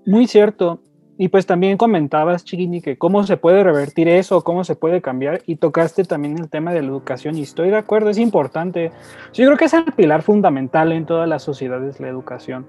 Muy 0.05 0.27
cierto. 0.27 0.83
Y 1.23 1.29
pues 1.29 1.45
también 1.45 1.77
comentabas, 1.77 2.47
Chiquini, 2.47 2.81
que 2.81 2.97
cómo 2.97 3.25
se 3.25 3.37
puede 3.37 3.63
revertir 3.63 4.09
eso, 4.09 4.43
cómo 4.43 4.65
se 4.65 4.75
puede 4.75 5.03
cambiar, 5.03 5.43
y 5.45 5.57
tocaste 5.57 6.05
también 6.05 6.39
el 6.39 6.49
tema 6.49 6.73
de 6.73 6.81
la 6.81 6.89
educación, 6.89 7.37
y 7.37 7.43
estoy 7.43 7.69
de 7.69 7.77
acuerdo, 7.77 8.09
es 8.09 8.17
importante. 8.17 8.91
Yo 9.35 9.45
creo 9.45 9.59
que 9.59 9.67
es 9.67 9.75
el 9.75 9.85
pilar 9.85 10.23
fundamental 10.23 10.93
en 10.93 11.05
todas 11.05 11.29
las 11.29 11.43
sociedades, 11.43 12.01
la 12.01 12.09
educación. 12.09 12.65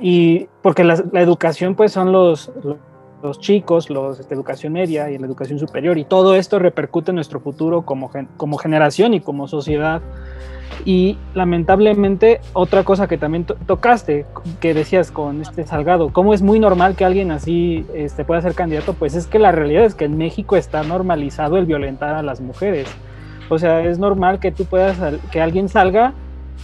Y 0.00 0.46
porque 0.62 0.84
la, 0.84 1.02
educación, 1.14 1.74
pues 1.74 1.90
son 1.90 2.12
los, 2.12 2.52
los 3.24 3.40
chicos, 3.40 3.90
los 3.90 4.18
de 4.18 4.22
este, 4.22 4.34
educación 4.34 4.72
media 4.72 5.10
y 5.10 5.18
la 5.18 5.26
educación 5.26 5.58
superior, 5.58 5.98
y 5.98 6.04
todo 6.04 6.36
esto 6.36 6.60
repercute 6.60 7.10
en 7.10 7.16
nuestro 7.16 7.40
futuro 7.40 7.82
como, 7.82 8.08
como 8.36 8.56
generación 8.58 9.14
y 9.14 9.20
como 9.20 9.48
sociedad. 9.48 10.00
Y 10.84 11.18
lamentablemente, 11.34 12.40
otra 12.52 12.84
cosa 12.84 13.06
que 13.06 13.18
también 13.18 13.44
tocaste, 13.44 14.26
que 14.60 14.74
decías 14.74 15.10
con 15.10 15.42
este 15.42 15.66
Salgado, 15.66 16.12
cómo 16.12 16.32
es 16.34 16.42
muy 16.42 16.58
normal 16.58 16.96
que 16.96 17.04
alguien 17.04 17.30
así 17.30 17.84
este, 17.94 18.24
pueda 18.24 18.40
ser 18.40 18.54
candidato, 18.54 18.94
pues 18.94 19.14
es 19.14 19.26
que 19.26 19.38
la 19.38 19.52
realidad 19.52 19.84
es 19.84 19.94
que 19.94 20.06
en 20.06 20.16
México 20.16 20.56
está 20.56 20.82
normalizado 20.82 21.58
el 21.58 21.66
violentar 21.66 22.14
a 22.14 22.22
las 22.22 22.40
mujeres. 22.40 22.88
O 23.48 23.58
sea, 23.58 23.82
es 23.82 23.98
normal 23.98 24.38
que 24.38 24.52
tú 24.52 24.64
puedas, 24.64 24.98
que 25.30 25.40
alguien 25.40 25.68
salga, 25.68 26.14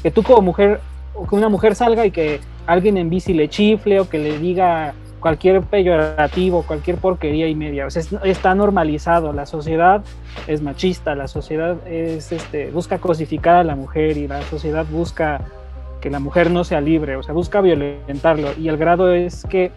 que 0.02 0.10
tú 0.10 0.22
como 0.22 0.40
mujer, 0.40 0.80
o 1.14 1.26
que 1.26 1.34
una 1.34 1.48
mujer 1.48 1.74
salga 1.74 2.06
y 2.06 2.10
que 2.10 2.40
alguien 2.66 2.96
en 2.96 3.10
bici 3.10 3.34
le 3.34 3.48
chifle 3.48 4.00
o 4.00 4.08
que 4.08 4.18
le 4.18 4.38
diga 4.38 4.94
cualquier 5.20 5.62
peyorativo, 5.62 6.62
cualquier 6.62 6.96
porquería 6.98 7.48
y 7.48 7.54
media. 7.54 7.86
O 7.86 7.90
sea, 7.90 8.02
está 8.24 8.54
normalizado. 8.54 9.32
La 9.32 9.46
sociedad 9.46 10.02
es 10.46 10.62
machista, 10.62 11.14
la 11.14 11.28
sociedad 11.28 11.76
es, 11.86 12.32
este, 12.32 12.70
busca 12.70 12.98
cosificar 12.98 13.56
a 13.56 13.64
la 13.64 13.76
mujer 13.76 14.16
y 14.16 14.28
la 14.28 14.42
sociedad 14.42 14.86
busca 14.90 15.40
que 16.00 16.10
la 16.10 16.20
mujer 16.20 16.50
no 16.50 16.62
sea 16.62 16.80
libre, 16.80 17.16
o 17.16 17.22
sea, 17.22 17.34
busca 17.34 17.60
violentarlo. 17.60 18.50
Y 18.58 18.68
el 18.68 18.76
grado 18.76 19.12
es 19.12 19.44
que 19.44 19.72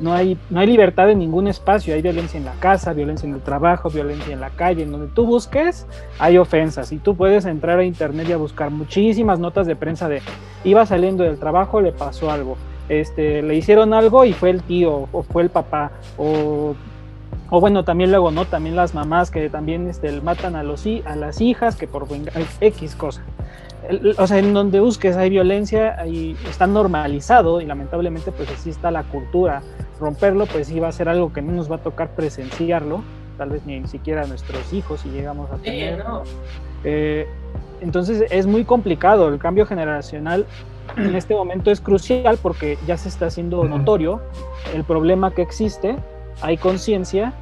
no 0.00 0.12
hay, 0.12 0.36
no 0.50 0.60
hay 0.60 0.66
libertad 0.66 1.10
en 1.10 1.18
ningún 1.18 1.46
espacio, 1.46 1.94
hay 1.94 2.02
violencia 2.02 2.38
en 2.38 2.44
la 2.44 2.54
casa, 2.54 2.92
violencia 2.92 3.28
en 3.28 3.34
el 3.34 3.40
trabajo, 3.40 3.90
violencia 3.90 4.32
en 4.32 4.40
la 4.40 4.50
calle, 4.50 4.82
en 4.82 4.92
donde 4.92 5.08
tú 5.08 5.26
busques 5.26 5.86
hay 6.18 6.38
ofensas 6.38 6.92
y 6.92 6.98
tú 6.98 7.16
puedes 7.16 7.44
entrar 7.44 7.78
a 7.78 7.84
internet 7.84 8.28
y 8.28 8.32
a 8.32 8.36
buscar 8.36 8.70
muchísimas 8.70 9.38
notas 9.38 9.66
de 9.66 9.76
prensa 9.76 10.08
de 10.08 10.22
iba 10.64 10.84
saliendo 10.86 11.24
del 11.24 11.38
trabajo, 11.38 11.80
le 11.80 11.92
pasó 11.92 12.30
algo, 12.30 12.56
este, 12.88 13.42
le 13.42 13.54
hicieron 13.54 13.94
algo 13.94 14.24
y 14.24 14.32
fue 14.32 14.50
el 14.50 14.62
tío 14.62 15.08
o 15.12 15.22
fue 15.22 15.42
el 15.42 15.50
papá 15.50 15.92
o, 16.18 16.74
o 17.50 17.60
bueno, 17.60 17.84
también 17.84 18.10
luego, 18.10 18.30
¿no? 18.30 18.44
También 18.44 18.76
las 18.76 18.94
mamás 18.94 19.30
que 19.30 19.48
también 19.50 19.88
este, 19.88 20.20
matan 20.20 20.56
a, 20.56 20.62
los, 20.62 20.84
a 21.04 21.16
las 21.16 21.40
hijas 21.40 21.76
que 21.76 21.86
por 21.86 22.06
X 22.60 22.94
cosa. 22.94 23.22
O 24.16 24.26
sea, 24.26 24.38
en 24.38 24.54
donde 24.54 24.80
busques 24.80 25.16
hay 25.16 25.28
violencia, 25.28 26.00
ahí 26.00 26.36
está 26.48 26.66
normalizado 26.66 27.60
y 27.60 27.66
lamentablemente 27.66 28.32
pues 28.32 28.50
así 28.50 28.70
está 28.70 28.90
la 28.90 29.02
cultura. 29.04 29.62
Romperlo 30.00 30.46
pues 30.46 30.68
sí 30.68 30.80
va 30.80 30.88
a 30.88 30.92
ser 30.92 31.08
algo 31.08 31.32
que 31.32 31.42
no 31.42 31.52
nos 31.52 31.70
va 31.70 31.76
a 31.76 31.82
tocar 31.82 32.08
presenciarlo, 32.14 33.02
tal 33.36 33.50
vez 33.50 33.66
ni 33.66 33.86
siquiera 33.86 34.22
a 34.22 34.26
nuestros 34.26 34.72
hijos 34.72 35.00
si 35.00 35.10
llegamos 35.10 35.50
a 35.50 35.56
tener. 35.56 36.02
Eh, 36.82 37.26
entonces 37.82 38.24
es 38.30 38.46
muy 38.46 38.64
complicado, 38.64 39.28
el 39.28 39.38
cambio 39.38 39.66
generacional 39.66 40.46
en 40.96 41.14
este 41.14 41.34
momento 41.34 41.70
es 41.70 41.80
crucial 41.80 42.38
porque 42.40 42.78
ya 42.86 42.96
se 42.96 43.08
está 43.08 43.26
haciendo 43.26 43.64
notorio 43.64 44.20
el 44.74 44.84
problema 44.84 45.32
que 45.32 45.42
existe, 45.42 45.96
hay 46.40 46.56
conciencia 46.56 47.34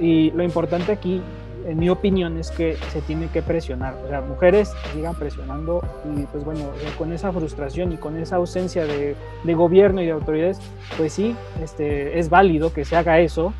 y 0.00 0.30
lo 0.32 0.42
importante 0.42 0.92
aquí, 0.92 1.22
en 1.66 1.78
mi 1.78 1.88
opinión, 1.88 2.36
es 2.36 2.50
que 2.50 2.76
se 2.90 3.00
tiene 3.00 3.28
que 3.28 3.42
presionar. 3.42 3.94
O 4.04 4.08
sea, 4.08 4.20
mujeres 4.20 4.72
sigan 4.92 5.14
presionando 5.14 5.82
y 6.14 6.22
pues 6.24 6.44
bueno, 6.44 6.64
con 6.98 7.12
esa 7.12 7.32
frustración 7.32 7.92
y 7.92 7.96
con 7.96 8.16
esa 8.16 8.36
ausencia 8.36 8.84
de, 8.84 9.16
gobierno 9.54 10.02
y 10.02 10.06
de 10.06 10.12
autoridades, 10.12 10.60
pues 10.96 11.12
sí, 11.12 11.34
este, 11.62 12.18
es 12.18 12.28
válido 12.28 12.72
que 12.72 12.84
se 12.84 12.96
haga 12.96 13.20
eso. 13.20 13.52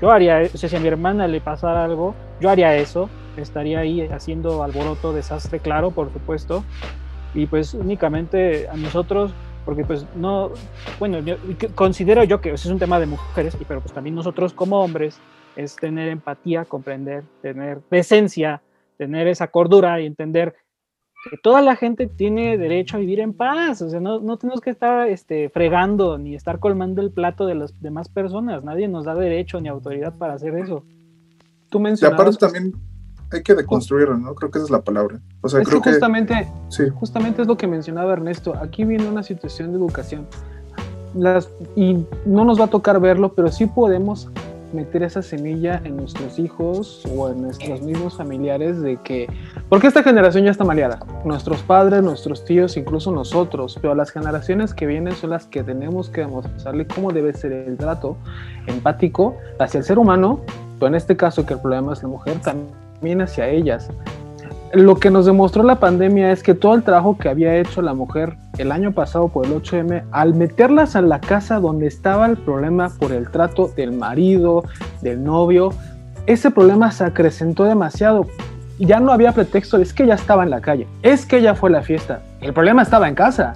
Yo 0.00 0.10
haría, 0.10 0.42
o 0.52 0.56
sea, 0.56 0.68
si 0.68 0.76
a 0.76 0.80
mi 0.80 0.88
hermana 0.88 1.26
le 1.28 1.40
pasara 1.40 1.84
algo, 1.84 2.14
yo 2.40 2.50
haría 2.50 2.76
eso, 2.76 3.08
estaría 3.36 3.80
ahí 3.80 4.02
haciendo 4.02 4.62
alboroto, 4.62 5.12
desastre, 5.12 5.60
claro, 5.60 5.90
por 5.90 6.12
supuesto, 6.12 6.64
y 7.34 7.46
pues 7.46 7.74
únicamente 7.74 8.68
a 8.68 8.76
nosotros, 8.76 9.32
porque 9.64 9.84
pues 9.84 10.06
no, 10.14 10.50
bueno, 10.98 11.18
considero 11.74 12.24
yo 12.24 12.40
que 12.40 12.52
es 12.52 12.66
un 12.66 12.78
tema 12.78 13.00
de 13.00 13.06
mujeres, 13.06 13.56
pero 13.66 13.80
pues 13.80 13.92
también 13.92 14.14
nosotros 14.14 14.52
como 14.52 14.80
hombres 14.80 15.18
es 15.56 15.76
tener 15.76 16.08
empatía, 16.08 16.64
comprender, 16.64 17.24
tener 17.42 17.80
decencia, 17.90 18.62
tener 18.96 19.26
esa 19.26 19.48
cordura 19.48 20.00
y 20.00 20.06
entender 20.06 20.54
que 21.30 21.38
toda 21.38 21.62
la 21.62 21.74
gente 21.74 22.06
tiene 22.06 22.58
derecho 22.58 22.96
a 22.96 23.00
vivir 23.00 23.20
en 23.20 23.32
paz, 23.32 23.80
o 23.80 23.88
sea, 23.88 23.98
no, 23.98 24.20
no 24.20 24.36
tenemos 24.36 24.60
que 24.60 24.70
estar 24.70 25.08
este, 25.08 25.48
fregando 25.48 26.18
ni 26.18 26.34
estar 26.34 26.58
colmando 26.58 27.00
el 27.00 27.10
plato 27.10 27.46
de 27.46 27.54
las 27.54 27.80
demás 27.80 28.08
personas, 28.08 28.62
nadie 28.62 28.88
nos 28.88 29.06
da 29.06 29.14
derecho 29.14 29.60
ni 29.60 29.68
autoridad 29.68 30.16
para 30.18 30.34
hacer 30.34 30.54
eso. 30.56 30.84
Tú 31.70 31.80
mencionabas... 31.80 32.38
también 32.38 32.74
hay 33.36 33.42
que 33.42 33.54
deconstruirlo, 33.54 34.16
¿no? 34.16 34.34
Creo 34.34 34.50
que 34.50 34.58
esa 34.58 34.66
es 34.66 34.70
la 34.70 34.82
palabra. 34.82 35.20
O 35.40 35.48
sea, 35.48 35.62
creo 35.62 35.80
que 35.82 35.90
justamente, 35.90 36.48
sí. 36.68 36.84
justamente 36.94 37.42
es 37.42 37.48
lo 37.48 37.56
que 37.56 37.66
mencionaba 37.66 38.12
Ernesto. 38.12 38.54
Aquí 38.56 38.84
viene 38.84 39.08
una 39.08 39.22
situación 39.22 39.72
de 39.72 39.78
educación. 39.78 40.26
Las, 41.14 41.48
y 41.76 42.04
no 42.26 42.44
nos 42.44 42.60
va 42.60 42.64
a 42.64 42.70
tocar 42.70 43.00
verlo, 43.00 43.34
pero 43.34 43.50
sí 43.50 43.66
podemos 43.66 44.28
meter 44.74 45.04
esa 45.04 45.22
semilla 45.22 45.80
en 45.84 45.96
nuestros 45.96 46.38
hijos 46.38 47.06
o 47.16 47.30
en 47.30 47.42
nuestros 47.42 47.80
mismos 47.80 48.16
familiares 48.16 48.82
de 48.82 48.96
que, 48.98 49.28
porque 49.68 49.86
esta 49.86 50.02
generación 50.02 50.44
ya 50.44 50.50
está 50.50 50.64
maleada, 50.64 50.98
nuestros 51.24 51.62
padres, 51.62 52.02
nuestros 52.02 52.44
tíos, 52.44 52.76
incluso 52.76 53.12
nosotros, 53.12 53.78
pero 53.80 53.94
las 53.94 54.10
generaciones 54.10 54.74
que 54.74 54.86
vienen 54.86 55.14
son 55.14 55.30
las 55.30 55.46
que 55.46 55.62
tenemos 55.62 56.10
que 56.10 56.22
demostrarle 56.22 56.86
cómo 56.86 57.12
debe 57.12 57.32
ser 57.32 57.52
el 57.52 57.76
trato 57.76 58.16
empático 58.66 59.36
hacia 59.58 59.78
el 59.78 59.84
ser 59.84 59.98
humano, 59.98 60.40
pero 60.78 60.88
en 60.88 60.96
este 60.96 61.16
caso 61.16 61.46
que 61.46 61.54
el 61.54 61.60
problema 61.60 61.92
es 61.92 62.02
la 62.02 62.08
mujer, 62.08 62.40
también 62.40 62.68
hacia 63.22 63.48
ellas. 63.48 63.90
Lo 64.72 64.96
que 64.96 65.10
nos 65.10 65.26
demostró 65.26 65.62
la 65.62 65.78
pandemia 65.78 66.32
es 66.32 66.42
que 66.42 66.54
todo 66.54 66.74
el 66.74 66.82
trabajo 66.82 67.16
que 67.16 67.28
había 67.28 67.56
hecho 67.56 67.80
la 67.80 67.94
mujer 67.94 68.36
el 68.58 68.72
año 68.72 68.92
pasado 68.92 69.28
por 69.28 69.46
el 69.46 69.52
8M, 69.52 70.02
al 70.10 70.34
meterlas 70.34 70.96
a 70.96 71.02
la 71.02 71.20
casa 71.20 71.60
donde 71.60 71.86
estaba 71.86 72.26
el 72.26 72.36
problema 72.36 72.90
por 72.98 73.12
el 73.12 73.30
trato 73.30 73.68
del 73.76 73.92
marido, 73.92 74.64
del 75.00 75.22
novio, 75.22 75.72
ese 76.26 76.50
problema 76.50 76.90
se 76.90 77.04
acrecentó 77.04 77.64
demasiado. 77.64 78.26
Ya 78.78 78.98
no 78.98 79.12
había 79.12 79.30
pretexto, 79.30 79.78
es 79.78 79.92
que 79.92 80.02
ella 80.02 80.14
estaba 80.14 80.42
en 80.42 80.50
la 80.50 80.60
calle, 80.60 80.88
es 81.02 81.24
que 81.24 81.36
ella 81.36 81.54
fue 81.54 81.70
la 81.70 81.82
fiesta, 81.82 82.22
el 82.40 82.52
problema 82.52 82.82
estaba 82.82 83.08
en 83.08 83.14
casa. 83.14 83.54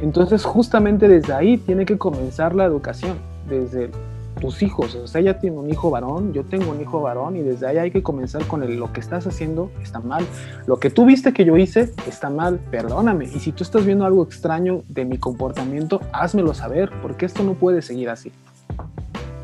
Entonces 0.00 0.44
justamente 0.44 1.06
desde 1.06 1.32
ahí 1.32 1.56
tiene 1.56 1.84
que 1.84 1.98
comenzar 1.98 2.54
la 2.54 2.64
educación, 2.64 3.16
desde 3.48 3.90
tus 4.40 4.62
hijos. 4.62 4.94
O 4.94 5.06
sea, 5.06 5.20
ella 5.20 5.38
tiene 5.38 5.56
un 5.58 5.70
hijo 5.70 5.90
varón, 5.90 6.32
yo 6.32 6.44
tengo 6.44 6.70
un 6.70 6.80
hijo 6.80 7.00
varón 7.00 7.36
y 7.36 7.40
desde 7.40 7.66
ahí 7.66 7.78
hay 7.78 7.90
que 7.90 8.02
comenzar 8.02 8.44
con 8.46 8.62
el, 8.62 8.76
lo 8.76 8.92
que 8.92 9.00
estás 9.00 9.26
haciendo 9.26 9.70
está 9.82 10.00
mal. 10.00 10.24
Lo 10.66 10.78
que 10.78 10.90
tú 10.90 11.04
viste 11.04 11.32
que 11.32 11.44
yo 11.44 11.56
hice 11.56 11.92
está 12.06 12.30
mal, 12.30 12.58
perdóname. 12.70 13.26
Y 13.26 13.40
si 13.40 13.52
tú 13.52 13.62
estás 13.64 13.84
viendo 13.84 14.04
algo 14.04 14.22
extraño 14.22 14.82
de 14.88 15.04
mi 15.04 15.18
comportamiento, 15.18 16.00
házmelo 16.12 16.54
saber, 16.54 16.90
porque 17.02 17.26
esto 17.26 17.42
no 17.42 17.54
puede 17.54 17.82
seguir 17.82 18.10
así. 18.10 18.32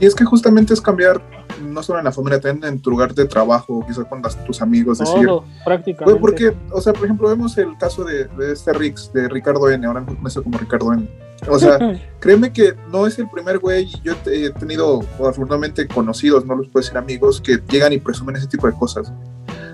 Y 0.00 0.06
es 0.06 0.14
que 0.14 0.24
justamente 0.24 0.74
es 0.74 0.80
cambiar, 0.80 1.20
no 1.60 1.82
solo 1.82 1.98
en 1.98 2.04
la 2.04 2.12
familia, 2.12 2.40
también 2.40 2.72
en 2.72 2.80
tu 2.80 2.90
lugar 2.90 3.14
de 3.14 3.26
trabajo, 3.26 3.84
quizás 3.86 4.04
con 4.04 4.22
tus 4.46 4.62
amigos, 4.62 4.98
Todo, 4.98 5.40
decir. 5.40 5.64
prácticamente. 5.64 6.20
Porque, 6.20 6.54
o 6.70 6.80
sea, 6.80 6.92
por 6.92 7.04
ejemplo, 7.04 7.28
vemos 7.28 7.58
el 7.58 7.76
caso 7.78 8.04
de, 8.04 8.26
de 8.26 8.52
este 8.52 8.72
Rix, 8.72 9.12
de 9.12 9.28
Ricardo 9.28 9.68
N, 9.68 9.84
ahora 9.84 10.00
me 10.00 10.30
como 10.30 10.56
Ricardo 10.56 10.92
N 10.92 11.27
o 11.46 11.58
sea, 11.58 11.78
créeme 12.18 12.52
que 12.52 12.74
no 12.90 13.06
es 13.06 13.18
el 13.18 13.28
primer 13.30 13.58
güey, 13.58 13.86
yo 14.02 14.14
he 14.26 14.50
tenido 14.50 15.00
afortunadamente 15.14 15.86
conocidos, 15.86 16.44
no 16.44 16.56
los 16.56 16.68
puedo 16.68 16.82
decir 16.82 16.98
amigos, 16.98 17.40
que 17.40 17.60
llegan 17.70 17.92
y 17.92 17.98
presumen 17.98 18.36
ese 18.36 18.48
tipo 18.48 18.66
de 18.66 18.72
cosas. 18.72 19.12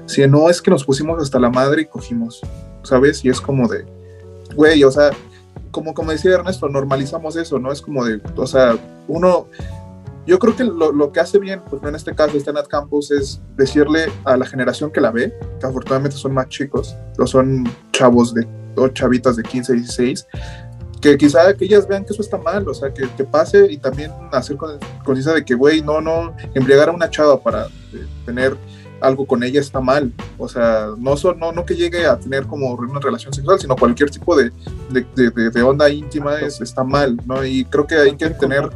Si 0.07 0.27
no 0.27 0.50
es 0.50 0.61
que 0.61 0.70
nos 0.70 0.85
pusimos 0.85 1.22
hasta 1.22 1.38
la 1.38 1.48
madre 1.48 1.83
y 1.83 1.87
cogimos, 1.87 2.40
¿sabes? 2.83 3.24
Y 3.24 3.31
es 3.31 3.40
como 3.40 3.66
de, 3.68 3.87
güey, 4.55 4.85
o 4.85 4.90
sea, 4.90 5.11
como, 5.70 5.94
como 5.94 6.12
decía 6.12 6.35
Ernesto, 6.35 6.68
normalizamos 6.68 7.37
eso, 7.37 7.59
¿no? 7.59 7.72
Es 7.72 7.81
como 7.81 8.05
de, 8.05 8.20
o 8.37 8.46
sea, 8.46 8.77
uno, 9.09 9.48
yo 10.27 10.38
creo 10.38 10.55
que 10.55 10.64
lo, 10.64 10.92
lo 10.92 11.12
que 11.12 11.20
hace 11.20 11.38
bien, 11.38 11.62
pues 11.68 11.83
en 11.83 11.94
este 11.94 12.14
caso 12.14 12.37
está 12.37 12.50
en 12.50 12.59
Campus, 12.68 13.11
es 13.11 13.40
decirle 13.57 14.07
a 14.24 14.37
la 14.37 14.46
generación 14.46 14.90
que 14.90 15.00
la 15.00 15.11
ve, 15.11 15.35
que 15.59 15.66
afortunadamente 15.66 16.16
son 16.16 16.35
más 16.35 16.48
chicos, 16.48 16.94
o 17.18 17.27
son 17.27 17.64
chavos 17.92 18.35
de, 18.35 18.46
o 18.77 18.88
chavitas 18.88 19.37
de 19.37 19.42
15, 19.42 19.72
16, 19.72 20.27
que 21.05 21.19
quizá 21.19 21.55
que 21.55 21.67
ellas 21.67 21.87
vean 21.87 22.03
que 22.03 22.14
eso 22.14 22.23
está 22.23 22.38
mal, 22.38 22.67
o 22.67 22.73
sea, 22.73 22.90
que, 22.90 23.07
que 23.14 23.25
pase 23.25 23.71
y 23.71 23.77
también 23.77 24.11
hacer 24.33 24.57
conciencia 24.57 25.35
de 25.35 25.45
que, 25.45 25.55
güey, 25.55 25.83
no, 25.83 26.01
no, 26.01 26.35
embriagar 26.55 26.88
a 26.88 26.93
una 26.93 27.11
chava 27.11 27.38
para 27.38 27.67
eh, 27.67 28.07
tener 28.25 28.57
algo 29.03 29.27
con 29.27 29.43
ella 29.43 29.61
está 29.61 29.83
mal, 29.83 30.11
o 30.38 30.49
sea, 30.49 30.88
no, 30.97 31.14
no, 31.37 31.53
no 31.53 31.67
que 31.67 31.75
llegue 31.75 32.07
a 32.07 32.19
tener 32.19 32.47
como 32.47 32.73
una 32.73 33.01
relación 33.01 33.35
sexual, 33.35 33.61
sino 33.61 33.77
cualquier 33.77 34.09
tipo 34.09 34.35
de, 34.35 34.51
de, 34.90 35.51
de, 35.51 35.62
onda 35.62 35.90
íntima 35.90 36.40
es, 36.40 36.62
está 36.62 36.83
mal, 36.85 37.19
¿no? 37.27 37.45
Y 37.45 37.67
creo 37.67 37.87
que 37.87 37.97
hay 37.97 38.17
que 38.17 38.31
tener 38.31 38.71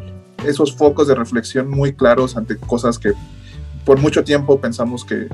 esos 0.45 0.77
focos 0.77 1.09
de 1.09 1.15
reflexión 1.15 1.71
muy 1.71 1.95
claros 1.95 2.37
ante 2.37 2.59
cosas 2.59 2.99
que 2.99 3.15
por 3.87 3.99
mucho 4.01 4.23
tiempo 4.23 4.61
pensamos 4.61 5.03
que, 5.03 5.29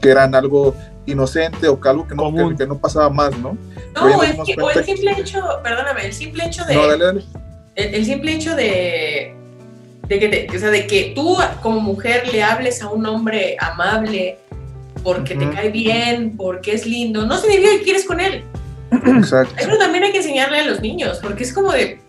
que 0.00 0.10
eran 0.10 0.34
algo 0.34 0.74
inocente 1.06 1.68
o 1.68 1.80
que 1.80 1.88
algo 1.88 2.08
que 2.08 2.16
no, 2.16 2.56
que 2.56 2.66
no 2.66 2.78
pasaba 2.78 3.10
más, 3.10 3.38
¿no? 3.38 3.56
No, 3.96 4.22
es 4.22 4.36
que, 4.44 4.60
o 4.60 4.70
el 4.70 4.84
simple 4.84 5.12
hecho, 5.18 5.42
perdóname, 5.62 6.06
el 6.06 6.12
simple 6.12 6.44
hecho 6.44 6.64
de. 6.64 6.74
No, 6.74 6.86
dale, 6.86 7.04
dale. 7.04 7.24
El, 7.74 8.04
simple 8.04 8.34
hecho 8.34 8.54
de. 8.54 9.34
De 10.06 10.18
que, 10.20 10.28
te, 10.28 10.56
o 10.56 10.60
sea, 10.60 10.70
de 10.70 10.86
que 10.86 11.12
tú 11.14 11.36
como 11.62 11.80
mujer 11.80 12.28
le 12.32 12.42
hables 12.42 12.80
a 12.82 12.88
un 12.88 13.04
hombre 13.06 13.56
amable 13.58 14.38
porque 15.02 15.34
te 15.34 15.48
cae 15.50 15.70
bien, 15.70 16.36
porque 16.36 16.74
es 16.74 16.86
lindo, 16.86 17.26
no 17.26 17.38
significa 17.38 17.70
que 17.70 17.82
quieres 17.82 18.04
con 18.04 18.20
él. 18.20 18.44
Exacto. 18.90 19.54
Eso 19.58 19.78
también 19.78 20.04
hay 20.04 20.12
que 20.12 20.18
enseñarle 20.18 20.60
a 20.60 20.64
los 20.64 20.80
niños, 20.80 21.18
porque 21.22 21.44
es 21.44 21.52
como 21.52 21.72
de. 21.72 22.00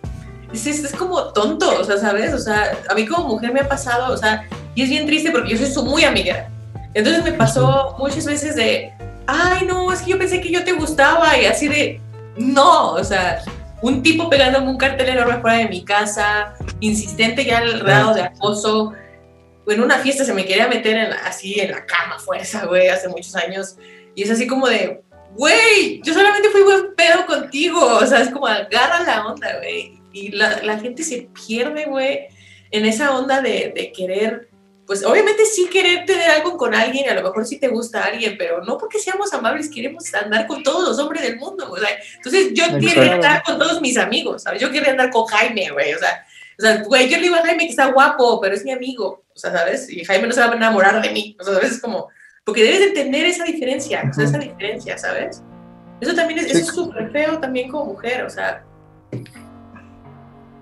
Es, 0.53 0.65
es, 0.65 0.93
como 0.93 1.33
tonto, 1.33 1.79
o 1.79 1.83
sea, 1.83 1.97
¿sabes? 1.97 2.33
O 2.33 2.39
sea, 2.39 2.71
a 2.89 2.95
mí 2.95 3.05
como 3.05 3.27
mujer 3.27 3.51
me 3.51 3.59
ha 3.59 3.67
pasado, 3.67 4.13
o 4.13 4.17
sea, 4.17 4.47
y 4.75 4.83
es 4.83 4.89
bien 4.89 5.05
triste 5.05 5.31
porque 5.31 5.51
yo 5.51 5.57
soy 5.57 5.67
su 5.67 5.83
muy 5.83 6.03
amiga. 6.03 6.47
Entonces 6.93 7.23
me 7.23 7.33
pasó 7.33 7.95
muchas 7.99 8.25
veces 8.25 8.55
de, 8.55 8.91
ay, 9.27 9.65
no, 9.65 9.91
es 9.91 10.01
que 10.01 10.11
yo 10.11 10.17
pensé 10.17 10.41
que 10.41 10.51
yo 10.51 10.63
te 10.63 10.71
gustaba 10.71 11.37
y 11.37 11.45
así 11.45 11.67
de, 11.67 12.01
no, 12.37 12.93
o 12.93 13.03
sea, 13.03 13.43
un 13.81 14.01
tipo 14.01 14.29
pegándome 14.29 14.69
un 14.69 14.77
cartel 14.77 15.09
enorme 15.09 15.39
fuera 15.41 15.57
de 15.57 15.67
mi 15.67 15.83
casa, 15.83 16.55
insistente 16.79 17.45
ya 17.45 17.59
al 17.59 17.79
grado 17.79 18.13
de 18.13 18.21
acoso. 18.21 18.93
En 19.67 19.81
una 19.81 19.99
fiesta 19.99 20.23
se 20.23 20.33
me 20.33 20.45
quería 20.45 20.67
meter 20.67 20.97
así 21.25 21.59
en 21.59 21.71
la 21.71 21.85
cama, 21.85 22.17
fuerza, 22.19 22.65
güey, 22.65 22.87
hace 22.87 23.09
muchos 23.09 23.35
años. 23.35 23.75
Y 24.15 24.23
es 24.23 24.31
así 24.31 24.47
como 24.47 24.67
de, 24.67 25.01
güey, 25.35 26.01
yo 26.03 26.13
solamente 26.13 26.49
fui 26.49 26.63
buen 26.63 26.95
pedo 26.95 27.25
contigo. 27.25 27.79
O 27.81 28.05
sea, 28.05 28.21
es 28.21 28.29
como 28.29 28.47
agarra 28.47 29.03
la 29.03 29.27
onda, 29.27 29.57
güey. 29.57 29.99
Y 30.13 30.29
la, 30.29 30.63
la, 30.63 30.79
gente 30.79 31.03
se 31.03 31.29
pierde, 31.45 31.85
güey, 31.85 32.27
en 32.71 32.85
esa 32.85 33.15
onda 33.15 33.41
de, 33.41 33.73
de 33.75 33.91
querer 33.91 34.46
pues 34.87 35.05
obviamente 35.05 35.45
sí 35.45 35.67
querer 35.69 36.05
tener 36.05 36.31
algo 36.31 36.57
con 36.57 36.73
alguien, 36.73 37.09
a 37.09 37.13
lo 37.13 37.21
mejor 37.21 37.45
sí 37.45 37.59
te 37.59 37.67
gusta 37.67 38.05
alguien, 38.05 38.35
pero 38.37 38.63
no 38.63 38.77
porque 38.77 38.99
seamos 38.99 39.33
amables 39.33 39.69
queremos 39.69 40.11
andar 40.15 40.47
con 40.47 40.63
todos 40.63 40.87
los 40.87 40.97
hombres 40.97 41.23
del 41.23 41.37
mundo, 41.37 41.69
o 41.69 41.77
sea, 41.77 41.89
entonces 42.15 42.53
yo 42.53 42.63
quería 42.79 43.15
andar 43.15 43.43
con 43.43 43.59
todos 43.59 43.81
mis 43.81 43.97
amigos, 43.97 44.43
¿sabes? 44.43 44.61
Yo 44.61 44.71
quería 44.71 44.91
andar 44.91 45.11
con 45.11 45.25
Jaime, 45.25 45.69
güey, 45.71 45.93
o 45.93 45.99
sea, 45.99 46.25
o 46.57 46.61
sea, 46.61 46.83
güey, 46.83 47.09
yo 47.09 47.17
le 47.17 47.23
digo 47.23 47.35
a 47.35 47.45
Jaime 47.45 47.65
que 47.65 47.71
está 47.71 47.91
guapo, 47.91 48.39
pero 48.39 48.55
es 48.55 48.63
mi 48.63 48.71
amigo, 48.71 49.25
o 49.35 49.37
sea, 49.37 49.51
¿sabes? 49.51 49.89
Y 49.91 50.05
Jaime 50.05 50.25
no 50.25 50.33
se 50.33 50.39
va 50.39 50.47
a 50.47 50.55
enamorar 50.55 51.01
de 51.01 51.11
mí, 51.11 51.35
o 51.37 51.43
sea, 51.43 51.57
a 51.57 51.59
veces 51.59 51.81
como, 51.81 52.07
porque 52.45 52.63
debes 52.63 52.81
entender 52.81 53.25
esa 53.25 53.43
diferencia, 53.43 54.03
o 54.09 54.13
sea, 54.13 54.23
esa 54.23 54.37
diferencia, 54.37 54.97
¿sabes? 54.97 55.43
Eso 55.99 56.15
también 56.15 56.39
es 56.39 56.65
súper 56.65 57.11
feo 57.11 57.39
también 57.39 57.69
como 57.69 57.91
mujer, 57.91 58.23
o 58.23 58.29
sea. 58.29 58.63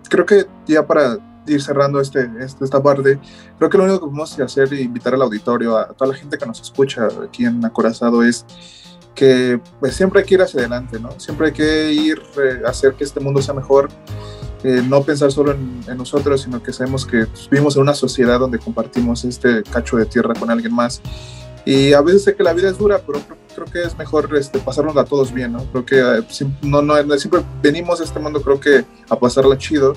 Creo 0.09 0.25
que 0.25 0.45
ya 0.65 0.85
para 0.85 1.19
ir 1.47 1.61
cerrando 1.61 1.99
este, 1.99 2.29
este, 2.39 2.65
esta 2.65 2.81
parte, 2.81 3.19
creo 3.57 3.69
que 3.69 3.77
lo 3.77 3.83
único 3.83 3.99
que 3.99 4.05
podemos 4.05 4.39
hacer 4.39 4.73
e 4.73 4.81
invitar 4.81 5.13
al 5.13 5.21
auditorio, 5.21 5.77
a 5.77 5.87
toda 5.87 6.11
la 6.11 6.17
gente 6.17 6.37
que 6.37 6.45
nos 6.45 6.61
escucha 6.61 7.07
aquí 7.23 7.45
en 7.45 7.63
Acorazado, 7.63 8.23
es 8.23 8.45
que 9.15 9.59
pues, 9.79 9.95
siempre 9.95 10.19
hay 10.19 10.25
que 10.25 10.35
ir 10.35 10.41
hacia 10.41 10.59
adelante, 10.59 10.99
¿no? 10.99 11.17
Siempre 11.19 11.47
hay 11.47 11.53
que 11.53 11.93
ir 11.93 12.21
eh, 12.37 12.61
a 12.65 12.69
hacer 12.69 12.93
que 12.93 13.03
este 13.03 13.19
mundo 13.19 13.41
sea 13.41 13.53
mejor, 13.53 13.89
eh, 14.63 14.83
no 14.87 15.01
pensar 15.03 15.31
solo 15.31 15.51
en, 15.53 15.83
nosotros, 15.97 16.41
sino 16.41 16.61
que 16.61 16.73
sabemos 16.73 17.05
que 17.05 17.25
vivimos 17.49 17.75
en 17.75 17.83
una 17.83 17.93
sociedad 17.93 18.39
donde 18.39 18.59
compartimos 18.59 19.23
este 19.23 19.63
cacho 19.63 19.97
de 19.97 20.05
tierra 20.05 20.33
con 20.33 20.51
alguien 20.51 20.73
más. 20.73 21.01
Y 21.65 21.93
a 21.93 22.01
veces 22.01 22.23
sé 22.23 22.35
que 22.35 22.43
la 22.43 22.53
vida 22.53 22.69
es 22.69 22.77
dura, 22.77 23.01
pero 23.05 23.19
creo, 23.55 23.65
que 23.65 23.83
es 23.83 23.97
mejor 23.97 24.29
este, 24.37 24.59
pasarnos 24.59 24.95
a 24.97 25.05
todos 25.05 25.33
bien, 25.33 25.53
¿no? 25.53 25.63
Creo 25.71 25.85
que 25.85 25.99
eh, 25.99 26.47
no, 26.61 26.81
no, 26.81 26.95
siempre 27.17 27.41
venimos 27.61 28.01
a 28.01 28.03
este 28.03 28.19
mundo, 28.19 28.41
creo 28.41 28.59
que 28.59 28.85
a 29.09 29.17
pasarla 29.17 29.57
chido 29.57 29.95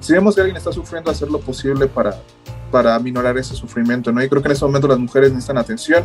si 0.00 0.14
vemos 0.14 0.34
que 0.34 0.40
alguien 0.40 0.56
está 0.56 0.72
sufriendo, 0.72 1.10
hacer 1.10 1.30
lo 1.30 1.40
posible 1.40 1.86
para, 1.86 2.20
para 2.70 2.94
aminorar 2.94 3.36
ese 3.38 3.54
sufrimiento, 3.54 4.10
¿no? 4.12 4.22
Y 4.22 4.28
creo 4.28 4.42
que 4.42 4.48
en 4.48 4.52
este 4.52 4.64
momento 4.64 4.88
las 4.88 4.98
mujeres 4.98 5.30
necesitan 5.30 5.58
atención. 5.58 6.04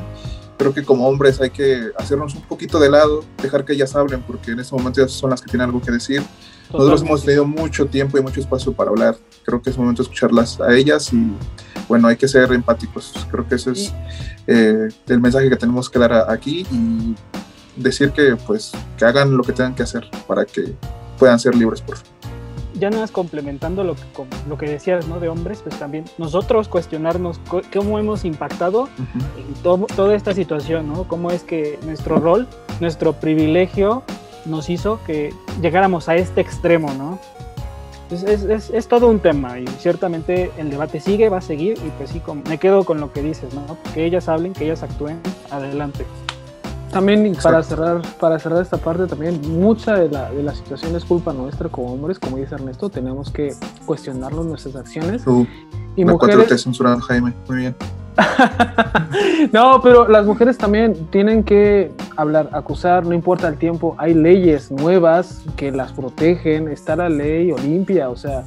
Creo 0.57 0.73
que 0.73 0.83
como 0.83 1.07
hombres 1.07 1.39
hay 1.41 1.49
que 1.49 1.91
hacernos 1.97 2.35
un 2.35 2.41
poquito 2.41 2.79
de 2.79 2.89
lado, 2.89 3.23
dejar 3.41 3.65
que 3.65 3.73
ellas 3.73 3.95
hablen, 3.95 4.21
porque 4.21 4.51
en 4.51 4.59
este 4.59 4.75
momento 4.75 5.01
ellas 5.01 5.13
son 5.13 5.29
las 5.29 5.41
que 5.41 5.49
tienen 5.49 5.67
algo 5.67 5.81
que 5.81 5.91
decir. 5.91 6.21
Nosotros 6.71 7.01
hemos 7.03 7.23
tenido 7.23 7.45
mucho 7.45 7.85
tiempo 7.85 8.17
y 8.17 8.21
mucho 8.21 8.39
espacio 8.39 8.73
para 8.73 8.89
hablar. 8.89 9.17
Creo 9.43 9.61
que 9.61 9.69
es 9.69 9.77
momento 9.77 10.01
de 10.01 10.07
escucharlas 10.07 10.59
a 10.59 10.73
ellas 10.73 11.13
y, 11.13 11.31
bueno, 11.87 12.07
hay 12.07 12.17
que 12.17 12.27
ser 12.27 12.51
empáticos. 12.51 13.13
Creo 13.31 13.47
que 13.47 13.55
ese 13.55 13.71
es 13.71 13.93
eh, 14.47 14.89
el 15.07 15.21
mensaje 15.21 15.49
que 15.49 15.55
tenemos 15.55 15.89
que 15.89 15.99
dar 15.99 16.29
aquí 16.29 16.65
y 16.71 17.15
decir 17.75 18.11
que, 18.11 18.35
pues, 18.35 18.71
que 18.97 19.05
hagan 19.05 19.35
lo 19.37 19.43
que 19.43 19.53
tengan 19.53 19.75
que 19.75 19.83
hacer 19.83 20.09
para 20.27 20.45
que 20.45 20.73
puedan 21.19 21.39
ser 21.39 21.55
libres, 21.55 21.81
por 21.81 21.97
favor 21.97 22.14
ya 22.79 22.89
nada 22.89 23.03
más 23.03 23.11
complementando 23.11 23.83
lo 23.83 23.95
que, 23.95 24.01
lo 24.47 24.57
que 24.57 24.67
decías, 24.67 25.07
¿no? 25.07 25.19
De 25.19 25.29
hombres, 25.29 25.61
pues 25.61 25.77
también 25.77 26.05
nosotros 26.17 26.67
cuestionarnos 26.67 27.39
cómo 27.73 27.99
hemos 27.99 28.25
impactado 28.25 28.89
en 29.37 29.85
toda 29.95 30.15
esta 30.15 30.33
situación, 30.33 30.87
¿no? 30.87 31.07
Cómo 31.07 31.31
es 31.31 31.43
que 31.43 31.79
nuestro 31.85 32.17
rol, 32.17 32.47
nuestro 32.79 33.13
privilegio 33.13 34.03
nos 34.45 34.69
hizo 34.69 34.99
que 35.05 35.33
llegáramos 35.61 36.09
a 36.09 36.15
este 36.15 36.41
extremo, 36.41 36.93
¿no? 36.93 37.19
Es, 38.11 38.23
es, 38.23 38.69
es, 38.69 38.87
todo 38.87 39.07
un 39.07 39.19
tema 39.19 39.59
y 39.59 39.65
ciertamente 39.79 40.51
el 40.57 40.69
debate 40.69 40.99
sigue, 40.99 41.27
va 41.29 41.39
a 41.39 41.41
seguir 41.41 41.75
y 41.83 41.89
pues 41.97 42.11
sí, 42.11 42.21
me 42.47 42.59
quedo 42.59 42.83
con 42.83 42.99
lo 42.99 43.11
que 43.11 43.23
dices, 43.23 43.51
¿no? 43.55 43.77
Que 43.95 44.05
ellas 44.05 44.29
hablen, 44.29 44.53
que 44.53 44.65
ellas 44.65 44.83
actúen, 44.83 45.19
adelante. 45.49 46.05
También 46.95 47.35
para 47.43 47.61
cerrar, 47.61 48.01
para 48.21 48.39
cerrar 48.39 48.61
esta 48.61 48.77
parte, 48.77 49.05
también 49.05 49.41
mucha 49.59 49.95
de 49.95 50.07
la, 50.07 50.31
de 50.31 50.41
la 50.41 50.55
situación 50.55 50.95
es 50.95 51.03
culpa 51.03 51.33
nuestra 51.33 51.67
como 51.67 51.91
hombres, 51.91 52.17
como 52.17 52.37
dice 52.37 52.55
Ernesto, 52.55 52.89
tenemos 52.89 53.29
que 53.29 53.53
cuestionarnos 53.85 54.45
nuestras 54.45 54.77
acciones. 54.77 55.25
y 55.97 56.05
mujeres... 56.05 56.47
te 56.47 56.57
censurado, 56.57 57.01
Jaime, 57.01 57.33
muy 57.49 57.57
bien. 57.57 57.75
no, 59.51 59.81
pero 59.81 60.07
las 60.07 60.25
mujeres 60.25 60.57
también 60.57 60.93
tienen 61.11 61.43
que 61.43 61.91
hablar, 62.15 62.47
acusar, 62.53 63.05
no 63.05 63.13
importa 63.13 63.49
el 63.49 63.57
tiempo, 63.57 63.95
hay 63.97 64.13
leyes 64.13 64.71
nuevas 64.71 65.41
que 65.57 65.73
las 65.73 65.91
protegen, 65.91 66.69
está 66.69 66.95
la 66.95 67.09
ley 67.09 67.51
Olimpia, 67.51 68.09
o 68.09 68.15
sea, 68.15 68.45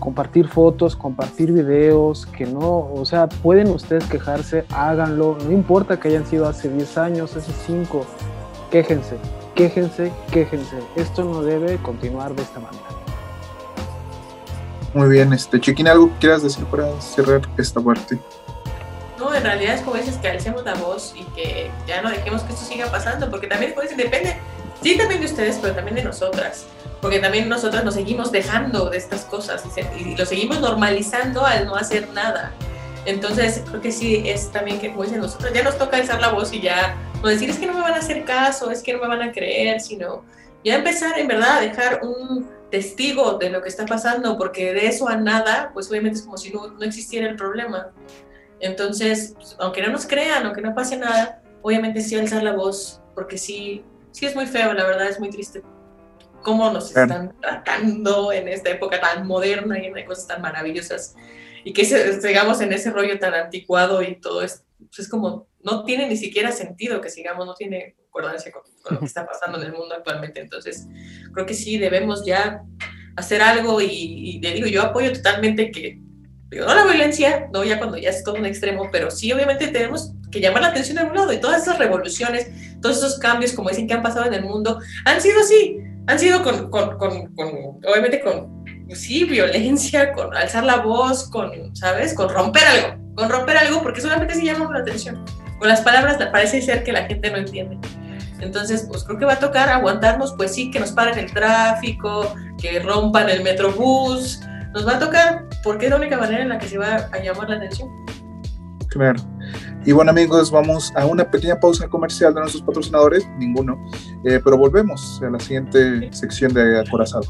compartir 0.00 0.48
fotos, 0.48 0.96
compartir 0.96 1.52
videos, 1.52 2.26
que 2.26 2.46
no, 2.46 2.92
o 2.92 3.04
sea, 3.04 3.28
pueden 3.28 3.68
ustedes 3.68 4.04
quejarse, 4.06 4.64
háganlo, 4.70 5.38
no 5.44 5.52
importa 5.52 6.00
que 6.00 6.08
hayan 6.08 6.26
sido 6.26 6.48
hace 6.48 6.68
10 6.68 6.98
años, 6.98 7.36
hace 7.36 7.52
5, 7.66 8.04
quéjense, 8.70 9.16
quéjense, 9.54 10.10
quéjense. 10.32 10.78
Esto 10.96 11.24
no 11.24 11.42
debe 11.42 11.76
continuar 11.76 12.34
de 12.34 12.42
esta 12.42 12.58
manera. 12.58 12.82
Muy 14.94 15.08
bien, 15.08 15.32
este 15.32 15.60
Chiquín, 15.60 15.86
¿algo 15.86 16.08
que 16.08 16.18
quieras 16.18 16.42
decir 16.42 16.64
para 16.64 17.00
cerrar 17.00 17.42
esta 17.56 17.80
parte? 17.80 18.18
No, 19.18 19.32
en 19.32 19.42
realidad 19.44 19.74
es 19.74 19.82
como 19.82 19.96
dices 19.96 20.16
que 20.16 20.28
alcemos 20.28 20.64
la 20.64 20.74
voz 20.74 21.14
y 21.14 21.22
que 21.36 21.70
ya 21.86 22.02
no 22.02 22.10
dejemos 22.10 22.42
que 22.42 22.52
esto 22.52 22.64
siga 22.64 22.90
pasando, 22.90 23.30
porque 23.30 23.46
también 23.46 23.72
pues, 23.74 23.96
depende, 23.96 24.36
sí 24.82 24.96
también 24.96 25.20
de 25.20 25.26
ustedes, 25.26 25.58
pero 25.60 25.74
también 25.74 25.94
de 25.94 26.02
nosotras 26.02 26.66
porque 27.00 27.18
también 27.18 27.48
nosotros 27.48 27.84
nos 27.84 27.94
seguimos 27.94 28.30
dejando 28.30 28.90
de 28.90 28.98
estas 28.98 29.24
cosas 29.24 29.64
y, 29.98 30.14
lo 30.16 30.26
seguimos 30.26 30.60
normalizando 30.60 31.44
al 31.44 31.66
no 31.66 31.76
hacer 31.76 32.08
nada. 32.10 32.52
Entonces, 33.06 33.62
creo 33.66 33.80
que 33.80 33.92
sí 33.92 34.22
es 34.26 34.50
también 34.52 34.78
que, 34.78 34.90
como 34.90 35.04
dicen 35.04 35.20
nosotros, 35.20 35.52
ya 35.54 35.62
nos 35.62 35.78
toca 35.78 35.96
alzar 35.96 36.20
la 36.20 36.32
voz 36.32 36.52
y 36.52 36.60
ya 36.60 36.96
no 37.22 37.28
decir 37.28 37.48
es 37.48 37.58
que 37.58 37.66
no 37.66 37.72
me 37.72 37.80
van 37.80 37.94
a 37.94 37.98
hacer 37.98 38.24
caso, 38.24 38.70
es 38.70 38.82
que 38.82 38.92
no 38.92 39.00
me 39.00 39.08
van 39.08 39.22
a 39.22 39.32
creer, 39.32 39.80
sino 39.80 40.24
ya 40.62 40.76
empezar 40.76 41.18
en 41.18 41.26
verdad 41.26 41.58
a 41.58 41.60
dejar 41.60 42.00
un 42.02 42.50
testigo 42.70 43.38
de 43.38 43.48
lo 43.48 43.62
que 43.62 43.70
está 43.70 43.86
pasando, 43.86 44.36
porque 44.36 44.74
de 44.74 44.86
eso 44.86 45.08
a 45.08 45.16
nada, 45.16 45.70
pues 45.72 45.88
obviamente 45.90 46.18
es 46.18 46.24
como 46.24 46.36
si 46.36 46.50
no, 46.50 46.68
no 46.68 46.84
existiera 46.84 47.26
el 47.28 47.36
problema. 47.36 47.90
Entonces, 48.60 49.32
pues, 49.34 49.56
aunque 49.58 49.80
no 49.80 49.88
nos 49.88 50.06
crean, 50.06 50.44
aunque 50.44 50.60
no 50.60 50.74
pase 50.74 50.98
nada, 50.98 51.42
obviamente 51.62 52.02
sí 52.02 52.16
alzar 52.16 52.42
la 52.42 52.52
voz, 52.52 53.00
porque 53.14 53.38
sí, 53.38 53.82
sí 54.10 54.26
es 54.26 54.34
muy 54.34 54.44
feo, 54.44 54.74
la 54.74 54.84
verdad 54.84 55.08
es 55.08 55.18
muy 55.18 55.30
triste 55.30 55.62
cómo 56.42 56.70
nos 56.70 56.88
están 56.88 57.34
tratando 57.40 58.32
en 58.32 58.48
esta 58.48 58.70
época 58.70 59.00
tan 59.00 59.26
moderna 59.26 59.78
y 59.78 59.90
de 59.90 60.04
cosas 60.04 60.26
tan 60.26 60.42
maravillosas 60.42 61.14
y 61.64 61.72
que 61.72 61.84
sigamos 61.84 62.60
en 62.60 62.72
ese 62.72 62.90
rollo 62.90 63.18
tan 63.18 63.34
anticuado 63.34 64.02
y 64.02 64.16
todo 64.20 64.42
es, 64.42 64.64
pues 64.78 65.00
es 65.00 65.08
como, 65.08 65.48
no 65.62 65.84
tiene 65.84 66.08
ni 66.08 66.16
siquiera 66.16 66.52
sentido 66.52 67.00
que 67.00 67.10
sigamos, 67.10 67.46
no 67.46 67.54
tiene 67.54 67.96
concordancia 68.10 68.52
con, 68.52 68.62
lo 68.90 69.00
que 69.00 69.06
está 69.06 69.26
pasando 69.26 69.60
en 69.60 69.66
el 69.66 69.72
mundo 69.72 69.94
actualmente. 69.94 70.40
Entonces, 70.40 70.86
creo 71.32 71.46
que 71.46 71.54
sí 71.54 71.78
debemos 71.78 72.24
ya 72.24 72.62
hacer 73.16 73.42
algo 73.42 73.80
y, 73.80 74.40
le 74.42 74.54
digo, 74.54 74.66
yo 74.66 74.82
apoyo 74.82 75.12
totalmente 75.12 75.70
que, 75.70 76.00
digo, 76.50 76.64
no 76.64 76.74
la 76.74 76.84
violencia, 76.84 77.48
no 77.52 77.62
ya 77.62 77.78
cuando 77.78 77.98
ya 77.98 78.10
es 78.10 78.24
todo 78.24 78.36
un 78.36 78.46
extremo, 78.46 78.88
pero 78.90 79.10
sí 79.10 79.30
obviamente 79.32 79.68
tenemos 79.68 80.12
que 80.30 80.40
llamar 80.40 80.62
la 80.62 80.68
atención 80.68 80.96
de 80.96 81.04
un 81.04 81.14
lado 81.14 81.32
y 81.32 81.40
todas 81.40 81.62
esas 81.62 81.78
revoluciones, 81.78 82.50
todos 82.80 82.98
esos 82.98 83.18
cambios, 83.18 83.52
como 83.52 83.68
dicen, 83.68 83.86
que 83.86 83.94
han 83.94 84.02
pasado 84.02 84.26
en 84.26 84.34
el 84.34 84.42
mundo, 84.42 84.80
han 85.04 85.20
sido 85.20 85.40
así 85.40 85.78
han 86.06 86.18
sido 86.18 86.42
con, 86.42 86.70
con, 86.70 86.98
con, 86.98 87.28
obviamente 87.36 88.20
con, 88.20 88.64
sí, 88.90 89.24
violencia, 89.24 90.12
con 90.14 90.34
alzar 90.34 90.64
la 90.64 90.76
voz, 90.76 91.28
con, 91.30 91.74
¿sabes? 91.74 92.14
Con 92.14 92.28
romper 92.28 92.64
algo, 92.64 93.14
con 93.14 93.28
romper 93.28 93.56
algo 93.56 93.82
porque 93.82 94.00
solamente 94.00 94.34
se 94.34 94.44
llama 94.44 94.70
la 94.72 94.80
atención. 94.80 95.24
Con 95.58 95.68
las 95.68 95.82
palabras 95.82 96.16
parece 96.32 96.62
ser 96.62 96.84
que 96.84 96.92
la 96.92 97.04
gente 97.04 97.30
no 97.30 97.36
entiende. 97.36 97.78
Entonces, 98.40 98.86
pues 98.88 99.04
creo 99.04 99.18
que 99.18 99.26
va 99.26 99.34
a 99.34 99.38
tocar 99.38 99.68
aguantarnos, 99.68 100.32
pues 100.34 100.54
sí, 100.54 100.70
que 100.70 100.80
nos 100.80 100.92
paren 100.92 101.18
el 101.18 101.30
tráfico, 101.32 102.34
que 102.60 102.80
rompan 102.80 103.28
el 103.28 103.42
metrobús, 103.42 104.40
nos 104.72 104.86
va 104.86 104.96
a 104.96 104.98
tocar 104.98 105.44
porque 105.62 105.86
es 105.86 105.90
la 105.90 105.98
única 105.98 106.16
manera 106.16 106.42
en 106.42 106.48
la 106.48 106.58
que 106.58 106.66
se 106.66 106.78
va 106.78 107.08
a 107.12 107.18
llamar 107.18 107.50
la 107.50 107.56
atención. 107.56 107.88
Claro. 108.88 109.20
Y 109.86 109.92
bueno 109.92 110.10
amigos, 110.10 110.50
vamos 110.50 110.92
a 110.94 111.06
una 111.06 111.30
pequeña 111.30 111.58
pausa 111.58 111.88
comercial 111.88 112.34
de 112.34 112.40
nuestros 112.40 112.62
patrocinadores, 112.62 113.26
ninguno, 113.38 113.82
eh, 114.24 114.38
pero 114.44 114.58
volvemos 114.58 115.20
a 115.22 115.30
la 115.30 115.40
siguiente 115.40 116.12
sección 116.12 116.52
de 116.52 116.80
Acorazado. 116.80 117.26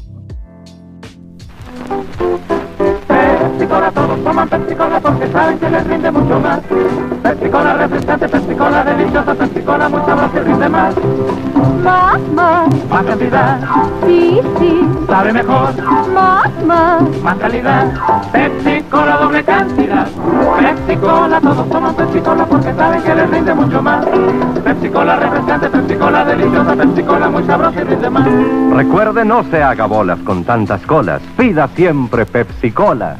Pepsi 3.71 3.79
Cola 3.79 3.91
Cola, 3.91 3.91
todos 3.91 4.23
toman 4.23 4.49
Pepsi 4.49 4.75
Cola 4.75 4.99
porque 4.99 5.27
saben 5.31 5.57
que 5.57 5.69
les 5.69 5.87
rinde 5.87 6.11
mucho 6.11 6.39
más. 6.41 6.59
Pepsi 7.23 7.49
Cola 7.49 7.73
refrescante, 7.73 8.27
Pepsi 8.27 8.55
Cola 8.55 8.83
deliciosa, 8.83 9.33
Pepsi 9.33 9.61
Cola 9.61 9.89
muy 9.89 10.01
sabrosa 10.01 10.37
y 10.37 10.39
rinde 10.39 10.69
más. 10.69 10.95
Más, 11.81 12.19
más. 12.35 12.89
Más 12.89 13.05
cantidad. 13.05 13.59
Sí, 14.05 14.41
sí. 14.59 14.89
Sabe 15.07 15.33
mejor. 15.33 15.69
Más, 16.13 16.65
más. 16.65 17.01
Más 17.23 17.37
calidad. 17.37 17.87
Pepsi 18.33 18.81
Cola 18.89 19.17
doble 19.17 19.43
cantidad. 19.43 20.07
Pepsi 20.59 20.97
Cola, 20.99 21.39
todos 21.39 21.69
toman 21.69 21.95
Pepsi 21.95 22.19
Cola 22.19 22.45
porque 22.45 22.73
saben 22.73 23.01
que 23.03 23.15
les 23.15 23.29
rinde 23.29 23.53
mucho 23.53 23.81
más. 23.81 24.05
Pepsi 24.63 24.89
Cola 24.89 25.15
refrescante, 25.15 25.69
Pepsi 25.69 25.95
Cola 25.95 26.25
deliciosa, 26.25 26.75
Pepsi 26.75 27.03
Cola 27.03 27.29
muy 27.29 27.43
sabrosa 27.45 27.81
y 27.81 27.83
rinde 27.85 28.09
más. 28.09 28.27
Recuerde, 28.75 29.23
no 29.23 29.43
se 29.45 29.63
haga 29.63 29.85
bolas 29.85 30.19
con 30.19 30.43
tantas 30.43 30.85
colas. 30.85 31.21
Pida 31.37 31.69
siempre 31.69 32.25
Pepsi 32.25 32.71
Cola. 32.71 33.15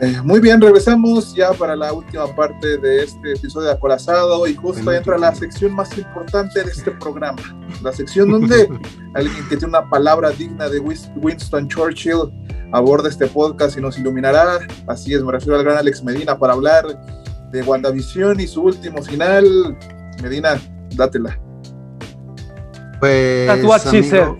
Eh, 0.00 0.20
muy 0.22 0.38
bien, 0.38 0.60
regresamos 0.60 1.34
ya 1.34 1.52
para 1.52 1.74
la 1.74 1.92
última 1.92 2.32
parte 2.36 2.78
de 2.78 3.02
este 3.02 3.32
episodio 3.32 3.66
de 3.66 3.72
Acorazado 3.72 4.46
y 4.46 4.54
justo 4.54 4.92
entra 4.92 5.18
la 5.18 5.34
sección 5.34 5.74
más 5.74 5.98
importante 5.98 6.62
de 6.62 6.70
este 6.70 6.92
programa, 6.92 7.42
la 7.82 7.92
sección 7.92 8.30
donde 8.30 8.68
alguien 9.14 9.42
que 9.48 9.56
tiene 9.56 9.66
una 9.66 9.90
palabra 9.90 10.30
digna 10.30 10.68
de 10.68 10.78
Winston 10.78 11.66
Churchill 11.66 12.30
aborda 12.72 13.08
este 13.08 13.26
podcast 13.26 13.76
y 13.76 13.80
nos 13.80 13.98
iluminará. 13.98 14.60
Así 14.86 15.14
es, 15.14 15.24
me 15.24 15.32
refiero 15.32 15.56
al 15.56 15.64
gran 15.64 15.78
Alex 15.78 16.04
Medina 16.04 16.38
para 16.38 16.52
hablar 16.52 16.84
de 17.50 17.62
WandaVision 17.62 18.38
y 18.38 18.46
su 18.46 18.62
último 18.62 19.02
final. 19.02 19.76
Medina, 20.22 20.60
dátela. 20.94 21.36
Pues. 23.00 23.50
amigo, 23.86 24.38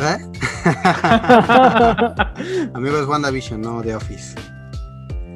¿eh? 0.00 0.18
amigo 2.74 2.98
es 2.98 3.06
WandaVision, 3.08 3.60
no 3.60 3.82
The 3.82 3.96
Office. 3.96 4.51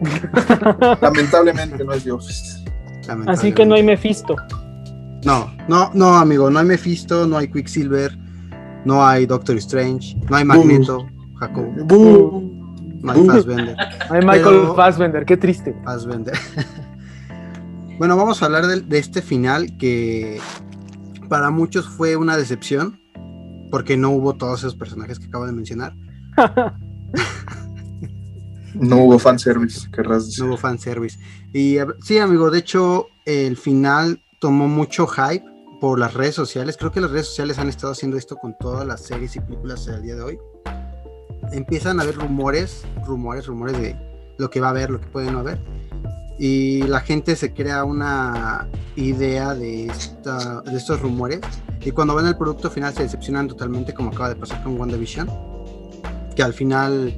Lamentablemente 1.01 1.85
no 1.85 1.93
es 1.93 2.05
The 2.05 2.13
Office. 2.13 2.65
Así 3.27 3.53
que 3.53 3.65
no 3.65 3.75
hay 3.75 3.83
Mephisto. 3.83 4.37
No, 5.25 5.51
no, 5.69 5.91
no, 5.95 6.17
amigo, 6.17 6.51
no 6.51 6.59
hay 6.59 6.67
Mephisto, 6.67 7.27
no 7.27 7.39
hay 7.39 7.49
Quicksilver, 7.49 8.17
no 8.85 9.05
hay 9.05 9.27
Doctor 9.27 9.57
Strange, 9.57 10.17
no 10.29 10.37
hay 10.37 10.45
Magneto, 10.45 11.07
Jacob. 11.41 11.67
No 13.03 13.13
hay 13.13 13.27
Fassbender. 13.27 13.77
No 14.09 14.15
hay 14.15 14.25
Michael 14.25 14.69
Fassbender, 14.75 15.25
qué 15.25 15.37
triste. 15.37 15.75
Fassbender. 15.85 16.35
bueno, 17.99 18.17
vamos 18.17 18.43
a 18.43 18.47
hablar 18.47 18.67
de, 18.67 18.81
de 18.81 18.99
este 18.99 19.23
final 19.23 19.77
que 19.79 20.41
para 21.29 21.51
muchos 21.51 21.89
fue 21.89 22.17
una 22.17 22.37
decepción 22.37 23.01
porque 23.71 23.97
no 23.97 24.11
hubo 24.11 24.35
todos 24.35 24.61
esos 24.61 24.77
personajes 24.77 25.19
que 25.19 25.27
acabo 25.27 25.47
de 25.47 25.53
mencionar. 25.53 25.95
No 28.81 28.97
hubo 29.05 29.19
fanservice, 29.19 29.91
querrás 29.91 30.27
decir. 30.27 30.45
No 30.45 30.51
hubo 30.51 30.57
fanservice. 30.57 31.19
Y 31.53 31.79
sí, 32.03 32.19
amigo, 32.19 32.51
de 32.51 32.59
hecho, 32.59 33.09
el 33.25 33.57
final 33.57 34.21
tomó 34.39 34.69
mucho 34.69 35.07
hype 35.07 35.45
por 35.81 35.99
las 35.99 36.15
redes 36.15 36.35
sociales. 36.35 36.77
Creo 36.77 36.93
que 36.93 37.01
las 37.01 37.11
redes 37.11 37.27
sociales 37.27 37.59
han 37.59 37.69
estado 37.69 37.93
haciendo 37.93 38.17
esto 38.17 38.37
con 38.37 38.57
todas 38.59 38.87
las 38.87 39.03
series 39.03 39.37
y 39.37 39.41
películas 39.41 39.87
del 39.87 40.03
día 40.03 40.15
de 40.17 40.23
hoy. 40.23 40.39
Empiezan 41.53 42.01
a 42.01 42.03
haber 42.03 42.17
rumores, 42.17 42.85
rumores, 43.07 43.47
rumores 43.47 43.79
de 43.79 43.97
lo 44.39 44.51
que 44.51 44.61
va 44.61 44.69
a 44.69 44.71
haber, 44.71 44.91
lo 44.91 45.01
que 45.01 45.07
puede 45.07 45.31
no 45.31 45.41
haber. 45.41 45.59
Y 46.39 46.83
la 46.83 47.01
gente 47.01 47.35
se 47.35 47.55
crea 47.55 47.85
una 47.85 48.69
idea 48.95 49.55
de, 49.55 49.91
de 50.65 50.77
estos 50.77 51.01
rumores. 51.01 51.41
Y 51.81 51.93
cuando 51.93 52.15
ven 52.15 52.27
el 52.27 52.37
producto 52.37 52.71
final 52.71 52.93
se 52.95 53.05
decepcionan 53.05 53.49
totalmente, 53.49 53.95
como 53.95 54.11
acaba 54.11 54.29
de 54.29 54.37
pasar 54.37 54.63
con 54.63 54.79
WandaVision. 54.79 55.31
Que 56.35 56.43
al 56.43 56.53
final 56.53 57.17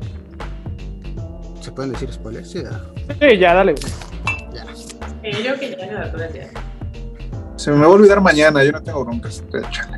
¿Se 1.69 1.73
pueden 1.73 1.93
decir 1.93 2.11
spoilers? 2.11 2.51
Sí, 2.51 2.63
ya. 2.63 2.81
Sí, 3.21 3.37
ya, 3.37 3.53
dale. 3.53 3.75
Ya. 4.55 4.65
Sí, 5.23 5.43
yo 5.45 5.55
que 5.61 5.77
ya. 5.77 6.11
Se 7.57 7.71
me 7.71 7.81
va 7.81 7.85
a 7.85 7.91
olvidar 7.91 8.23
mañana, 8.23 8.65
yo 8.65 8.73
no 8.73 8.83
tengo 8.83 9.05
broncas. 9.05 9.45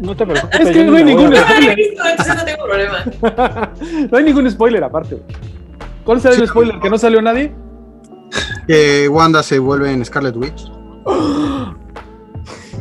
No 0.00 0.16
te 0.16 0.26
preocupes. 0.26 0.58
Es 0.58 0.70
que 0.70 0.82
no 0.82 0.96
hay 0.96 1.04
ningún 1.04 1.32
spoiler. 1.32 1.78
Entonces 1.78 2.36
no 2.36 2.44
tengo 2.44 2.64
problema. 2.64 3.04
no 4.10 4.18
hay 4.18 4.24
ningún 4.24 4.50
spoiler 4.50 4.82
aparte. 4.82 5.22
¿Cuál 6.04 6.18
es 6.18 6.24
el 6.24 6.48
spoiler? 6.48 6.80
¿Que 6.80 6.90
no 6.90 6.98
salió 6.98 7.22
nadie? 7.22 7.54
Que 8.66 9.08
Wanda 9.08 9.44
se 9.44 9.60
vuelve 9.60 9.92
en 9.92 10.04
Scarlet 10.04 10.34
Witch. 10.36 10.72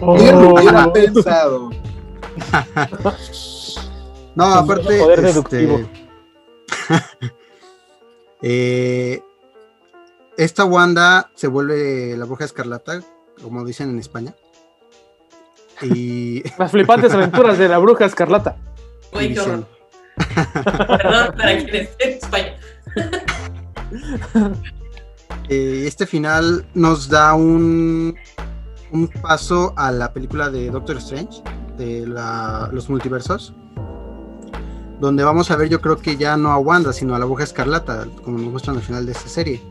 Oh. 0.01 0.15
Bien 0.15 0.41
lo 0.41 0.53
hubiera 0.53 0.93
pensado. 0.93 1.69
no, 4.35 4.45
aparte. 4.45 4.97
Poder 4.97 5.25
este... 5.25 5.89
Eh, 8.41 9.21
esta 10.37 10.65
Wanda 10.65 11.31
se 11.35 11.47
vuelve 11.47 12.15
la 12.17 12.25
bruja 12.25 12.45
escarlata, 12.45 13.01
como 13.41 13.65
dicen 13.65 13.89
en 13.89 13.99
España. 13.99 14.33
Y... 15.81 16.43
Las 16.57 16.71
flipantes 16.71 17.13
aventuras 17.13 17.57
de 17.57 17.67
la 17.67 17.77
bruja 17.77 18.05
escarlata. 18.05 18.57
Uy, 19.13 19.33
qué 19.33 19.39
horror. 19.39 19.65
Perdón, 20.15 21.35
para 21.37 21.57
quienes 21.57 21.89
en 21.99 22.09
España. 22.09 22.55
Eh, 25.51 25.85
este 25.87 26.05
final 26.05 26.67
nos 26.75 27.09
da 27.09 27.33
un, 27.33 28.15
un 28.91 29.07
paso 29.07 29.73
a 29.77 29.91
la 29.91 30.13
película 30.13 30.51
de 30.51 30.69
Doctor 30.69 30.97
Strange, 30.97 31.41
de 31.75 32.05
los 32.05 32.87
multiversos 32.87 33.55
donde 34.99 35.23
vamos 35.23 35.49
a 35.51 35.55
ver 35.55 35.69
yo 35.69 35.81
creo 35.81 35.97
que 35.97 36.17
ya 36.17 36.37
no 36.37 36.51
a 36.51 36.57
Wanda, 36.57 36.93
sino 36.93 37.15
a 37.15 37.19
la 37.19 37.25
bruja 37.25 37.43
escarlata, 37.43 38.07
como 38.23 38.37
nos 38.37 38.51
muestran 38.51 38.75
al 38.77 38.81
final 38.81 39.05
de 39.05 39.13
esta 39.13 39.29
serie. 39.29 39.61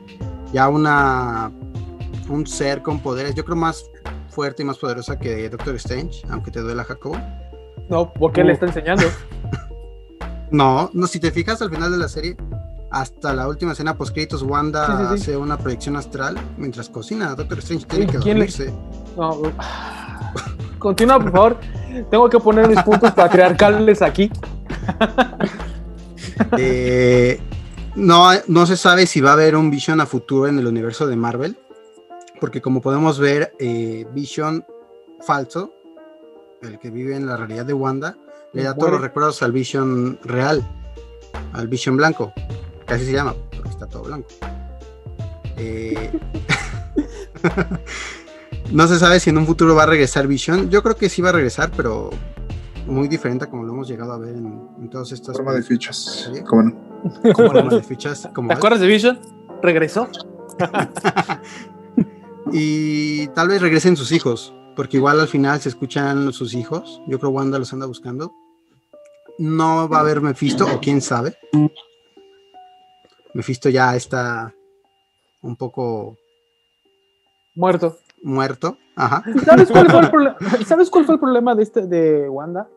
Ya 0.53 0.69
una 0.69 1.51
un 2.29 2.47
ser 2.47 2.83
con 2.83 3.01
poderes, 3.01 3.35
yo 3.35 3.45
creo 3.45 3.57
más 3.57 3.91
fuerte 4.29 4.63
y 4.63 4.67
más 4.67 4.79
poderosa 4.79 5.19
que 5.19 5.49
Doctor 5.49 5.75
Strange, 5.77 6.23
aunque 6.31 6.51
te 6.51 6.61
duela 6.61 6.85
Jacobo. 6.85 7.19
No, 7.89 8.13
porque 8.13 8.45
le 8.45 8.53
está 8.53 8.67
enseñando. 8.67 9.05
no, 10.51 10.91
no, 10.93 11.07
si 11.07 11.21
te 11.21 11.31
fijas 11.31 11.61
al 11.63 11.71
final 11.71 11.91
de 11.91 11.99
la 11.99 12.09
serie, 12.09 12.37
hasta 12.91 13.35
la 13.35 13.49
última 13.49 13.73
escena 13.73 13.97
post 13.97 14.13
créditos, 14.13 14.43
Wanda 14.43 15.11
hace 15.11 15.37
una 15.37 15.59
proyección 15.59 15.97
astral 15.97 16.37
mientras 16.57 16.89
cocina. 16.89 17.35
Doctor 17.35 17.59
Strange 17.59 17.87
tiene 17.87 18.07
que 18.07 18.19
dormirse. 18.19 18.73
No, 19.17 19.43
Continúa, 20.79 21.19
por 21.19 21.33
favor. 21.33 21.57
Tengo 22.11 22.29
que 22.29 22.39
poner 22.39 22.69
mis 22.69 22.81
puntos 22.83 23.11
para 23.13 23.29
crear 23.29 23.57
cables 23.57 24.01
aquí. 24.03 24.31
Eh, 26.57 27.41
no, 27.97 28.31
no 28.47 28.67
se 28.67 28.77
sabe 28.77 29.07
si 29.07 29.21
va 29.21 29.31
a 29.31 29.33
haber 29.33 29.57
un 29.57 29.71
Vision 29.71 30.01
a 30.01 30.07
futuro 30.07 30.47
en 30.47 30.59
el 30.59 30.67
universo 30.67 31.07
de 31.07 31.17
Marvel, 31.17 31.59
porque 32.41 32.63
como 32.63 32.81
podemos 32.81 33.19
ver, 33.19 33.53
eh, 33.59 34.07
Vision 34.15 34.65
falso, 35.21 35.73
el 36.63 36.79
que 36.79 36.91
vive 36.91 37.17
en 37.17 37.27
la 37.27 37.37
realidad 37.37 37.67
de 37.67 37.73
Wanda, 37.73 38.17
le 38.53 38.63
da 38.63 38.75
todos 38.75 38.93
los 38.93 39.01
recuerdos 39.01 39.43
al 39.43 39.53
Vision 39.53 40.19
real, 40.23 40.67
al 41.53 41.69
Vision 41.69 41.97
blanco, 41.97 42.33
que 42.87 42.95
así 42.95 43.05
se 43.05 43.13
llama, 43.13 43.35
porque 43.51 43.71
está 43.71 43.87
todo 43.87 44.05
blanco. 44.05 44.29
Eh, 45.57 46.13
no 48.71 48.87
se 48.87 48.99
sabe 48.99 49.21
si 49.21 49.31
en 49.31 49.39
un 49.39 49.47
futuro 49.47 49.75
va 49.75 49.83
a 49.83 49.87
regresar 49.87 50.27
Vision. 50.27 50.71
Yo 50.71 50.83
creo 50.83 50.97
que 50.97 51.09
sí 51.09 51.21
va 51.21 51.31
a 51.31 51.33
regresar, 51.33 51.71
pero 51.77 52.11
muy 52.89 53.09
diferente 53.09 53.45
a 53.45 53.51
como 53.51 53.65
lo 53.65 53.73
hemos 53.73 53.89
llegado 53.89 54.13
a 54.13 54.19
ver 54.19 54.35
en, 54.35 54.69
en 54.79 54.91
todas 54.91 55.13
estas. 55.13 55.37
Forma 55.37 55.53
de 55.53 55.63
fichas. 55.63 56.31
¿Cómo 56.47 56.63
no? 56.63 57.35
Forma 57.35 57.75
de 57.75 57.83
fichas. 57.83 58.23
¿Te 58.23 58.53
acuerdas 58.53 58.81
de 58.81 58.87
Vision? 58.87 59.21
Regresó. 59.63 60.09
y 62.53 63.29
tal 63.29 63.49
vez 63.49 63.61
regresen 63.61 63.97
sus 63.97 64.13
hijos, 64.13 64.55
porque 64.75 64.97
igual 64.97 65.21
al 65.21 65.29
final 65.29 65.61
se 65.61 65.69
escuchan 65.69 66.33
sus 66.33 66.55
hijos. 66.55 67.01
Yo 67.07 67.19
creo 67.19 67.31
Wanda 67.31 67.59
los 67.59 67.73
anda 67.73 67.87
buscando. 67.87 68.33
No 69.39 69.89
va 69.89 69.99
a 69.99 70.01
haber 70.01 70.21
Mephisto, 70.21 70.67
o 70.67 70.81
quién 70.81 71.01
sabe. 71.01 71.37
Mephisto 73.35 73.69
ya 73.69 73.95
está 73.95 74.53
un 75.43 75.55
poco 75.55 76.17
muerto. 77.55 77.99
Muerto. 78.23 78.77
Ajá. 78.97 79.23
¿Sabes 79.45 79.71
cuál 79.71 79.89
fue 79.89 80.01
el, 80.01 80.11
problema? 80.11 80.37
¿Sabes 80.67 80.91
cuál 80.91 81.05
fue 81.05 81.15
el 81.15 81.21
problema 81.21 81.55
de 81.55 81.63
este 81.63 81.87
de 81.87 82.29
Wanda? 82.29 82.69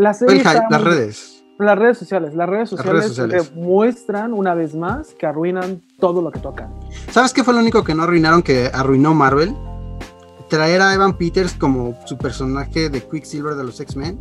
Las 0.00 0.20
redes. 0.20 1.44
Las 1.58 1.78
redes 1.78 1.98
sociales. 1.98 2.34
Las 2.34 2.48
redes 2.48 2.70
sociales, 2.70 3.52
muestran 3.54 4.32
una 4.32 4.54
vez 4.54 4.74
más 4.74 5.14
que 5.14 5.26
arruinan 5.26 5.82
todo 5.98 6.22
lo 6.22 6.30
que 6.30 6.38
tocan. 6.38 6.72
¿Sabes 7.10 7.34
qué 7.34 7.44
fue 7.44 7.52
lo 7.52 7.60
único 7.60 7.84
que 7.84 7.94
no 7.94 8.04
arruinaron 8.04 8.42
que 8.42 8.70
arruinó 8.72 9.12
Marvel? 9.12 9.54
Traer 10.48 10.80
a 10.80 10.94
Evan 10.94 11.18
Peters 11.18 11.52
como 11.52 11.94
su 12.06 12.16
personaje 12.16 12.88
de 12.88 13.02
Quicksilver 13.02 13.54
de 13.54 13.64
los 13.64 13.78
X-Men 13.78 14.18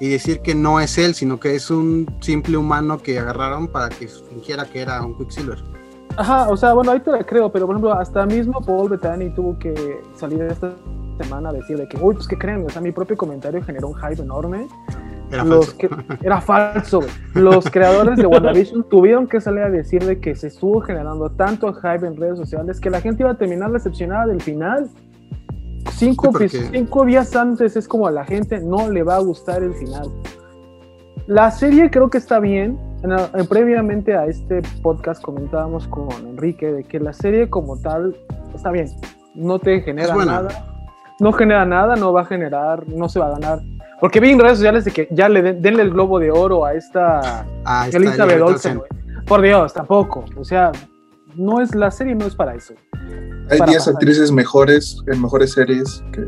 y 0.00 0.08
decir 0.08 0.40
que 0.40 0.54
no 0.54 0.80
es 0.80 0.96
él, 0.96 1.14
sino 1.14 1.38
que 1.38 1.54
es 1.54 1.70
un 1.70 2.06
simple 2.20 2.56
humano 2.56 2.98
que 2.98 3.18
agarraron 3.18 3.68
para 3.68 3.90
que 3.90 4.08
fingiera 4.08 4.64
que 4.64 4.80
era 4.80 5.04
un 5.04 5.16
Quicksilver. 5.16 5.62
Ajá, 6.16 6.48
o 6.48 6.56
sea, 6.56 6.72
bueno, 6.72 6.90
ahí 6.90 7.00
te 7.00 7.10
la 7.10 7.22
creo, 7.24 7.52
pero 7.52 7.66
por 7.66 7.76
ejemplo, 7.76 7.92
hasta 7.92 8.26
mismo 8.26 8.60
Paul 8.60 8.88
Bettany 8.88 9.30
tuvo 9.34 9.58
que 9.58 10.02
salir 10.16 10.42
esta 10.42 10.72
semana 11.18 11.52
decir 11.52 11.76
de 11.78 11.88
que, 11.88 11.96
uy, 11.96 12.14
pues 12.14 12.26
que 12.26 12.36
creen, 12.38 12.64
o 12.66 12.70
sea, 12.70 12.82
mi 12.82 12.92
propio 12.92 13.16
comentario 13.16 13.62
generó 13.62 13.88
un 13.88 13.94
hype 13.94 14.22
enorme 14.22 14.66
Era 15.30 15.44
falso. 15.44 15.76
era 16.22 16.40
falso. 16.40 17.00
Los 17.34 17.70
creadores 17.70 18.16
de 18.16 18.26
WandaVision 18.26 18.88
tuvieron 18.88 19.26
que 19.26 19.40
salir 19.40 19.60
a 19.62 19.70
decir 19.70 20.04
de 20.04 20.20
que 20.20 20.34
se 20.34 20.48
estuvo 20.48 20.80
generando 20.80 21.30
tanto 21.30 21.72
hype 21.72 22.06
en 22.06 22.16
redes 22.16 22.38
sociales 22.38 22.80
que 22.80 22.90
la 22.90 23.00
gente 23.00 23.22
iba 23.22 23.30
a 23.30 23.38
terminar 23.38 23.72
decepcionada 23.72 24.26
del 24.26 24.42
final. 24.42 24.88
Cinco, 25.92 26.32
cinco 26.72 27.04
días 27.04 27.34
antes 27.36 27.76
es 27.76 27.86
como 27.86 28.06
a 28.06 28.10
la 28.10 28.24
gente 28.24 28.60
no 28.60 28.90
le 28.90 29.02
va 29.02 29.16
a 29.16 29.20
gustar 29.20 29.62
el 29.62 29.74
final. 29.74 30.10
La 31.26 31.50
serie 31.50 31.90
creo 31.90 32.10
que 32.10 32.18
está 32.18 32.40
bien. 32.40 32.78
previamente 33.48 34.14
a 34.14 34.26
este 34.26 34.62
podcast 34.82 35.22
comentábamos 35.22 35.86
con 35.86 36.10
Enrique 36.26 36.72
de 36.72 36.84
que 36.84 36.98
la 36.98 37.12
serie 37.12 37.48
como 37.48 37.76
tal 37.76 38.16
está 38.54 38.70
bien. 38.70 38.88
No 39.34 39.58
te 39.58 39.80
genera 39.80 40.14
nada. 40.24 40.71
No 41.22 41.32
genera 41.32 41.64
nada, 41.64 41.96
no 41.96 42.12
va 42.12 42.20
a 42.20 42.24
generar, 42.26 42.86
no 42.88 43.08
se 43.08 43.18
va 43.18 43.28
a 43.28 43.30
ganar 43.38 43.60
porque 44.02 44.18
vi 44.18 44.30
en 44.30 44.40
redes 44.40 44.58
sociales 44.58 44.84
de 44.84 44.90
que 44.90 45.06
ya 45.12 45.28
le 45.28 45.52
denle 45.52 45.84
el 45.84 45.90
globo 45.90 46.18
de 46.18 46.32
oro 46.32 46.64
a 46.64 46.74
esta 46.74 47.46
ah, 47.64 47.86
Elizabeth 47.92 48.42
Olsen, 48.42 48.82
Por 49.24 49.40
Dios, 49.40 49.72
tampoco. 49.72 50.24
O 50.36 50.44
sea, 50.44 50.72
no 51.36 51.60
es 51.60 51.72
la 51.72 51.88
serie, 51.92 52.16
no 52.16 52.26
es 52.26 52.34
para 52.34 52.52
eso. 52.56 52.74
Hay 53.48 53.60
10 53.64 53.86
actrices 53.86 54.32
mejores 54.32 54.96
en 55.06 55.22
mejores 55.22 55.52
series 55.52 56.02
que. 56.12 56.26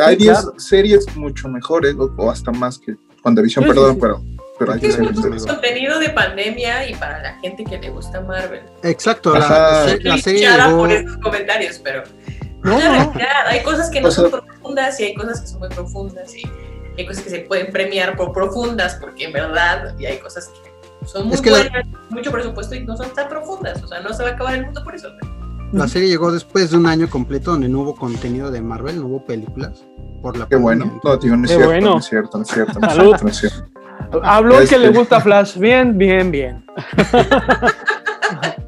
Hay 0.00 0.16
10 0.16 0.52
series 0.56 1.14
mucho 1.14 1.46
mejores, 1.46 1.94
o, 2.16 2.30
hasta 2.30 2.50
más 2.52 2.78
que 2.78 2.96
WandaVision, 3.22 3.66
perdón, 3.66 3.98
pero. 4.00 4.22
Pero 4.58 4.72
hay 4.72 4.80
es 4.82 4.96
contenido 5.44 5.98
de 5.98 6.08
pandemia 6.08 6.88
y 6.88 6.94
para 6.94 7.20
la 7.20 7.34
gente 7.40 7.64
que 7.64 7.76
le 7.76 7.90
gusta 7.90 8.22
Marvel. 8.22 8.62
Exacto, 8.82 9.34
la, 9.34 9.94
la, 10.00 10.16
serie 10.16 10.48
llegó... 10.48 10.78
por 10.78 10.90
esos 10.90 11.16
comentarios, 11.18 11.80
pero 11.84 12.04
no, 12.64 12.78
no. 12.78 13.12
hay 13.46 13.62
cosas 13.62 13.90
que 13.90 14.00
no 14.00 14.10
son 14.10 14.30
profundas 14.30 14.98
y 15.00 15.04
hay 15.04 15.14
cosas 15.14 15.40
que 15.40 15.46
son 15.46 15.60
muy 15.60 15.68
profundas 15.68 16.34
y 16.34 16.42
hay 16.98 17.06
cosas 17.06 17.22
que 17.24 17.30
se 17.30 17.38
pueden 17.40 17.72
premiar 17.72 18.16
por 18.16 18.32
profundas, 18.32 18.96
porque 19.00 19.24
en 19.24 19.32
verdad 19.32 19.94
y 19.98 20.06
hay 20.06 20.18
cosas 20.18 20.48
que 20.48 21.06
son 21.06 21.28
muy 21.28 21.36
buenas, 21.36 21.86
mucho 22.10 22.32
presupuesto 22.32 22.74
y 22.74 22.84
no 22.84 22.96
son 22.96 23.12
tan 23.14 23.28
profundas, 23.28 23.82
o 23.82 23.86
sea, 23.86 24.00
no 24.00 24.12
se 24.12 24.22
va 24.22 24.30
a 24.30 24.32
acabar 24.32 24.54
el 24.54 24.64
mundo 24.64 24.82
por 24.82 24.94
eso. 24.94 25.08
La 25.72 25.88
serie 25.88 26.08
llegó 26.08 26.30
después 26.30 26.70
de 26.70 26.76
un 26.76 26.86
año 26.86 27.10
completo 27.10 27.50
donde 27.50 27.68
no 27.68 27.80
hubo 27.80 27.96
contenido 27.96 28.50
de 28.50 28.60
Marvel, 28.60 29.00
no 29.00 29.06
hubo 29.06 29.24
películas. 29.24 29.84
Por 30.22 30.36
la 30.36 30.46
Qué 30.46 30.56
bueno. 30.56 31.00
No, 31.02 31.18
tío, 31.18 31.36
no 31.36 31.44
es, 31.44 31.50
cierto, 31.50 31.80
no 31.80 31.98
es 31.98 32.06
cierto, 32.06 32.38
no 32.38 32.42
es 32.42 32.48
cierto, 32.48 32.78
no 33.24 33.28
es 33.28 33.36
cierto. 33.36 33.64
Habló 34.22 34.58
que 34.60 34.78
le 34.78 34.86
este- 34.86 34.98
gusta 34.98 35.20
Flash. 35.20 35.58
Bien, 35.58 35.98
bien, 35.98 36.30
bien. 36.30 36.64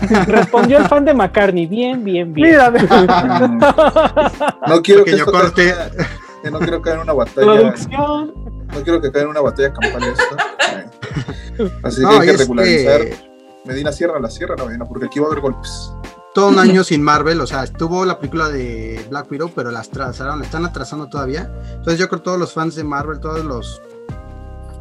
Respondió 0.26 0.78
el 0.78 0.88
fan 0.88 1.04
de 1.04 1.14
McCartney. 1.14 1.66
Bien, 1.66 2.02
bien, 2.02 2.32
bien. 2.32 2.50
Mira, 2.50 2.70
no 4.66 4.82
quiero 4.82 5.04
que 5.04 5.16
yo 5.16 5.26
corte 5.26 5.74
no 6.50 6.58
quiero 6.58 6.82
caer 6.82 6.96
en 6.96 7.02
una 7.02 7.12
batalla. 7.12 7.74
No 8.74 8.82
quiero 8.82 9.00
que 9.00 9.10
caiga 9.10 9.22
en 9.22 9.28
una 9.28 9.40
batalla 9.40 9.72
campal 9.72 10.02
esto. 10.02 11.70
Así 11.82 12.00
que 12.02 12.06
hay 12.06 12.26
que 12.26 12.36
regularizar. 12.36 13.00
Medina 13.64 13.92
cierra 13.92 14.20
la 14.20 14.30
sierra, 14.30 14.54
no, 14.56 14.66
Medina, 14.66 14.84
porque 14.84 15.06
aquí 15.06 15.18
va 15.18 15.26
a 15.26 15.30
haber 15.30 15.40
golpes. 15.40 15.92
Todo 16.34 16.48
un 16.48 16.58
año 16.58 16.84
sin 16.84 17.02
Marvel, 17.02 17.40
o 17.40 17.46
sea, 17.46 17.64
estuvo 17.64 18.04
la 18.04 18.18
película 18.18 18.48
de 18.48 19.04
Black 19.08 19.30
Widow, 19.30 19.50
pero 19.54 19.70
las 19.70 19.88
atrasaron, 19.88 20.42
están 20.42 20.66
atrasando 20.66 21.08
todavía. 21.08 21.50
Entonces 21.70 21.98
yo 21.98 22.08
creo 22.08 22.20
que 22.20 22.24
todos 22.24 22.38
los 22.38 22.52
fans 22.52 22.74
de 22.74 22.84
Marvel, 22.84 23.20
todos 23.20 23.42
los 23.44 23.80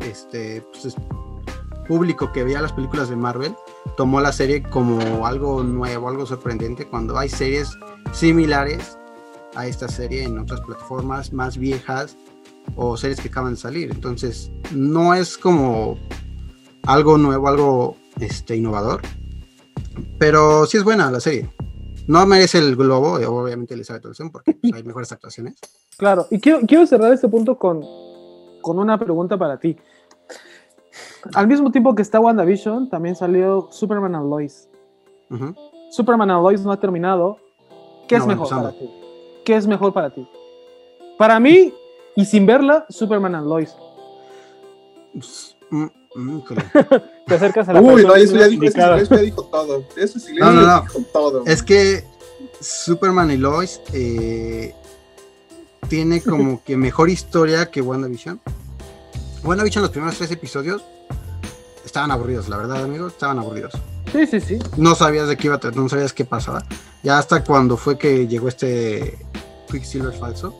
este 0.02 0.62
pues, 0.72 0.96
público 1.88 2.32
que 2.34 2.44
veía 2.44 2.62
las 2.62 2.74
películas 2.74 3.10
de 3.10 3.16
Marvel, 3.16 3.56
tomó 3.98 4.20
la 4.22 4.32
serie 4.32 4.64
como 4.64 5.26
algo 5.26 5.64
nuevo, 5.64 6.10
algo 6.10 6.26
sorprendente, 6.26 6.86
cuando 6.86 7.18
hay 7.18 7.30
series 7.30 7.78
similares 8.12 8.98
a 9.56 9.68
esta 9.68 9.88
serie 9.88 10.24
en 10.24 10.38
otras 10.38 10.62
plataformas 10.62 11.32
más 11.32 11.58
viejas 11.58 12.18
o 12.76 12.98
series 12.98 13.20
que 13.20 13.30
acaban 13.30 13.54
de 13.54 13.60
salir. 13.60 13.92
Entonces, 13.92 14.52
no 14.72 15.14
es 15.14 15.38
como 15.38 15.98
algo 16.84 17.18
nuevo, 17.18 17.48
algo 17.48 17.98
este, 18.20 18.56
innovador. 18.56 19.02
Pero 20.18 20.66
sí 20.66 20.78
es 20.78 20.84
buena 20.84 21.10
la 21.10 21.20
serie. 21.20 21.50
No 22.08 22.26
merece 22.26 22.60
el 22.60 22.76
globo, 22.76 23.14
obviamente 23.14 23.82
sabe 23.84 24.00
televisión 24.00 24.32
porque 24.32 24.58
hay 24.74 24.84
mejores 24.84 25.12
actuaciones. 25.12 25.56
Claro, 25.98 26.28
y 26.30 26.40
quiero, 26.40 26.62
quiero 26.68 26.86
cerrar 26.86 27.12
este 27.14 27.28
punto 27.28 27.58
con, 27.58 27.82
con 28.62 28.78
una 28.78 29.00
pregunta 29.00 29.38
para 29.38 29.58
ti. 29.60 29.76
Al 31.34 31.48
mismo 31.48 31.72
tiempo 31.72 31.96
que 31.96 32.02
está 32.02 32.20
WandaVision, 32.20 32.90
también 32.90 33.16
salió 33.16 33.68
Superman 33.72 34.16
and 34.16 34.30
Lois. 34.30 34.70
Superman 35.90 36.30
and 36.30 36.44
Lois 36.44 36.62
no 36.62 36.72
ha 36.72 36.80
terminado. 36.80 37.38
¿Qué 38.08 38.16
es 38.16 38.26
mejor 38.26 38.50
para 38.50 38.72
ti? 38.72 38.90
¿qué 39.46 39.56
es 39.56 39.66
mejor 39.68 39.94
para 39.94 40.10
ti? 40.10 40.28
Para 41.18 41.40
mí, 41.40 41.74
y 42.16 42.26
sin 42.26 42.46
verla, 42.46 42.86
Superman 42.90 43.36
and 43.36 43.48
Lois. 43.48 43.74
Mm, 45.70 45.86
mm, 46.16 46.42
Te 47.28 47.36
acercas 47.36 47.70
a 47.70 47.74
la 47.74 47.82
Uy, 47.82 48.04
no, 48.04 48.16
eso 48.16 48.36
ya 48.36 48.48
dijo, 48.48 48.64
eso 48.64 49.16
ya 49.16 49.22
dijo 49.22 49.44
todo. 49.44 49.84
Eso 49.96 50.20
sí 50.20 50.36
no, 50.36 50.52
no, 50.52 50.62
no. 50.62 50.82
dijo 50.82 51.00
todo. 51.14 51.44
Es 51.46 51.64
que 51.64 52.04
Superman 52.60 53.32
y 53.32 53.38
Lois 53.38 53.82
eh, 53.94 54.74
tiene 55.88 56.22
como 56.22 56.62
que 56.64 56.76
mejor 56.76 57.10
historia 57.10 57.72
que 57.72 57.82
WandaVision. 57.82 58.42
WandaVision, 59.46 59.84
los 59.84 59.92
primeros 59.92 60.18
tres 60.18 60.32
episodios 60.32 60.84
estaban 61.86 62.10
aburridos, 62.10 62.50
la 62.50 62.58
verdad, 62.58 62.84
amigos, 62.84 63.14
estaban 63.14 63.38
aburridos. 63.38 63.74
Sí, 64.12 64.26
sí, 64.26 64.40
sí. 64.40 64.60
No 64.76 64.96
sabías 64.96 65.28
de 65.28 65.38
qué 65.38 65.48
iba 65.48 65.56
a 65.56 65.60
tratar, 65.60 65.80
no 65.80 65.88
sabías 65.88 66.14
qué 66.14 66.26
pasaba. 66.26 66.66
Ya 67.04 67.20
hasta 67.20 67.44
cuando 67.44 67.78
fue 67.78 67.98
que 67.98 68.28
llegó 68.28 68.48
este 68.48 69.20
Quicksilver 69.70 70.14
falso, 70.14 70.60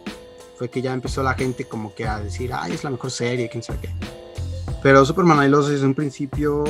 fue 0.58 0.70
que 0.70 0.84
ya 0.84 0.94
empezó 0.94 1.24
la 1.24 1.34
gente 1.34 1.66
como 1.66 1.96
que 1.96 2.08
a 2.08 2.20
decir, 2.20 2.52
ay, 2.54 2.74
es 2.74 2.84
la 2.84 2.92
mejor 2.92 3.10
serie, 3.10 3.50
quién 3.50 3.64
sabe 3.64 3.80
qué. 3.82 3.90
Pero 4.84 5.04
Superman 5.04 5.44
y 5.48 5.50
los 5.50 5.68
desde 5.68 5.86
un 5.86 5.96
principio 5.96 6.64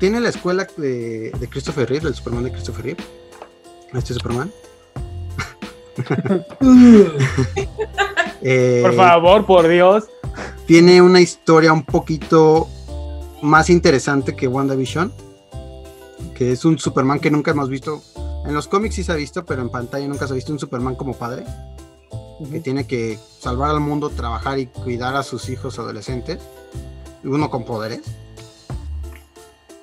tiene 0.00 0.18
la 0.18 0.30
escuela 0.30 0.66
de, 0.76 1.32
Christopher 1.48 1.88
Reeve, 1.88 2.08
el 2.08 2.14
Superman 2.16 2.44
de 2.44 2.50
Christopher 2.50 2.84
Reeve. 2.84 3.04
Este 3.94 4.14
Superman. 4.14 4.52
Eh, 8.44 8.80
por 8.82 8.96
favor, 8.96 9.46
por 9.46 9.68
Dios. 9.68 10.08
Tiene 10.66 11.02
una 11.02 11.20
historia 11.20 11.72
un 11.72 11.84
poquito 11.84 12.68
más 13.42 13.70
interesante 13.70 14.36
que 14.36 14.48
WandaVision. 14.48 15.12
Que 16.34 16.52
es 16.52 16.64
un 16.64 16.78
Superman 16.78 17.20
que 17.20 17.30
nunca 17.30 17.50
hemos 17.50 17.68
visto 17.68 18.02
en 18.44 18.54
los 18.54 18.66
cómics 18.66 18.96
sí 18.96 19.04
se 19.04 19.12
ha 19.12 19.14
visto, 19.16 19.44
pero 19.44 19.62
en 19.62 19.68
pantalla 19.68 20.06
nunca 20.08 20.26
se 20.26 20.32
ha 20.32 20.36
visto 20.36 20.52
un 20.52 20.58
Superman 20.58 20.96
como 20.96 21.14
padre. 21.14 21.44
Que 22.50 22.60
tiene 22.60 22.86
que 22.86 23.18
salvar 23.38 23.70
al 23.70 23.80
mundo, 23.80 24.10
trabajar 24.10 24.58
y 24.58 24.66
cuidar 24.66 25.14
a 25.14 25.22
sus 25.22 25.48
hijos 25.48 25.78
adolescentes. 25.78 26.38
Uno 27.22 27.50
con 27.50 27.64
poderes. 27.64 28.02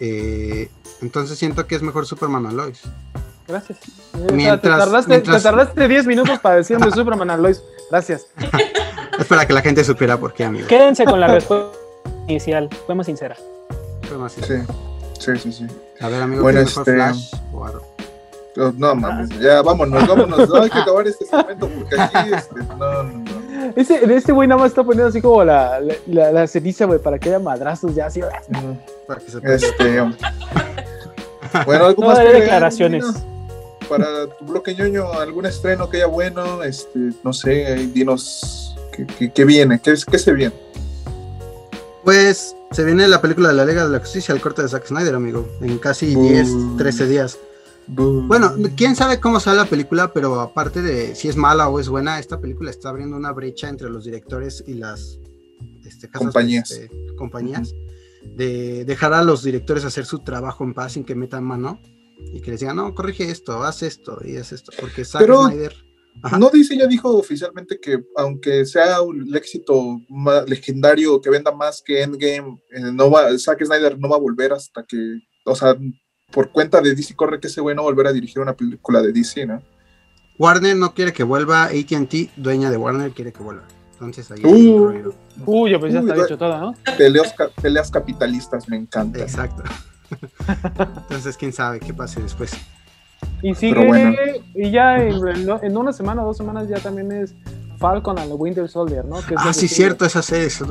Eh, 0.02 0.70
entonces 1.02 1.38
siento 1.38 1.68
que 1.68 1.76
es 1.76 1.82
mejor 1.82 2.06
Superman 2.06 2.46
a 2.48 2.52
Lois. 2.52 2.82
Gracias. 3.48 3.80
Mientras, 4.34 5.06
te, 5.08 5.22
tardaste, 5.22 5.88
10 5.88 6.06
minutos 6.06 6.38
para 6.40 6.56
decirme 6.56 6.92
Superman 6.92 7.30
a 7.30 7.38
Lois. 7.38 7.64
Gracias. 7.90 8.28
es 9.20 9.28
para 9.28 9.46
que 9.46 9.54
la 9.54 9.62
gente 9.62 9.84
supiera 9.84 10.18
por 10.18 10.34
qué, 10.34 10.46
amigo. 10.46 10.68
Quédense 10.68 11.06
con 11.06 11.20
la 11.20 11.28
respuesta 11.28 11.78
inicial. 12.28 12.70
Fue 12.86 12.96
más 12.96 13.06
sincera. 13.06 13.36
Fue 14.08 14.18
más 14.18 14.34
sincera. 14.34 14.66
Sí, 15.20 15.32
sí, 15.38 15.52
sí. 15.52 15.68
A 16.00 16.08
ver, 16.08 16.22
amigo, 16.22 16.42
bueno, 16.44 16.60
este... 16.62 16.84
Flash 16.84 17.32
no 18.56 18.96
mames, 18.96 19.30
ya 19.40 19.62
vámonos, 19.62 20.08
vámonos. 20.08 20.50
No 20.50 20.62
hay 20.62 20.70
que 20.70 20.80
acabar 20.80 21.08
este 21.08 21.26
segmento 21.26 21.70
porque 21.70 22.00
aquí, 22.00 22.34
este, 22.34 22.60
no, 22.78 23.04
no, 23.04 23.04
no. 23.04 23.74
Ese, 23.76 24.14
este 24.14 24.32
güey 24.32 24.48
nada 24.48 24.62
más 24.62 24.72
está 24.72 24.84
poniendo 24.84 25.08
así 25.08 25.22
como 25.22 25.44
la, 25.44 25.80
la, 26.08 26.32
la 26.32 26.48
ceniza, 26.48 26.86
güey, 26.86 27.00
para 27.00 27.20
que 27.20 27.30
haya 27.30 27.40
madrazos 27.40 27.96
ya 27.96 28.08
así. 28.08 28.22
Para 29.08 29.22
que 29.22 29.32
se 29.32 29.40
este. 29.44 30.02
bueno, 31.66 31.86
algo 31.86 32.04
más. 32.04 32.20
Que 32.20 32.34
declaraciones. 32.34 33.06
para 33.88 34.28
tu 34.28 34.46
bloque 34.46 34.76
ñoño, 34.76 35.14
algún 35.14 35.46
estreno 35.46 35.90
que 35.90 35.98
haya 35.98 36.08
bueno, 36.08 36.64
este, 36.64 37.00
no 37.24 37.34
sé, 37.34 37.88
dinos 37.94 38.76
qué, 39.06 39.32
qué, 39.32 39.46
viene, 39.46 39.80
qué, 39.84 39.96
qué 40.10 40.20
se 40.20 40.34
viene. 40.34 40.54
Pues 42.04 42.56
se 42.72 42.86
viene 42.86 43.08
la 43.08 43.22
película 43.22 43.50
de 43.50 43.56
la 43.56 43.66
Liga 43.66 43.86
de 43.86 43.92
la 43.92 44.00
Justicia, 44.00 44.34
el 44.34 44.42
corte 44.42 44.62
de 44.62 44.70
Zack 44.70 44.88
Snyder, 44.88 45.16
amigo, 45.16 45.48
en 45.62 45.78
casi 45.80 46.16
10, 46.16 46.78
13 46.78 47.08
días. 47.08 47.40
Bueno, 47.88 48.54
quién 48.76 48.96
sabe 48.96 49.20
cómo 49.20 49.40
sale 49.40 49.58
la 49.58 49.66
película, 49.66 50.14
pero 50.14 50.40
aparte 50.40 50.82
de 50.84 51.16
si 51.16 51.28
es 51.28 51.36
mala 51.36 51.70
o 51.70 51.80
es 51.80 51.90
buena, 51.90 52.20
esta 52.20 52.40
película 52.40 52.70
está 52.70 52.90
abriendo 52.90 53.18
una 53.18 53.32
brecha 53.32 53.68
entre 53.68 53.90
los 53.90 54.06
directores 54.06 54.64
y 54.68 54.76
las 54.76 55.18
este, 55.84 56.08
compañías, 56.10 56.70
este, 56.70 57.16
compañías 57.16 57.74
de 58.36 58.86
dejar 58.86 59.14
a 59.14 59.24
los 59.24 59.44
directores 59.44 59.86
hacer 59.86 60.06
su 60.06 60.20
trabajo 60.20 60.64
en 60.64 60.76
paz 60.76 60.94
sin 60.94 61.04
que 61.04 61.16
metan 61.16 61.44
mano 61.44 61.82
y 62.32 62.42
que 62.42 62.52
les 62.52 62.60
digan, 62.60 62.76
no, 62.76 62.94
corrige 62.94 63.32
esto, 63.32 63.64
haz 63.64 63.82
esto 63.82 64.20
y 64.24 64.38
haz 64.38 64.52
esto, 64.52 64.72
porque 64.80 65.04
Zack 65.04 65.26
Snyder... 65.26 65.89
No 66.38 66.50
dice, 66.50 66.78
ya 66.78 66.86
dijo 66.86 67.16
oficialmente 67.16 67.80
que 67.80 68.04
aunque 68.18 68.66
sea 68.66 69.02
un 69.02 69.34
éxito 69.36 70.02
legendario 70.48 71.22
que 71.22 71.30
venda 71.30 71.52
más 71.52 71.82
que 71.82 72.02
Endgame, 72.02 72.62
eh, 72.72 72.92
no 72.92 73.10
va, 73.10 73.38
Zack 73.38 73.64
Snyder 73.64 73.98
no 73.98 74.10
va 74.10 74.18
a 74.18 74.20
volver 74.20 74.52
hasta 74.52 74.84
que, 74.84 75.20
o 75.46 75.56
sea, 75.56 75.78
por 76.32 76.52
cuenta 76.52 76.82
de 76.82 76.94
DC 76.94 77.16
corre 77.16 77.40
que 77.40 77.48
ese 77.48 77.62
güey 77.62 77.76
no 77.76 77.84
volver 77.84 78.08
a 78.08 78.14
dirigir 78.14 78.42
una 78.42 78.56
película 78.56 79.02
de 79.02 79.14
DC, 79.14 79.46
¿no? 79.46 79.64
Warner 80.38 80.76
no 80.76 80.94
quiere 80.94 81.14
que 81.14 81.24
vuelva, 81.24 81.66
ATT, 81.66 82.36
dueña 82.38 82.70
de 82.70 82.78
Warner, 82.78 83.12
quiere 83.12 83.32
que 83.32 83.44
vuelva. 83.44 83.66
Entonces 83.94 84.32
ahí. 84.32 84.42
Uh, 84.46 85.14
uh 85.46 85.68
yo 85.68 85.80
pues 85.80 85.94
ya 85.94 86.00
está 86.00 86.14
dicho 86.14 86.38
todo, 86.38 86.58
¿no? 86.58 86.74
Peleas, 86.98 87.36
peleas 87.62 87.92
capitalistas, 87.92 88.68
me 88.70 88.78
encanta. 88.78 89.20
Exacto. 89.20 89.64
Entonces, 91.02 91.36
quién 91.38 91.52
sabe 91.52 91.80
qué 91.80 91.94
pase 91.94 92.22
después. 92.22 92.52
Y 93.42 93.56
sigue, 93.56 94.42
y 94.54 94.72
ya 94.72 94.98
en, 94.98 95.78
una 95.78 95.94
semana, 95.94 96.24
dos 96.24 96.38
semanas 96.38 96.68
ya 96.68 96.80
también 96.80 97.12
es 97.12 97.34
Falcon 97.78 98.20
and 98.20 98.30
the 98.30 98.36
Winter 98.36 98.68
Soldier, 98.68 99.06
¿no? 99.06 99.18
ah, 99.38 99.54
sí, 99.54 99.68
cierto, 99.68 100.06
esa 100.06 100.22
serie. 100.22 100.48
Es... 100.48 100.62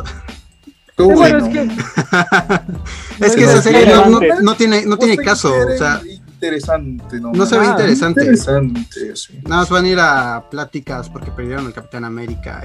bueno, 0.97 1.39
es 1.39 1.49
que, 1.49 1.63
es 3.27 3.37
que 3.37 3.45
esa 3.45 3.63
serie 3.63 3.87
no, 3.87 4.21
no, 4.43 4.55
tiene, 4.55 4.85
no 4.85 4.99
tiene 4.99 5.17
caso. 5.17 5.51
O 5.51 5.79
sea, 5.79 6.03
interesante, 6.39 7.21
¿no? 7.21 7.33
No 7.33 7.47
se 7.47 7.59
ve 7.59 7.67
ah, 7.67 7.71
interesante. 7.71 8.21
interesante 8.21 9.17
sí. 9.17 9.41
Nada 9.45 9.63
más 9.63 9.71
van 9.71 9.85
a 9.85 9.89
ir 9.89 9.99
a 9.99 10.45
pláticas 10.51 11.09
porque 11.09 11.31
perdieron 11.33 11.67
el 11.67 11.73
Capitán 11.73 12.05
América 12.05 12.65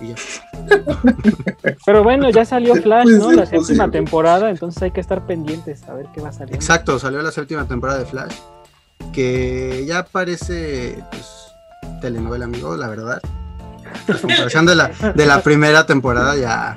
y, 0.00 0.04
y 0.04 0.08
ya. 0.08 0.14
Pero 1.86 2.02
bueno, 2.02 2.30
ya 2.30 2.44
salió 2.44 2.74
Flash, 2.74 3.08
¿no? 3.08 3.32
La 3.32 3.46
séptima 3.46 3.90
temporada, 3.90 4.50
entonces 4.50 4.82
hay 4.82 4.90
que 4.90 5.00
estar 5.00 5.24
pendientes 5.26 5.82
a 5.88 5.94
ver 5.94 6.06
qué 6.12 6.20
va 6.20 6.30
a 6.30 6.32
salir. 6.32 6.54
Exacto, 6.54 6.98
salió 6.98 7.22
la 7.22 7.30
séptima 7.30 7.66
temporada 7.66 8.00
de 8.00 8.06
Flash, 8.06 8.34
que 9.12 9.84
ya 9.86 10.04
parece 10.04 11.02
pues, 11.10 11.54
telenovela, 12.00 12.46
amigo, 12.46 12.76
la 12.76 12.88
verdad. 12.88 13.20
En 14.08 14.18
comparación 14.18 14.66
de 14.66 14.74
la, 14.74 14.88
de 14.88 15.26
la 15.26 15.42
primera 15.42 15.86
temporada, 15.86 16.36
ya, 16.36 16.74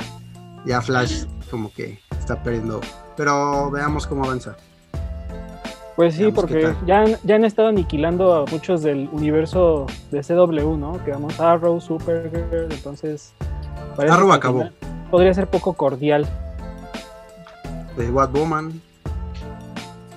ya 0.65 0.81
Flash 0.81 1.25
como 1.49 1.71
que 1.71 1.99
está 2.19 2.41
perdiendo. 2.43 2.81
Pero 3.15 3.71
veamos 3.71 4.05
cómo 4.05 4.25
avanza. 4.25 4.55
Pues 5.95 6.15
sí, 6.15 6.29
porque 6.29 6.75
ya, 6.85 7.05
ya 7.23 7.35
han 7.35 7.45
estado 7.45 7.69
aniquilando 7.69 8.33
a 8.33 8.45
muchos 8.45 8.83
del 8.83 9.07
universo 9.13 9.87
de 10.11 10.21
CW, 10.21 10.75
¿no? 10.75 11.01
Que 11.05 11.11
vamos 11.11 11.39
Arrow, 11.39 11.79
Supergirl, 11.79 12.69
entonces... 12.69 13.33
Arrow 13.97 14.33
acabó. 14.33 14.69
Podría 15.09 15.33
ser 15.33 15.47
poco 15.47 15.73
cordial. 15.73 16.27
De 17.95 18.11
Woman. 18.11 18.81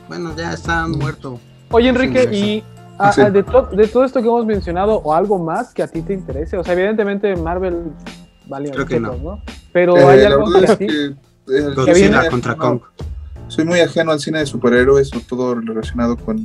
Bueno, 0.09 0.35
ya 0.37 0.53
están 0.53 0.91
muertos. 0.93 1.39
Oye, 1.71 1.89
Enrique, 1.89 2.29
y 2.33 2.63
ah, 2.99 3.13
ah, 3.17 3.31
de, 3.31 3.43
todo 3.43 4.05
esto 4.05 4.21
que 4.21 4.27
hemos 4.29 4.47
mencionado, 4.47 4.97
o 4.97 5.13
algo 5.13 5.39
más 5.39 5.73
que 5.73 5.83
a 5.83 5.89
ti 5.89 6.03
te 6.03 6.15
interese, 6.15 6.57
o 6.57 6.65
sea, 6.65 6.75
evidentemente 6.75 7.35
Marvel 7.37 7.93
vale 8.47 8.71
Creo 8.71 8.87
que 8.87 9.01
no. 9.01 9.43
Pero 9.73 9.97
eh, 9.97 10.05
hay 10.05 10.25
algo 10.25 10.51
que 10.53 10.73
a 10.73 10.77
ti... 10.77 10.89
Godzilla 11.75 12.29
contra 12.29 12.55
Kong 12.55 12.81
soy 13.49 13.65
muy 13.65 13.81
ajeno 13.81 14.13
al 14.13 14.21
cine 14.21 14.41
de 14.41 14.47
superhéroes 14.47 15.11
o 15.15 15.21
todo 15.21 15.55
relacionado 15.55 16.17
con, 16.17 16.39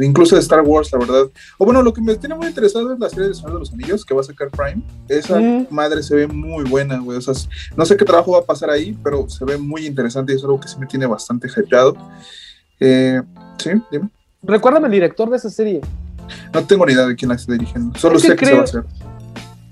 incluso 0.00 0.36
de 0.36 0.40
Star 0.40 0.62
Wars, 0.62 0.90
la 0.92 1.00
verdad. 1.00 1.24
O 1.58 1.64
bueno, 1.64 1.82
lo 1.82 1.92
que 1.92 2.00
me 2.00 2.14
tiene 2.14 2.36
muy 2.36 2.46
interesado 2.46 2.92
es 2.92 2.98
la 2.98 3.10
serie 3.10 3.28
de 3.28 3.34
Señor 3.34 3.54
de 3.54 3.58
los 3.58 3.72
Anillos 3.72 4.04
que 4.04 4.14
va 4.14 4.20
a 4.20 4.24
sacar 4.24 4.50
Prime. 4.50 4.82
Esa 5.08 5.40
madre 5.70 6.02
se 6.02 6.14
ve 6.14 6.26
muy 6.28 6.64
buena, 6.64 6.98
güey. 6.98 7.18
O 7.18 7.20
sea, 7.20 7.34
no 7.76 7.84
sé 7.84 7.96
qué 7.96 8.04
trabajo 8.04 8.32
va 8.32 8.38
a 8.38 8.44
pasar 8.44 8.70
ahí, 8.70 8.96
pero 9.02 9.28
se 9.28 9.44
ve 9.44 9.58
muy 9.58 9.86
interesante 9.86 10.32
y 10.32 10.36
es 10.36 10.44
algo 10.44 10.60
que 10.60 10.68
sí 10.68 10.78
me 10.78 10.86
tiene 10.86 11.06
bastante 11.06 11.48
hypeado. 11.48 11.96
Eh, 12.78 13.20
sí, 13.58 13.70
dime. 13.90 14.08
Recuérdame 14.44 14.86
el 14.86 14.92
director 14.92 15.30
de 15.30 15.36
esa 15.36 15.50
serie. 15.50 15.80
No 16.52 16.64
tengo 16.64 16.86
ni 16.86 16.92
idea 16.92 17.06
de 17.06 17.16
quién 17.16 17.28
la 17.28 17.34
está 17.34 17.52
dirigiendo. 17.52 17.98
Solo 17.98 18.18
sé 18.18 18.36
que 18.36 18.46
se 18.46 18.54
va 18.54 18.60
a 18.60 18.64
hacer. 18.64 18.84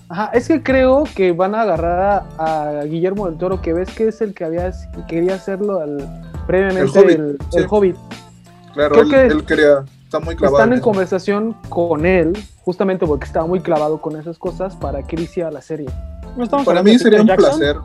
Ajá, 0.09 0.31
es 0.35 0.47
que 0.47 0.62
creo 0.62 1.05
que 1.14 1.33
van 1.33 1.55
a 1.55 1.62
agarrar 1.62 2.25
a, 2.37 2.83
Guillermo 2.85 3.27
del 3.27 3.39
Toro, 3.39 3.62
que 3.62 3.73
ves 3.73 3.91
que 3.95 4.09
es 4.09 4.20
el 4.20 4.35
que 4.35 4.45
había 4.45 4.70
quería 5.09 5.37
hacerlo 5.37 5.81
al, 5.81 6.07
previamente 6.47 7.39
el 7.55 7.66
Hobbit. 7.68 7.97
Claro, 8.75 9.01
él, 9.01 9.45
quería, 9.47 9.85
está 10.05 10.20
muy 10.20 10.37
clavado. 10.37 10.59
Están 10.59 10.75
en, 10.75 10.81
conversación 10.81 11.57
con 11.70 12.05
él, 12.05 12.37
justamente 12.62 13.07
porque 13.07 13.25
estaba 13.25 13.47
muy 13.47 13.61
clavado 13.61 14.03
con 14.03 14.18
esas 14.18 14.37
cosas, 14.37 14.77
para 14.77 15.03
que 15.03 15.18
hiciera 15.18 15.51
la 15.51 15.62
serie. 15.62 15.89
para 16.64 16.83
mí 16.83 16.99
sería 16.99 17.23
un 17.23 17.29
placer. 17.29 17.77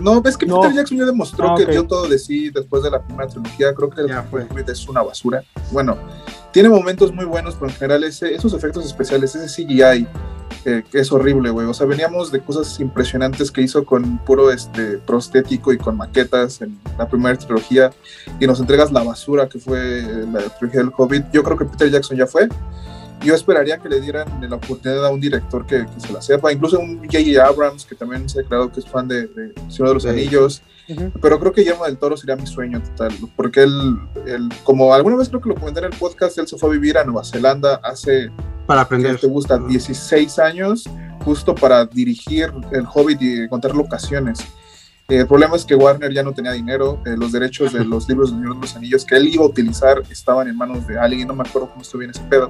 No, 0.00 0.20
ves 0.20 0.36
que 0.36 0.46
Peter 0.46 0.72
Jackson 0.72 0.98
ya 0.98 1.04
demostró 1.04 1.50
ah, 1.50 1.54
que 1.56 1.66
dio 1.66 1.84
todo 1.86 2.08
de 2.08 2.18
sí 2.18 2.50
después 2.50 2.82
de 2.82 2.90
la 2.90 3.02
primera 3.02 3.28
trilogía. 3.28 3.74
Creo 3.74 3.90
que 3.90 4.02
el 4.02 4.10
Hobbit 4.10 4.68
es 4.68 4.88
una 4.88 5.02
basura. 5.02 5.44
Bueno, 5.70 5.96
tiene 6.52 6.68
momentos 6.68 7.12
muy 7.12 7.24
buenos, 7.24 7.54
pero 7.54 7.68
en 7.68 7.76
general 7.76 8.04
ese, 8.04 8.34
esos 8.34 8.52
efectos 8.52 8.84
especiales, 8.84 9.34
ese 9.34 9.64
CGI, 9.64 10.06
que 10.64 10.84
es 10.92 11.12
horrible, 11.12 11.50
güey. 11.50 11.66
O 11.66 11.74
sea, 11.74 11.86
veníamos 11.86 12.30
de 12.30 12.40
cosas 12.40 12.78
impresionantes 12.80 13.50
que 13.50 13.60
hizo 13.60 13.84
con 13.84 14.18
puro 14.18 14.50
este, 14.50 14.98
prostético 14.98 15.72
y 15.72 15.78
con 15.78 15.96
maquetas 15.96 16.62
en 16.62 16.78
la 16.98 17.08
primera 17.08 17.36
trilogía, 17.36 17.90
y 18.40 18.46
nos 18.46 18.60
entregas 18.60 18.92
la 18.92 19.02
basura 19.02 19.48
que 19.48 19.58
fue 19.58 20.02
la 20.32 20.40
trilogía 20.58 20.80
del 20.80 20.92
Hobbit. 20.96 21.30
Yo 21.32 21.42
creo 21.42 21.58
que 21.58 21.64
Peter 21.64 21.90
Jackson 21.90 22.16
ya 22.16 22.26
fue. 22.26 22.48
Yo 23.22 23.34
esperaría 23.34 23.78
que 23.78 23.88
le 23.88 24.00
dieran 24.00 24.26
la 24.48 24.56
oportunidad 24.56 25.06
a 25.06 25.10
un 25.10 25.20
director 25.20 25.64
que, 25.66 25.86
se 25.98 26.12
la 26.12 26.20
sepa, 26.20 26.52
incluso 26.52 26.78
un 26.78 26.98
J.J. 26.98 27.44
Abrams, 27.44 27.84
que 27.84 27.94
también 27.94 28.28
se 28.28 28.38
ha 28.38 28.42
declarado 28.42 28.70
que 28.70 28.80
es 28.80 28.86
fan 28.86 29.08
de, 29.08 29.28
Señor 29.68 29.88
de 29.88 29.94
los 29.94 30.06
Anillos. 30.06 30.62
Pero 31.22 31.40
creo 31.40 31.52
que 31.52 31.62
Guillermo 31.62 31.86
del 31.86 31.96
Toro 31.96 32.16
sería 32.16 32.36
mi 32.36 32.46
sueño 32.46 32.82
total, 32.82 33.12
porque 33.36 33.62
él, 33.62 33.96
él, 34.26 34.50
como 34.64 34.92
alguna 34.92 35.16
vez 35.16 35.30
creo 35.30 35.40
que 35.40 35.48
lo 35.48 35.54
comenté 35.54 35.80
en 35.80 35.86
el 35.86 35.98
podcast, 35.98 36.36
él 36.36 36.46
se 36.46 36.58
fue 36.58 36.68
a 36.68 36.72
vivir 36.72 36.98
a 36.98 37.04
Nueva 37.04 37.24
Zelanda 37.24 37.80
hace 37.82 38.30
para 38.66 38.82
aprender. 38.82 39.18
Te 39.18 39.26
gusta 39.26 39.58
16 39.58 40.38
años 40.38 40.84
justo 41.24 41.54
para 41.54 41.86
dirigir 41.86 42.52
el 42.72 42.84
Hobbit 42.92 43.22
y 43.22 43.48
contar 43.48 43.74
locaciones. 43.74 44.40
Eh, 45.08 45.18
el 45.18 45.26
problema 45.26 45.56
es 45.56 45.64
que 45.64 45.74
Warner 45.74 46.12
ya 46.12 46.22
no 46.22 46.32
tenía 46.32 46.52
dinero, 46.52 47.00
eh, 47.04 47.14
los 47.16 47.32
derechos 47.32 47.72
de 47.74 47.84
los 47.84 48.08
libros 48.08 48.38
de 48.38 48.46
los 48.46 48.74
Anillos 48.74 49.04
que 49.04 49.16
él 49.16 49.28
iba 49.28 49.44
a 49.44 49.48
utilizar 49.48 50.02
estaban 50.10 50.48
en 50.48 50.56
manos 50.56 50.86
de 50.86 50.98
alguien, 50.98 51.28
no 51.28 51.34
me 51.34 51.42
acuerdo 51.42 51.68
cómo 51.68 51.82
estuvo 51.82 52.00
bien 52.00 52.10
ese 52.10 52.22
pedo. 52.22 52.48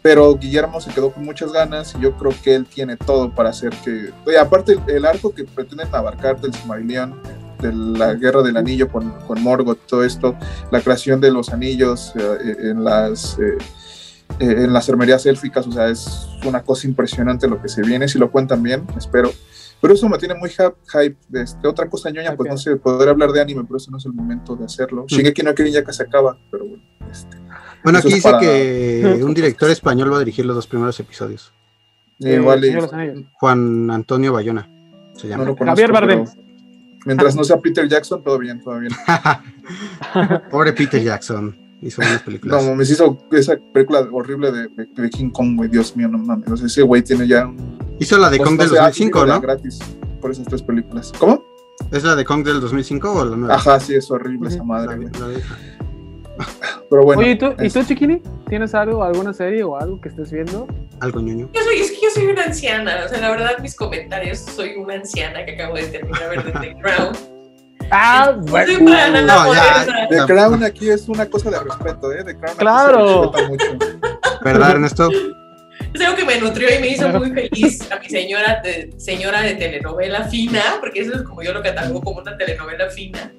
Pero 0.00 0.36
Guillermo 0.36 0.80
se 0.80 0.92
quedó 0.92 1.10
con 1.10 1.24
muchas 1.24 1.52
ganas 1.52 1.96
y 1.98 2.02
yo 2.02 2.16
creo 2.16 2.32
que 2.44 2.54
él 2.54 2.66
tiene 2.66 2.96
todo 2.96 3.34
para 3.34 3.48
hacer 3.48 3.70
que... 3.84 4.12
aparte, 4.38 4.78
el, 4.86 5.04
arco 5.04 5.34
que 5.34 5.42
pretenden 5.42 5.88
abarcar 5.92 6.40
del 6.40 6.54
Silmarillion, 6.54 7.20
de 7.60 7.72
la 7.72 8.14
Guerra 8.14 8.42
del 8.42 8.56
Anillo 8.56 8.88
con, 8.88 9.10
con 9.26 9.42
Morgoth, 9.42 9.80
todo 9.88 10.04
esto, 10.04 10.36
la 10.70 10.80
creación 10.80 11.20
de 11.20 11.32
los 11.32 11.48
anillos 11.48 12.12
eh, 12.14 12.56
en 12.70 12.84
las 12.84 13.36
eh, 13.40 13.56
en 14.38 14.72
las 14.72 14.88
armerías 14.88 15.24
élficas, 15.26 15.66
o 15.66 15.72
sea, 15.72 15.88
es 15.88 16.28
una 16.44 16.62
cosa 16.62 16.86
impresionante 16.86 17.48
lo 17.48 17.62
que 17.62 17.68
se 17.68 17.82
viene, 17.82 18.06
si 18.08 18.18
lo 18.18 18.30
cuentan 18.30 18.62
bien, 18.62 18.86
espero. 18.96 19.30
Pero 19.80 19.94
eso 19.94 20.08
me 20.08 20.18
tiene 20.18 20.34
muy 20.34 20.50
hype. 20.50 21.16
Este, 21.32 21.68
otra 21.68 21.88
cosa 21.88 22.10
ñoña, 22.10 22.34
pues 22.34 22.50
no 22.50 22.56
sé, 22.56 22.76
poder 22.76 23.08
hablar 23.08 23.30
de 23.32 23.40
anime, 23.40 23.64
pero 23.64 23.76
eso 23.76 23.90
no 23.90 23.98
es 23.98 24.06
el 24.06 24.12
momento 24.12 24.56
de 24.56 24.64
hacerlo. 24.64 25.02
Mm. 25.02 25.06
Shingeki 25.06 25.42
no 25.42 25.54
Kyojin 25.54 25.74
ya 25.74 25.84
que 25.84 25.92
se 25.92 26.02
acaba, 26.02 26.38
pero 26.50 26.66
bueno. 26.66 26.82
Este, 27.10 27.36
bueno, 27.84 27.98
aquí 27.98 28.12
dice 28.14 28.32
que 28.40 29.20
un 29.22 29.34
director 29.34 29.70
español 29.70 30.12
va 30.12 30.16
a 30.16 30.20
dirigir 30.20 30.46
los 30.46 30.56
dos 30.56 30.66
primeros 30.66 30.98
episodios. 30.98 31.52
Juan 33.38 33.90
Antonio 33.90 34.32
Bayona 34.32 34.68
se 35.14 35.28
llama. 35.28 35.54
Javier 35.58 35.92
Bardem. 35.92 36.24
Mientras 37.04 37.36
no 37.36 37.44
sea 37.44 37.58
Peter 37.58 37.88
Jackson, 37.88 38.24
todo 38.24 38.38
bien, 38.38 38.60
todo 38.60 38.80
bien. 38.80 38.92
Pobre 40.50 40.72
Peter 40.72 41.00
Jackson. 41.00 41.65
Hizo 41.82 42.00
buenas 42.02 42.22
películas. 42.22 42.64
No, 42.64 42.74
me 42.74 42.84
hizo 42.84 43.18
esa 43.32 43.56
película 43.72 44.00
horrible 44.10 44.50
de, 44.50 45.10
King 45.10 45.30
Kong, 45.30 45.56
güey. 45.56 45.68
Dios 45.68 45.96
mío, 45.96 46.08
no 46.08 46.18
mames. 46.18 46.48
No 46.48 46.56
sé, 46.56 46.66
ese 46.66 46.82
güey 46.82 47.02
tiene 47.02 47.26
ya. 47.28 47.50
Hizo 47.98 48.18
la 48.18 48.30
de 48.30 48.38
Kong 48.38 48.58
del 48.58 48.70
2005, 48.70 49.26
¿no? 49.26 49.40
gratis 49.40 49.78
por 50.20 50.30
esas 50.30 50.46
tres 50.46 50.62
películas. 50.62 51.12
¿Cómo? 51.18 51.44
¿Es 51.92 52.04
la 52.04 52.16
de 52.16 52.24
Kong 52.24 52.44
del 52.44 52.60
2005 52.60 53.12
o 53.12 53.24
la 53.24 53.36
nueva? 53.36 53.54
Ajá, 53.54 53.78
sí, 53.78 53.94
es 53.94 54.10
horrible 54.10 54.48
esa 54.48 54.64
madre, 54.64 54.96
güey. 54.96 55.10
Pero 56.90 57.02
bueno. 57.02 57.20
Oye, 57.20 57.32
¿y 57.32 57.38
tú, 57.38 57.54
¿y 57.58 57.68
tú, 57.68 57.82
Chiquini? 57.84 58.22
¿Tienes 58.48 58.74
algo, 58.74 59.02
alguna 59.02 59.32
serie 59.32 59.62
o 59.62 59.76
algo 59.76 60.00
que 60.00 60.08
estés 60.08 60.30
viendo? 60.30 60.66
Algo 61.00 61.20
ñoño. 61.20 61.50
Yo 61.52 61.62
soy, 61.62 61.76
es 61.76 61.90
que 61.90 61.98
yo 62.02 62.10
soy 62.10 62.26
una 62.26 62.44
anciana. 62.44 63.02
O 63.04 63.08
sea, 63.08 63.20
la 63.20 63.30
verdad, 63.30 63.58
mis 63.60 63.74
comentarios, 63.74 64.38
soy 64.38 64.76
una 64.76 64.94
anciana 64.94 65.44
que 65.44 65.52
acabo 65.54 65.74
de 65.74 65.84
terminar 65.84 66.44
de 66.44 66.52
The 66.52 66.76
Crown. 66.80 67.35
Ah, 67.90 68.34
bueno. 68.36 68.80
No, 68.80 69.54
ya, 69.54 70.08
The 70.08 70.26
Crown 70.26 70.64
aquí 70.64 70.90
es 70.90 71.08
una 71.08 71.26
cosa 71.26 71.50
de 71.50 71.60
respeto, 71.60 72.12
¿eh? 72.12 72.24
The 72.24 72.36
Crown 72.36 72.56
claro. 72.56 73.32
mucho. 73.48 73.78
¿Verdad, 74.42 74.70
Ernesto? 74.72 75.08
Es 75.92 76.00
algo 76.00 76.16
que 76.16 76.24
me 76.24 76.38
nutrió 76.38 76.68
y 76.74 76.80
me 76.80 76.88
hizo 76.88 77.08
muy 77.08 77.30
feliz 77.30 77.90
a 77.90 77.98
mi 77.98 78.08
señora 78.08 78.60
de, 78.62 78.92
señora 78.98 79.42
de 79.42 79.54
telenovela 79.54 80.24
fina, 80.24 80.62
porque 80.80 81.00
eso 81.00 81.14
es 81.14 81.22
como 81.22 81.42
yo 81.42 81.52
lo 81.52 81.62
catalogo 81.62 82.02
como 82.02 82.20
una 82.20 82.36
telenovela 82.36 82.90
fina. 82.90 83.32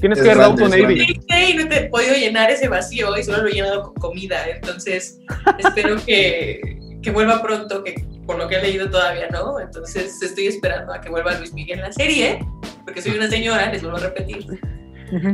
Tienes 0.00 0.20
que 0.20 0.28
ver 0.28 0.38
Downton 0.38 0.70
Navy. 0.70 1.22
Y 1.28 1.54
no 1.54 1.68
te 1.68 1.76
he 1.76 1.88
podido 1.88 2.14
llenar 2.14 2.50
ese 2.50 2.68
vacío 2.68 3.16
y 3.16 3.22
solo 3.22 3.42
lo 3.42 3.48
he 3.48 3.52
llenado 3.52 3.82
con 3.84 3.94
comida. 3.94 4.44
Entonces, 4.48 5.20
espero 5.58 5.96
que, 6.04 6.60
que 7.00 7.10
vuelva 7.12 7.40
pronto, 7.40 7.84
que 7.84 7.94
por 8.26 8.38
lo 8.38 8.48
que 8.48 8.56
he 8.56 8.62
leído 8.62 8.90
todavía 8.90 9.28
no. 9.30 9.60
Entonces, 9.60 10.20
estoy 10.22 10.46
esperando 10.46 10.92
a 10.92 11.00
que 11.00 11.10
vuelva 11.10 11.34
Luis 11.34 11.52
Miguel 11.52 11.78
en 11.78 11.84
la 11.84 11.92
serie 11.92 12.40
porque 12.84 13.02
soy 13.02 13.16
una 13.16 13.28
señora, 13.28 13.70
les 13.70 13.82
vuelvo 13.82 13.98
a 13.98 14.00
repetir, 14.00 14.46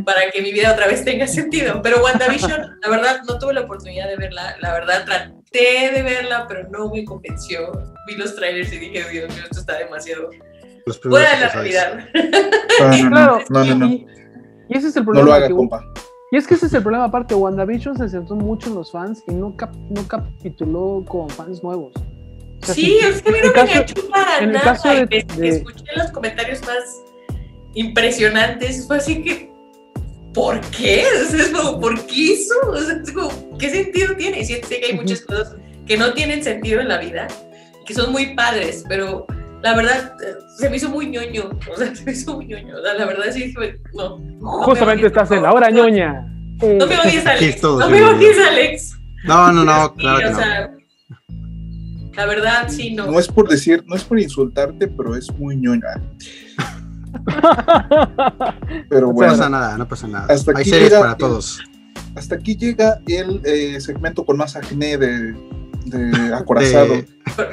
para 0.05 0.31
que 0.33 0.43
mi 0.43 0.53
vida 0.53 0.73
otra 0.73 0.87
vez 0.87 1.05
tenga 1.05 1.27
sentido. 1.27 1.81
Pero 1.83 2.03
WandaVision, 2.03 2.79
la 2.83 2.91
verdad, 2.91 3.23
no 3.27 3.39
tuve 3.39 3.55
la 3.55 3.63
oportunidad 3.63 4.09
de 4.09 4.17
verla, 4.17 4.57
la 4.61 4.73
verdad, 4.73 5.05
traté 5.05 5.93
de 5.93 6.03
verla, 6.03 6.47
pero 6.49 6.69
no 6.71 6.91
me 6.91 7.05
convenció. 7.05 7.73
Vi 8.07 8.17
los 8.17 8.35
trailers 8.35 8.73
y 8.73 8.79
dije, 8.79 9.09
Dios 9.11 9.35
mío, 9.35 9.43
esto 9.45 9.61
está 9.61 9.79
demasiado 9.79 10.31
fuera 11.03 11.35
de 11.35 11.41
la 11.41 11.49
realidad. 11.49 12.09
No, 12.81 13.11
no, 13.11 13.41
no, 13.49 13.75
no, 13.77 13.87
Y, 13.87 14.07
ese 14.69 14.89
es 14.89 14.97
el 14.97 15.05
problema. 15.05 15.25
No 15.25 15.31
lo 15.31 15.35
haga, 15.35 15.51
compa. 15.51 15.85
Y 16.31 16.37
es 16.37 16.47
que 16.47 16.55
ese 16.55 16.67
es 16.67 16.75
el 16.75 16.83
problema 16.83 17.05
aparte, 17.05 17.35
WandaVision 17.35 17.97
se 17.97 18.09
centró 18.11 18.37
mucho 18.37 18.69
en 18.69 18.75
los 18.75 18.93
fans 18.93 19.23
y 19.27 19.33
no, 19.33 19.57
no 19.89 20.09
capituló 20.09 21.03
con 21.09 21.31
fans 21.31 21.63
nuevos. 21.63 21.95
Sí, 22.63 22.99
es 23.03 23.23
que 23.23 23.29
a 23.29 23.33
mí 23.33 23.39
no 23.43 23.49
me 23.49 23.53
caso, 23.53 24.09
para 24.11 24.39
en 24.39 24.53
nada. 24.53 24.79
El 24.93 25.09
de, 25.09 25.49
Escuché 25.49 25.85
los 25.97 26.11
comentarios 26.11 26.61
más 26.63 27.03
impresionantes. 27.75 28.87
Fue 28.87 28.99
así 28.99 29.23
que, 29.23 29.51
¿por 30.35 30.61
qué? 30.71 31.03
es 31.03 31.49
como, 31.49 31.81
¿por 31.81 32.07
qué 32.07 32.33
eso? 32.33 32.55
es 32.75 33.13
como, 33.13 33.59
¿qué 33.59 33.71
sentido 33.71 34.15
tiene? 34.17 34.41
Y 34.41 34.45
sé 34.45 34.61
que 34.61 34.87
hay 34.87 34.95
muchas 34.95 35.23
cosas 35.23 35.57
que 35.87 35.97
no 35.97 36.13
tienen 36.13 36.43
sentido 36.43 36.81
en 36.81 36.89
la 36.89 36.99
vida, 36.99 37.29
que 37.87 37.95
son 37.95 38.13
muy 38.13 38.35
padres, 38.35 38.85
pero 38.89 39.27
la 39.63 39.75
verdad 39.75 40.15
se 40.57 40.69
me 40.69 40.77
hizo 40.77 40.89
muy 40.89 41.07
ñoño. 41.09 41.51
O 41.73 41.77
sea, 41.77 41.95
se 41.95 42.05
me 42.05 42.13
hizo 42.13 42.35
muy 42.35 42.47
ñoño. 42.47 42.79
la 42.79 43.05
verdad 43.05 43.27
sí, 43.33 43.55
no. 43.95 44.19
Justamente 44.41 45.07
estás 45.07 45.31
en 45.31 45.43
la 45.43 45.53
hora 45.53 45.71
ñoña. 45.71 46.25
No 46.61 46.87
me 46.87 46.99
odies, 46.99 47.25
Alex. 47.27 47.63
No 47.63 47.89
me 47.89 48.03
odies, 48.03 48.39
Alex. 48.39 48.99
No, 49.25 49.53
no, 49.53 49.65
no, 49.65 49.95
claro. 49.95 50.31
o 50.31 50.35
sea, 50.35 50.71
la 52.19 52.27
verdad, 52.27 52.69
sí, 52.69 52.97
no. 52.97 53.07
No 53.07 53.21
es 53.21 53.29
por 53.29 53.49
decir, 53.49 53.85
no 53.87 53.95
es 53.95 54.03
por 54.03 54.19
insultarte, 54.19 54.89
pero 54.89 55.15
es 55.15 55.33
muy 55.39 55.57
ñoña. 55.57 56.03
pero 58.91 59.13
bueno. 59.13 59.31
No 59.33 59.39
pasa 59.39 59.49
nada, 59.49 59.79
no 59.79 59.87
pasa 59.87 60.09
nada. 60.09 60.27
Hasta 60.29 60.51
Hay 60.57 60.65
series 60.65 60.93
para 60.95 61.17
todos. 61.17 61.61
Hasta 62.17 62.35
aquí 62.35 62.57
llega 62.57 63.01
el 63.07 63.41
eh, 63.45 63.81
segmento 63.81 64.27
con 64.27 64.37
más 64.37 64.57
acné 64.57 64.99
de, 64.99 65.33
de 65.85 66.35
acorazado. 66.35 67.05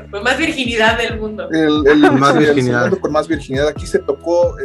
Con 0.09 0.24
más 0.24 0.39
virginidad 0.39 0.97
del 0.97 1.20
mundo. 1.20 1.47
El, 1.51 1.86
el, 1.86 2.11
más 2.13 2.36
virginidad. 2.36 2.91
con 2.97 3.11
más 3.11 3.28
virginidad. 3.28 3.68
Aquí 3.68 3.86
se 3.86 3.99
tocó 3.99 4.57
eh, 4.57 4.63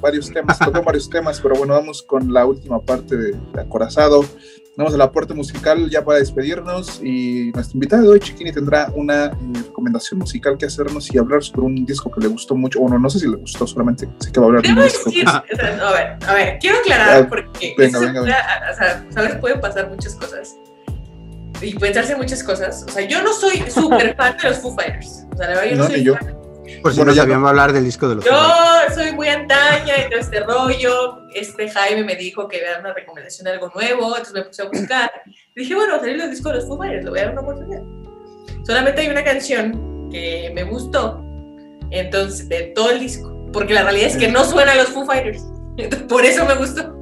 varios 0.00 0.30
temas, 0.32 0.56
tocó 0.56 0.82
varios 0.84 1.10
temas, 1.10 1.40
pero 1.40 1.56
bueno, 1.56 1.74
vamos 1.74 2.00
con 2.04 2.32
la 2.32 2.46
última 2.46 2.80
parte 2.80 3.16
de, 3.16 3.36
acorazado. 3.60 4.24
Vamos 4.76 4.94
al 4.94 5.00
aporte 5.02 5.34
musical 5.34 5.90
ya 5.90 6.04
para 6.04 6.20
despedirnos 6.20 7.00
y 7.02 7.50
nuestra 7.52 7.74
invitada 7.74 8.02
de 8.02 8.08
hoy, 8.08 8.20
Chiquini, 8.20 8.52
tendrá 8.52 8.90
una 8.94 9.26
eh, 9.26 9.32
recomendación 9.66 10.20
musical 10.20 10.56
que 10.56 10.66
hacernos 10.66 11.12
y 11.12 11.18
hablar 11.18 11.42
sobre 11.42 11.62
un 11.62 11.84
disco 11.84 12.10
que 12.10 12.20
le 12.20 12.28
gustó 12.28 12.54
mucho. 12.54 12.80
Bueno, 12.80 12.98
no 12.98 13.10
sé 13.10 13.18
si 13.18 13.28
le 13.28 13.36
gustó, 13.36 13.66
solamente 13.66 14.08
sé 14.20 14.30
que 14.30 14.38
va 14.40 14.46
a 14.46 14.48
hablar 14.48 14.62
de 14.62 14.72
un 14.72 14.82
disco. 14.82 15.10
a 15.28 15.92
ver, 15.92 16.18
a 16.26 16.34
ver, 16.34 16.58
quiero 16.60 16.78
aclarar 16.78 17.28
porque 17.28 17.74
venga, 17.76 17.98
venga, 17.98 18.20
venga. 18.22 18.46
O 18.70 18.76
sea, 18.76 19.06
sabes, 19.10 19.36
pueden 19.36 19.60
pasar 19.60 19.88
muchas 19.90 20.14
cosas 20.14 20.56
y 21.60 21.74
pensarse 21.74 22.16
muchas 22.16 22.42
cosas. 22.42 22.84
O 22.88 22.90
sea, 22.90 23.06
yo 23.06 23.22
no 23.22 23.32
soy 23.32 23.62
súper 23.70 24.14
fan 24.16 24.36
de 24.40 24.50
los 24.50 24.58
Foo 24.58 24.74
Fighters. 24.74 25.26
O 25.32 25.36
sea, 25.36 25.48
la 25.48 25.54
verdad, 25.56 25.70
yo 25.70 25.76
no, 25.76 25.86
soy 25.86 26.04
yo. 26.04 26.14
Por 26.82 26.94
si 26.94 27.02
no 27.02 27.12
sabíamos 27.12 27.48
hablar 27.48 27.72
del 27.72 27.84
disco 27.84 28.08
de 28.08 28.16
los 28.16 28.24
Yo 28.24 28.32
soy 28.94 29.12
muy 29.12 29.28
este 30.30 30.46
rollo. 30.46 31.26
Este 31.34 31.68
Jaime 31.68 32.04
me 32.04 32.16
dijo 32.16 32.48
que 32.48 32.58
era 32.58 32.78
una 32.78 32.92
recomendación 32.92 33.44
de 33.44 33.52
algo 33.52 33.70
nuevo, 33.74 34.08
entonces 34.08 34.34
me 34.34 34.42
puse 34.42 34.62
a 34.62 34.66
buscar. 34.66 35.10
Dije, 35.54 35.74
bueno, 35.74 35.98
salir 35.98 36.20
el 36.20 36.30
disco 36.30 36.50
de 36.50 36.56
los 36.56 36.66
Foo 36.66 36.78
Fighters, 36.78 37.04
le 37.04 37.10
voy 37.10 37.18
a 37.18 37.22
dar 37.24 37.32
una 37.32 37.40
oportunidad. 37.42 37.82
Solamente 38.64 39.00
hay 39.00 39.08
una 39.08 39.24
canción 39.24 40.08
que 40.10 40.52
me 40.54 40.64
gustó, 40.64 41.22
entonces, 41.90 42.48
de 42.48 42.72
todo 42.74 42.90
el 42.90 43.00
disco. 43.00 43.36
Porque 43.52 43.74
la 43.74 43.82
realidad 43.82 44.08
es 44.08 44.16
que 44.16 44.28
no 44.28 44.44
suena 44.44 44.72
a 44.72 44.76
los 44.76 44.88
Foo 44.88 45.04
Fighters. 45.04 45.44
por 46.08 46.24
eso 46.24 46.44
me 46.46 46.54
gustó. 46.54 46.94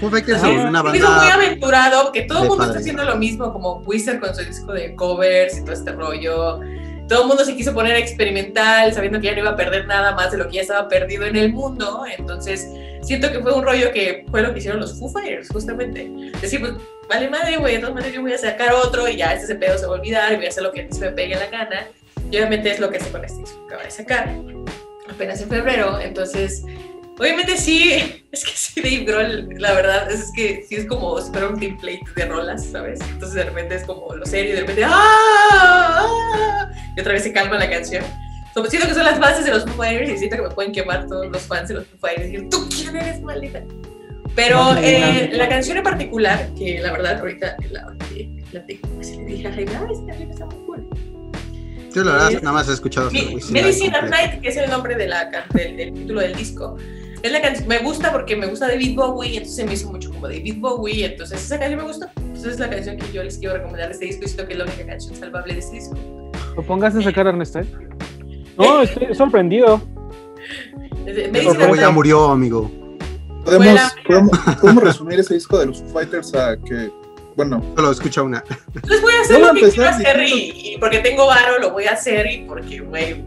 Foo 0.00 0.10
Fighters 0.10 0.42
es 0.42 0.64
una 0.64 0.82
banda. 0.82 0.98
Es 0.98 1.02
muy 1.02 1.30
aventurado, 1.30 2.12
que 2.12 2.22
todo 2.22 2.42
el 2.42 2.48
mundo 2.48 2.64
está 2.64 2.78
haciendo 2.78 3.04
lo 3.04 3.16
mismo, 3.16 3.52
como 3.52 3.78
Wizard 3.86 4.20
con 4.20 4.34
su 4.34 4.44
disco 4.44 4.72
de 4.72 4.94
covers 4.94 5.56
y 5.56 5.62
todo 5.62 5.72
este 5.72 5.92
rollo. 5.92 6.60
Todo 7.08 7.22
el 7.22 7.28
mundo 7.28 7.44
se 7.44 7.54
quiso 7.54 7.72
poner 7.72 7.96
experimental, 7.96 8.92
sabiendo 8.92 9.20
que 9.20 9.26
ya 9.26 9.32
no 9.32 9.40
iba 9.40 9.50
a 9.50 9.56
perder 9.56 9.86
nada 9.86 10.14
más 10.14 10.32
de 10.32 10.38
lo 10.38 10.48
que 10.48 10.56
ya 10.56 10.62
estaba 10.62 10.88
perdido 10.88 11.24
en 11.24 11.36
el 11.36 11.52
mundo. 11.52 12.04
Entonces, 12.18 12.68
siento 13.02 13.30
que 13.30 13.40
fue 13.40 13.52
un 13.52 13.62
rollo 13.62 13.92
que 13.92 14.24
fue 14.30 14.42
lo 14.42 14.52
que 14.52 14.58
hicieron 14.58 14.80
los 14.80 14.98
Foo 14.98 15.08
Fighters, 15.08 15.48
justamente. 15.48 16.10
Decir, 16.40 16.60
pues, 16.60 16.72
vale 17.08 17.28
madre, 17.28 17.58
güey, 17.58 17.74
de 17.74 17.78
todas 17.80 17.94
maneras 17.94 18.14
yo 18.14 18.22
voy 18.22 18.32
a 18.32 18.38
sacar 18.38 18.72
otro 18.72 19.08
y 19.08 19.16
ya 19.16 19.34
ese 19.34 19.54
pedo 19.54 19.78
se 19.78 19.86
va 19.86 19.92
a 19.92 19.98
olvidar 19.98 20.32
y 20.32 20.36
voy 20.36 20.46
a 20.46 20.48
hacer 20.48 20.62
lo 20.62 20.72
que 20.72 20.88
se 20.90 21.00
me 21.00 21.12
pegue 21.12 21.36
la 21.36 21.46
gana. 21.46 21.86
Y 22.30 22.36
obviamente 22.36 22.72
es 22.72 22.80
lo 22.80 22.90
que 22.90 22.96
hace 22.96 23.10
con 23.10 23.24
este 23.24 23.44
que 23.44 23.50
acaba 23.66 23.82
de 23.84 23.90
sacar, 23.90 24.34
apenas 25.08 25.40
en 25.40 25.48
febrero. 25.48 26.00
Entonces, 26.00 26.64
Obviamente 27.18 27.56
sí, 27.56 28.24
es 28.32 28.44
que 28.44 28.52
sí, 28.54 28.80
Dave 28.80 29.04
Grohl, 29.04 29.48
la 29.58 29.72
verdad, 29.72 30.10
es 30.10 30.30
que 30.34 30.64
sí 30.68 30.76
es 30.76 30.86
como 30.86 31.20
si 31.20 31.30
fuera 31.30 31.48
un 31.48 31.58
template 31.58 32.02
de 32.14 32.26
rolas, 32.26 32.66
¿sabes? 32.66 33.00
Entonces 33.00 33.34
de 33.34 33.44
repente 33.44 33.76
es 33.76 33.84
como 33.84 34.14
lo 34.14 34.26
serio 34.26 34.54
de 34.54 34.60
repente 34.60 34.82
¡ah! 34.84 36.06
Y 36.96 37.00
otra 37.00 37.12
vez 37.14 37.22
se 37.22 37.32
calma 37.32 37.58
la 37.58 37.70
canción. 37.70 38.04
So, 38.54 38.64
siento 38.66 38.88
que 38.88 38.94
son 38.94 39.04
las 39.04 39.18
bases 39.20 39.44
de 39.44 39.50
los 39.50 39.64
Foo 39.64 39.74
Fighters 39.74 40.10
y 40.10 40.18
siento 40.18 40.36
que 40.36 40.42
me 40.42 40.50
pueden 40.50 40.72
quemar 40.72 41.06
todos 41.06 41.26
los 41.26 41.42
fans 41.42 41.68
de 41.68 41.74
los 41.74 41.86
Foo 41.86 41.98
Fighters 41.98 42.32
y 42.32 42.48
¿tú 42.48 42.66
quién 42.70 42.96
eres, 42.96 43.20
maldita? 43.20 43.62
Pero 44.34 44.74
eh, 44.76 45.30
la 45.32 45.48
canción 45.48 45.78
en 45.78 45.82
particular, 45.82 46.48
que 46.56 46.80
la 46.80 46.92
verdad 46.92 47.20
ahorita 47.20 47.56
la, 47.70 47.94
la 48.52 48.66
tengo, 48.66 48.88
pues 48.94 49.16
le 49.16 49.24
dije 49.24 49.48
a 49.48 49.52
Jaime, 49.52 49.72
ah, 49.74 49.88
esta 49.90 50.06
canción 50.06 50.30
está 50.30 50.46
muy 50.46 50.66
cool. 50.66 50.88
Yo 51.94 52.04
la 52.04 52.12
verdad 52.12 52.30
nada 52.42 52.52
más 52.52 52.68
he 52.68 52.72
escuchado 52.74 53.10
Medicine 53.10 53.96
at 53.96 54.08
Night, 54.10 54.40
que 54.42 54.48
es 54.48 54.56
el 54.56 54.70
nombre 54.70 54.94
de 54.94 55.06
la, 55.06 55.30
del, 55.54 55.76
del 55.76 55.94
título 55.94 56.20
del 56.20 56.34
disco 56.34 56.76
es 57.22 57.32
la 57.32 57.40
canción, 57.40 57.68
me 57.68 57.78
gusta 57.78 58.12
porque 58.12 58.36
me 58.36 58.46
gusta 58.46 58.68
David 58.68 58.96
Bowie, 58.96 59.36
entonces 59.36 59.56
se 59.56 59.64
me 59.64 59.74
hizo 59.74 59.90
mucho 59.90 60.10
como 60.10 60.28
David 60.28 60.56
Bowie, 60.58 61.04
entonces 61.04 61.42
esa 61.42 61.58
canción 61.58 61.80
me 61.80 61.86
gusta. 61.86 62.12
Entonces 62.16 62.52
es 62.54 62.58
la 62.60 62.70
canción 62.70 62.96
que 62.96 63.12
yo 63.12 63.22
les 63.22 63.38
quiero 63.38 63.54
recomendar 63.56 63.88
de 63.88 63.94
este 63.94 64.06
disco 64.06 64.24
y 64.24 64.28
siento 64.28 64.46
que 64.46 64.52
es 64.52 64.58
la 64.58 64.64
única 64.64 64.86
canción 64.86 65.14
salvable 65.14 65.54
de 65.54 65.60
este 65.60 65.76
disco. 65.76 65.96
¿Lo 66.56 66.62
pongas 66.62 66.94
a 66.94 67.02
sacar, 67.02 67.26
Ernesto? 67.26 67.60
No, 68.56 68.80
estoy 68.80 69.14
sorprendido. 69.14 69.82
Bowie 71.04 71.78
ya 71.78 71.90
murió, 71.90 72.30
amigo. 72.30 72.70
¿Podemos, 73.44 73.80
podemos, 74.58 74.82
resumir 74.82 75.20
ese 75.20 75.34
disco 75.34 75.58
de 75.58 75.66
los 75.66 75.84
Fighters 75.92 76.34
a 76.34 76.56
que 76.56 76.90
bueno. 77.36 77.62
Solo 77.76 77.90
escucha 77.92 78.22
una. 78.22 78.42
Les 78.88 79.02
voy 79.02 79.12
a 79.12 79.20
hacer 79.20 79.40
lo 79.40 79.52
que 79.52 79.68
quiero 79.68 79.90
hacer 79.90 80.24
y, 80.26 80.76
porque 80.80 81.00
tengo 81.00 81.26
varo 81.26 81.58
lo 81.58 81.70
voy 81.70 81.84
a 81.84 81.92
hacer 81.92 82.26
y 82.30 82.38
porque, 82.46 82.80
güey, 82.80 83.24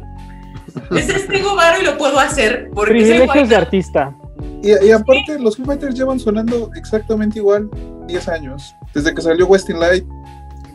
ese 0.96 1.20
tengo 1.28 1.56
varo 1.56 1.82
y 1.82 1.86
lo 1.86 1.98
puedo 1.98 2.20
hacer. 2.20 2.70
Porque 2.74 2.94
Privilegios 2.94 3.50
de 3.50 3.56
artista. 3.56 4.16
Y, 4.62 4.88
y, 4.88 4.92
aparte, 4.92 5.40
los 5.40 5.58
Foo 5.58 5.66
Fighters 5.66 5.96
llevan 5.96 6.20
sonando 6.20 6.70
exactamente 6.76 7.40
igual 7.40 7.70
10 8.08 8.28
años. 8.30 8.76
Desde 8.94 9.14
que 9.14 9.22
salió 9.22 9.48
Westin 9.48 9.80
Light, 9.80 10.06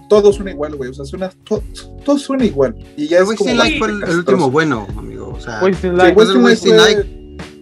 todo 0.09 0.32
suena 0.32 0.50
igual, 0.50 0.74
güey. 0.76 0.90
O 0.90 0.94
sea, 0.94 1.05
suena, 1.05 1.30
todo, 1.44 1.62
todo 2.05 2.18
suena 2.18 2.44
igual. 2.44 2.74
Y 2.96 3.09
ya 3.09 3.24
Westin 3.24 3.36
como 3.36 3.55
Light 3.55 3.78
fue 3.78 3.88
el, 3.88 4.16
último 4.18 4.50
bueno, 4.50 4.86
amigo. 4.96 5.34
O 5.36 5.40
sea, 5.40 5.61
Westin 5.62 5.96
Light, 5.96 6.18
sí, 6.18 6.38
Westin 6.38 6.76
Light 6.76 7.07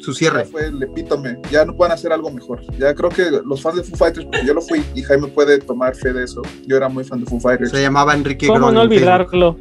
su 0.02 0.12
cierre. 0.12 0.44
Fue 0.44 0.66
el 0.66 0.82
epítome. 0.82 1.38
Ya 1.50 1.64
no 1.64 1.74
pueden 1.74 1.92
hacer 1.92 2.12
algo 2.12 2.30
mejor. 2.30 2.60
Ya 2.78 2.94
creo 2.94 3.08
que 3.08 3.30
los 3.44 3.62
fans 3.62 3.76
de 3.76 3.82
Foo 3.84 3.96
Fighters, 3.96 4.26
porque 4.26 4.44
yo 4.44 4.54
lo 4.54 4.60
fui 4.60 4.82
y 4.94 5.02
Jaime 5.02 5.28
puede 5.28 5.58
tomar 5.58 5.94
fe 5.94 6.12
de 6.12 6.24
eso. 6.24 6.42
Yo 6.66 6.76
era 6.76 6.88
muy 6.88 7.04
fan 7.04 7.20
de 7.20 7.26
Foo 7.26 7.40
Fighters. 7.40 7.70
Se 7.70 7.80
llamaba 7.80 8.14
Enrique 8.14 8.48
¿Cómo 8.48 8.70
no 8.70 8.82
olvidarlo? 8.82 9.56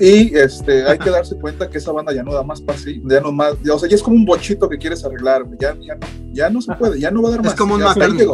Y 0.00 0.34
este, 0.34 0.84
hay 0.86 0.98
que 0.98 1.10
darse 1.10 1.36
cuenta 1.36 1.68
que 1.68 1.78
esa 1.78 1.92
banda 1.92 2.12
ya 2.12 2.22
no 2.22 2.32
da 2.32 2.42
más 2.42 2.60
pase, 2.60 3.00
ya 3.04 3.20
no 3.20 3.32
más, 3.32 3.54
o 3.70 3.78
sea, 3.78 3.88
ya 3.88 3.96
es 3.96 4.02
como 4.02 4.16
un 4.16 4.24
bochito 4.24 4.68
que 4.68 4.78
quieres 4.78 5.04
arreglar, 5.04 5.44
ya, 5.60 5.76
ya, 5.78 5.94
no, 5.94 6.06
ya 6.32 6.48
no 6.48 6.62
se 6.62 6.74
puede, 6.74 6.98
ya 6.98 7.10
no 7.10 7.22
va 7.22 7.28
a 7.28 7.32
dar 7.32 7.42
más. 7.42 7.52
Es 7.52 7.58
como 7.58 7.74
un 7.74 7.82
McCartney. 7.82 8.26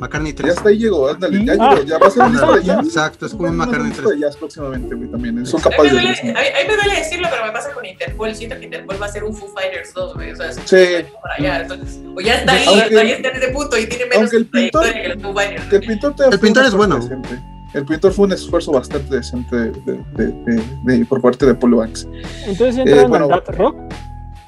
McCartney 0.00 0.32
3. 0.32 0.48
Ya 0.48 0.54
está 0.54 0.68
ahí 0.70 0.78
llegó, 0.78 1.08
ándale, 1.08 1.44
ya 1.44 1.52
llegó, 1.52 1.82
ya 1.84 1.98
va 1.98 2.08
a 2.08 2.10
ser 2.10 2.22
un 2.24 2.32
disco 2.32 2.56
de 2.56 2.64
jazz. 2.64 2.86
Exacto, 2.86 3.26
es 3.26 3.32
como 3.32 3.50
un 3.50 3.56
McCartney 3.56 3.92
3. 3.92 4.18
Ya 4.18 4.30
próximamente, 4.36 4.94
güey, 4.96 5.08
también, 5.08 5.46
son 5.46 5.60
capaces 5.60 5.92
de... 5.92 5.98
A 5.98 6.02
mí 6.02 6.68
me 6.68 6.74
duele 6.74 6.94
decirlo, 6.96 7.28
pero 7.30 7.46
me 7.46 7.52
pasa 7.52 7.72
con 7.72 7.84
Interpol, 7.84 8.34
siento 8.34 8.58
que 8.58 8.64
Interpol 8.64 9.00
va 9.00 9.06
a 9.06 9.12
ser 9.12 9.22
un 9.22 9.32
Foo 9.32 9.48
Fighters 9.54 9.94
2, 9.94 10.14
güey, 10.14 10.32
o 10.32 10.36
sea, 10.36 10.50
es 10.50 10.56
sí. 10.56 11.06
para 11.22 11.34
allá, 11.38 11.62
entonces, 11.62 12.00
o 12.16 12.20
ya 12.20 12.34
está 12.34 12.52
ahí, 12.52 12.64
aunque, 12.66 12.94
ya 12.94 13.14
está 13.14 13.28
en 13.28 13.36
ese 13.36 13.48
punto 13.48 13.78
y 13.78 13.86
tiene 13.86 14.06
menos 14.06 14.32
el 14.32 14.46
pintor, 14.46 14.92
que 14.92 15.04
el 15.04 15.20
Foo 15.20 15.32
Fighters. 15.32 15.72
El 15.72 15.80
pintor, 15.80 16.14
el 16.32 16.40
pintor 16.40 16.64
es 16.64 16.74
bueno. 16.74 16.96
Presente 16.96 17.51
el 17.74 17.84
pintor 17.84 18.12
fue 18.12 18.26
un 18.26 18.32
esfuerzo 18.32 18.72
bastante 18.72 19.16
decente 19.16 19.72
de, 19.72 21.06
por 21.08 21.20
parte 21.20 21.46
de 21.46 21.54
Paul 21.54 21.76
Banks. 21.76 22.06
Entonces 22.46 22.78
entraron 22.78 23.04
eh, 23.04 23.08
bueno, 23.08 23.24
al 23.24 23.30
Dark 23.30 23.56
Rock. 23.56 23.76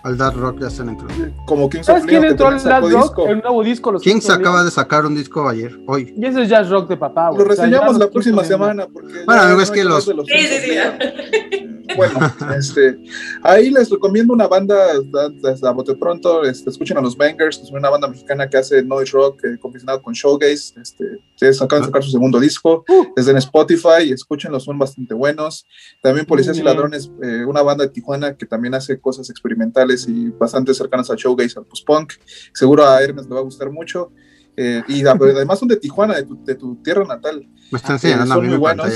Al 0.04 0.18
Dark 0.18 0.36
Rock 0.36 0.60
ya 0.60 0.66
están 0.66 0.90
entrando. 0.90 1.34
Como 1.46 1.70
Kings 1.70 1.86
¿Sabes 1.86 2.04
quién 2.04 2.22
entró 2.22 2.48
al 2.48 2.62
Dark 2.62 2.86
Rock? 2.90 3.20
El 3.26 3.40
nuevo 3.40 3.64
disco. 3.64 3.90
Los 3.90 4.02
Kings 4.02 4.28
acaba 4.28 4.62
de 4.62 4.70
sacar 4.70 5.06
un 5.06 5.14
disco 5.14 5.48
ayer, 5.48 5.80
hoy. 5.86 6.12
Y 6.14 6.26
ese 6.26 6.42
es 6.42 6.50
Jazz 6.50 6.68
Rock 6.68 6.90
de 6.90 6.98
papá. 6.98 7.30
Lo 7.30 7.42
reseñamos 7.42 7.96
la 7.96 8.10
próxima 8.10 8.44
semana. 8.44 8.86
Porque 8.86 9.24
bueno, 9.24 9.40
amigo, 9.40 9.62
es 9.62 9.70
que 9.70 9.82
los. 9.82 10.04
Sí, 10.04 10.12
sí, 10.26 10.58
sí. 10.62 11.74
Bueno, 11.96 12.18
este, 12.58 12.98
ahí 13.42 13.70
les 13.70 13.90
recomiendo 13.90 14.32
una 14.32 14.48
banda, 14.48 14.74
a 14.92 15.70
bote 15.70 15.94
pronto, 15.94 16.44
este, 16.44 16.70
escuchen 16.70 16.96
a 16.96 17.00
los 17.00 17.16
Bangers, 17.16 17.58
que 17.58 17.64
es 17.64 17.70
una 17.70 17.90
banda 17.90 18.08
mexicana 18.08 18.48
que 18.48 18.56
hace 18.56 18.82
noise 18.82 19.12
rock, 19.12 19.44
eh, 19.44 19.58
con 19.58 20.12
showgaze, 20.12 20.80
este, 20.80 21.20
acaban 21.60 21.82
de 21.82 21.86
sacar 21.86 22.02
su 22.02 22.10
segundo 22.10 22.40
disco, 22.40 22.84
uh. 22.88 23.06
desde 23.14 23.32
en 23.32 23.38
Spotify, 23.38 24.10
escúchenlos, 24.10 24.64
son 24.64 24.78
bastante 24.78 25.14
buenos. 25.14 25.66
También 26.02 26.26
Policías 26.26 26.58
y 26.58 26.62
Ladrones, 26.62 27.10
eh, 27.22 27.44
una 27.44 27.62
banda 27.62 27.84
de 27.84 27.90
Tijuana 27.90 28.36
que 28.36 28.46
también 28.46 28.74
hace 28.74 28.98
cosas 28.98 29.28
experimentales 29.30 29.93
y 30.08 30.30
bastante 30.30 30.74
cercanas 30.74 31.10
a 31.10 31.14
showgaze, 31.16 31.58
al 31.58 31.66
post-punk, 31.66 32.14
seguro 32.52 32.86
a 32.86 33.02
Hermes 33.02 33.26
le 33.26 33.34
va 33.34 33.40
a 33.40 33.44
gustar 33.44 33.70
mucho. 33.70 34.12
Eh, 34.56 34.82
y 34.88 35.04
además 35.06 35.58
son 35.58 35.68
de 35.68 35.76
Tijuana, 35.76 36.14
de 36.14 36.54
tu, 36.54 36.76
tierra 36.76 37.04
natal. 37.04 37.46
Me 37.70 37.78
están 37.78 37.92
enseñando 37.92 38.34
son 38.34 38.46
muy 38.46 38.56
buenos 38.56 38.92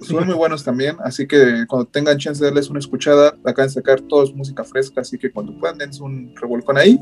son 0.00 0.26
muy 0.26 0.34
buenos 0.34 0.62
también, 0.62 0.96
así 1.02 1.26
que 1.26 1.64
cuando 1.66 1.86
tengan 1.86 2.18
chance 2.18 2.40
de 2.42 2.50
darles 2.50 2.68
una 2.68 2.78
escuchada, 2.78 3.34
acaban 3.44 3.68
de 3.68 3.74
sacar 3.74 4.00
toda 4.00 4.26
su 4.26 4.34
música 4.34 4.64
fresca, 4.64 5.00
así 5.00 5.18
que 5.18 5.30
cuando 5.30 5.58
puedan 5.58 5.78
dense 5.78 6.02
un 6.02 6.34
revolcón 6.36 6.78
ahí. 6.78 6.98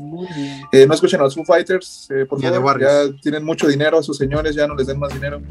Eh, 0.71 0.85
no 0.87 0.93
escuchen 0.93 1.19
a 1.19 1.23
los 1.23 1.35
Foo 1.35 1.43
Fighters, 1.45 2.07
eh, 2.11 2.25
por 2.25 2.41
favor, 2.41 2.79
ya 2.79 3.11
tienen 3.21 3.43
mucho 3.43 3.67
dinero, 3.67 3.99
a 3.99 4.03
sus 4.03 4.17
señores 4.17 4.55
ya 4.55 4.67
no 4.67 4.75
les 4.75 4.87
den 4.87 4.99
más 4.99 5.13
dinero. 5.13 5.41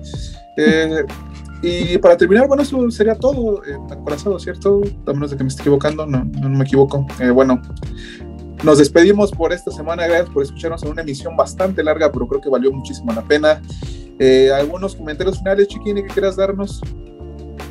Eh, 1.65 1.93
Y 1.93 1.99
para 1.99 2.17
terminar, 2.17 2.47
bueno, 2.47 2.63
eso 2.63 2.91
sería 2.91 3.15
todo 3.15 3.65
en 3.65 3.91
Acorazado, 3.91 4.39
¿cierto? 4.39 4.83
A 5.07 5.13
menos 5.13 5.31
de 5.31 5.37
que 5.37 5.45
me 5.45 5.49
esté 5.49 5.63
equivocando, 5.63 6.07
no, 6.07 6.25
no, 6.25 6.49
me 6.49 6.65
equivoco. 6.65 7.07
Eh, 7.21 7.31
bueno, 7.31 7.61
nos 8.63 8.79
despedimos 8.79 9.31
por 9.31 9.53
esta 9.53 9.71
semana. 9.71 10.07
Gracias 10.07 10.31
por 10.31 10.43
escucharnos 10.43 10.83
en 10.83 10.91
una 10.91 11.03
emisión 11.03 11.37
bastante 11.37 11.83
larga, 11.83 12.11
pero 12.13 12.27
creo 12.27 12.41
que 12.41 12.49
valió 12.49 12.71
muchísimo 12.73 13.13
la 13.13 13.23
pena. 13.23 13.61
Eh, 14.19 14.51
¿Algunos 14.53 14.95
comentarios 14.95 15.39
finales, 15.39 15.69
Chiquini, 15.69 16.03
que 16.03 16.09
quieras 16.09 16.37
darnos? 16.37 16.81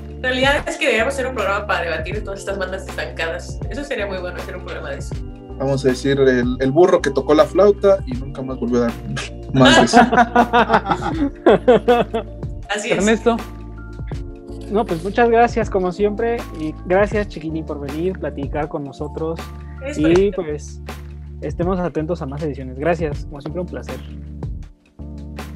En 0.08 0.24
realidad 0.24 0.64
es 0.68 0.78
que 0.78 0.86
deberíamos 0.86 1.14
hacer 1.14 1.28
un 1.28 1.36
programa 1.36 1.68
para 1.68 1.82
debatir 1.82 2.24
todas 2.24 2.40
estas 2.40 2.58
bandas 2.58 2.88
estancadas. 2.88 3.60
Eso 3.70 3.84
sería 3.84 4.08
muy 4.08 4.18
bueno 4.20 4.38
hacer 4.38 4.56
un 4.56 4.64
programa 4.64 4.92
de 4.92 5.00
eso. 5.00 5.16
Vamos 5.60 5.86
a 5.86 5.90
decir 5.90 6.20
el, 6.20 6.58
el 6.60 6.72
burro 6.72 7.02
que 7.02 7.12
tocó 7.12 7.34
la 7.34 7.46
flauta 7.46 8.00
y 8.08 8.14
nunca 8.14 8.42
más 8.42 8.60
volvió 8.60 8.80
a 8.80 8.88
dar 8.88 8.94
más 9.54 9.94
Así 12.70 12.90
es. 12.92 12.98
Ernesto. 12.98 13.38
No, 14.72 14.86
pues 14.86 15.04
muchas 15.04 15.30
gracias 15.30 15.70
como 15.70 15.92
siempre 15.92 16.38
y 16.60 16.74
gracias 16.86 17.28
Chiquini 17.28 17.64
por 17.64 17.80
venir, 17.80 18.18
platicar 18.20 18.70
con 18.70 18.84
nosotros 18.84 19.40
y 19.98 20.32
pues 20.32 20.82
estemos 21.42 21.80
atentos 21.80 22.22
a 22.22 22.26
más 22.26 22.42
ediciones. 22.44 22.78
Gracias, 22.80 23.26
como 23.26 23.42
siempre 23.42 23.62
un 23.62 23.68
placer. 23.68 24.00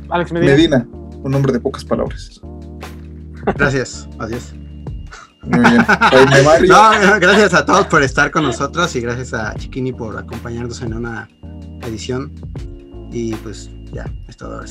Alex 0.10 0.32
Medina. 0.32 0.88
un 1.24 1.34
hombre 1.34 1.53
de 1.53 1.60
pocas 1.60 1.84
palabras. 1.84 2.41
Gracias, 3.55 4.08
adiós. 4.20 4.53
Muy 5.43 5.60
bien. 5.60 5.86
gracias 7.22 7.53
a 7.53 7.66
todos 7.66 7.88
por 7.88 8.03
estar 8.03 8.32
con 8.32 8.43
nosotros 8.43 8.93
y 8.95 9.01
gracias 9.01 9.34
a 9.34 9.53
Chiquini 9.55 9.93
por 9.93 10.18
acompañarnos 10.18 10.82
en 10.82 10.93
una 10.93 11.30
edición. 11.84 12.34
Y 13.12 13.34
pues 13.36 13.70
ya, 13.93 14.05
es 14.28 14.36
todo 14.36 14.62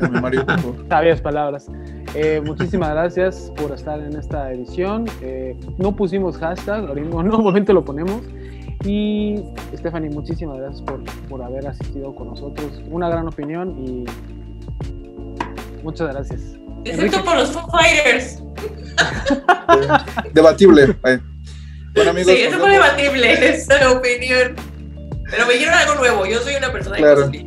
ahora 0.00 0.58
sí. 0.62 0.72
Sabias 0.88 1.20
palabras. 1.20 1.66
Eh, 2.14 2.40
muchísimas 2.44 2.90
gracias 2.90 3.52
por 3.56 3.72
estar 3.72 3.98
en 4.00 4.16
esta 4.16 4.52
edición. 4.52 5.06
Eh, 5.20 5.56
no 5.78 5.94
pusimos 5.94 6.36
hashtag, 6.38 6.84
en 6.96 7.14
un 7.14 7.28
momento 7.42 7.72
lo 7.72 7.84
ponemos. 7.84 8.22
Y 8.84 9.42
Stephanie, 9.76 10.10
muchísimas 10.10 10.58
gracias 10.58 10.82
por, 10.82 11.02
por 11.28 11.42
haber 11.42 11.66
asistido 11.66 12.14
con 12.14 12.28
nosotros. 12.28 12.82
Una 12.90 13.08
gran 13.08 13.28
opinión 13.28 13.76
y 13.78 14.04
muchas 15.82 16.12
gracias. 16.12 16.40
Excepto 16.84 17.24
por 17.24 17.36
los 17.36 17.50
Foo 17.50 17.68
Fighters. 17.70 18.42
debatible. 20.34 20.96
Bueno, 21.94 22.10
amigos, 22.10 22.32
sí, 22.32 22.42
eso 22.42 22.58
fue 22.58 22.70
debatible, 22.70 23.32
esa 23.54 23.92
opinión. 23.92 24.56
Pero 25.30 25.46
me 25.46 25.54
quiero 25.54 25.72
algo 25.74 25.94
nuevo. 25.94 26.26
Yo 26.26 26.40
soy 26.40 26.56
una 26.56 26.72
persona 26.72 26.96
claro. 26.96 27.28
de 27.28 27.46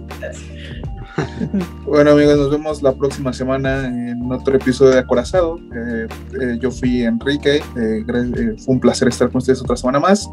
bueno 1.85 2.11
amigos, 2.11 2.37
nos 2.37 2.51
vemos 2.51 2.81
la 2.81 2.93
próxima 2.93 3.31
semana 3.33 3.85
en 3.87 4.31
otro 4.31 4.55
episodio 4.55 4.91
de 4.91 4.99
Acorazado. 4.99 5.57
Eh, 5.75 6.07
eh, 6.41 6.57
yo 6.59 6.71
fui 6.71 7.03
Enrique, 7.03 7.61
eh, 7.77 8.55
fue 8.57 8.73
un 8.73 8.79
placer 8.79 9.07
estar 9.07 9.29
con 9.29 9.37
ustedes 9.37 9.61
otra 9.61 9.77
semana 9.77 9.99
más 9.99 10.29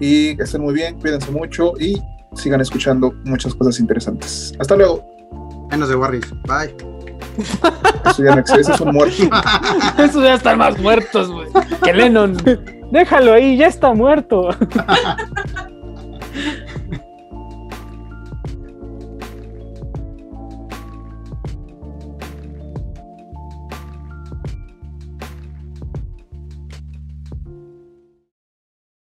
y 0.00 0.36
que 0.36 0.42
estén 0.42 0.62
muy 0.62 0.74
bien, 0.74 0.98
cuídense 0.98 1.30
mucho 1.30 1.74
y 1.78 2.00
sigan 2.34 2.60
escuchando 2.60 3.14
muchas 3.24 3.54
cosas 3.54 3.78
interesantes. 3.80 4.54
Hasta 4.58 4.76
luego. 4.76 5.04
Menos 5.70 5.88
de 5.88 5.96
Warriors, 5.96 6.32
bye. 6.46 6.74
Eso 8.10 8.22
ya 8.22 8.34
no 8.34 8.40
existe, 8.40 8.60
esos 8.62 8.76
son 8.76 8.94
muertos. 8.94 9.28
Esos 9.98 10.22
ya 10.22 10.34
están 10.34 10.58
más 10.58 10.78
muertos, 10.78 11.30
güey. 11.30 11.48
Que 11.82 11.92
Lennon. 11.92 12.36
Déjalo 12.90 13.32
ahí, 13.32 13.56
ya 13.56 13.66
está 13.66 13.92
muerto. 13.92 14.50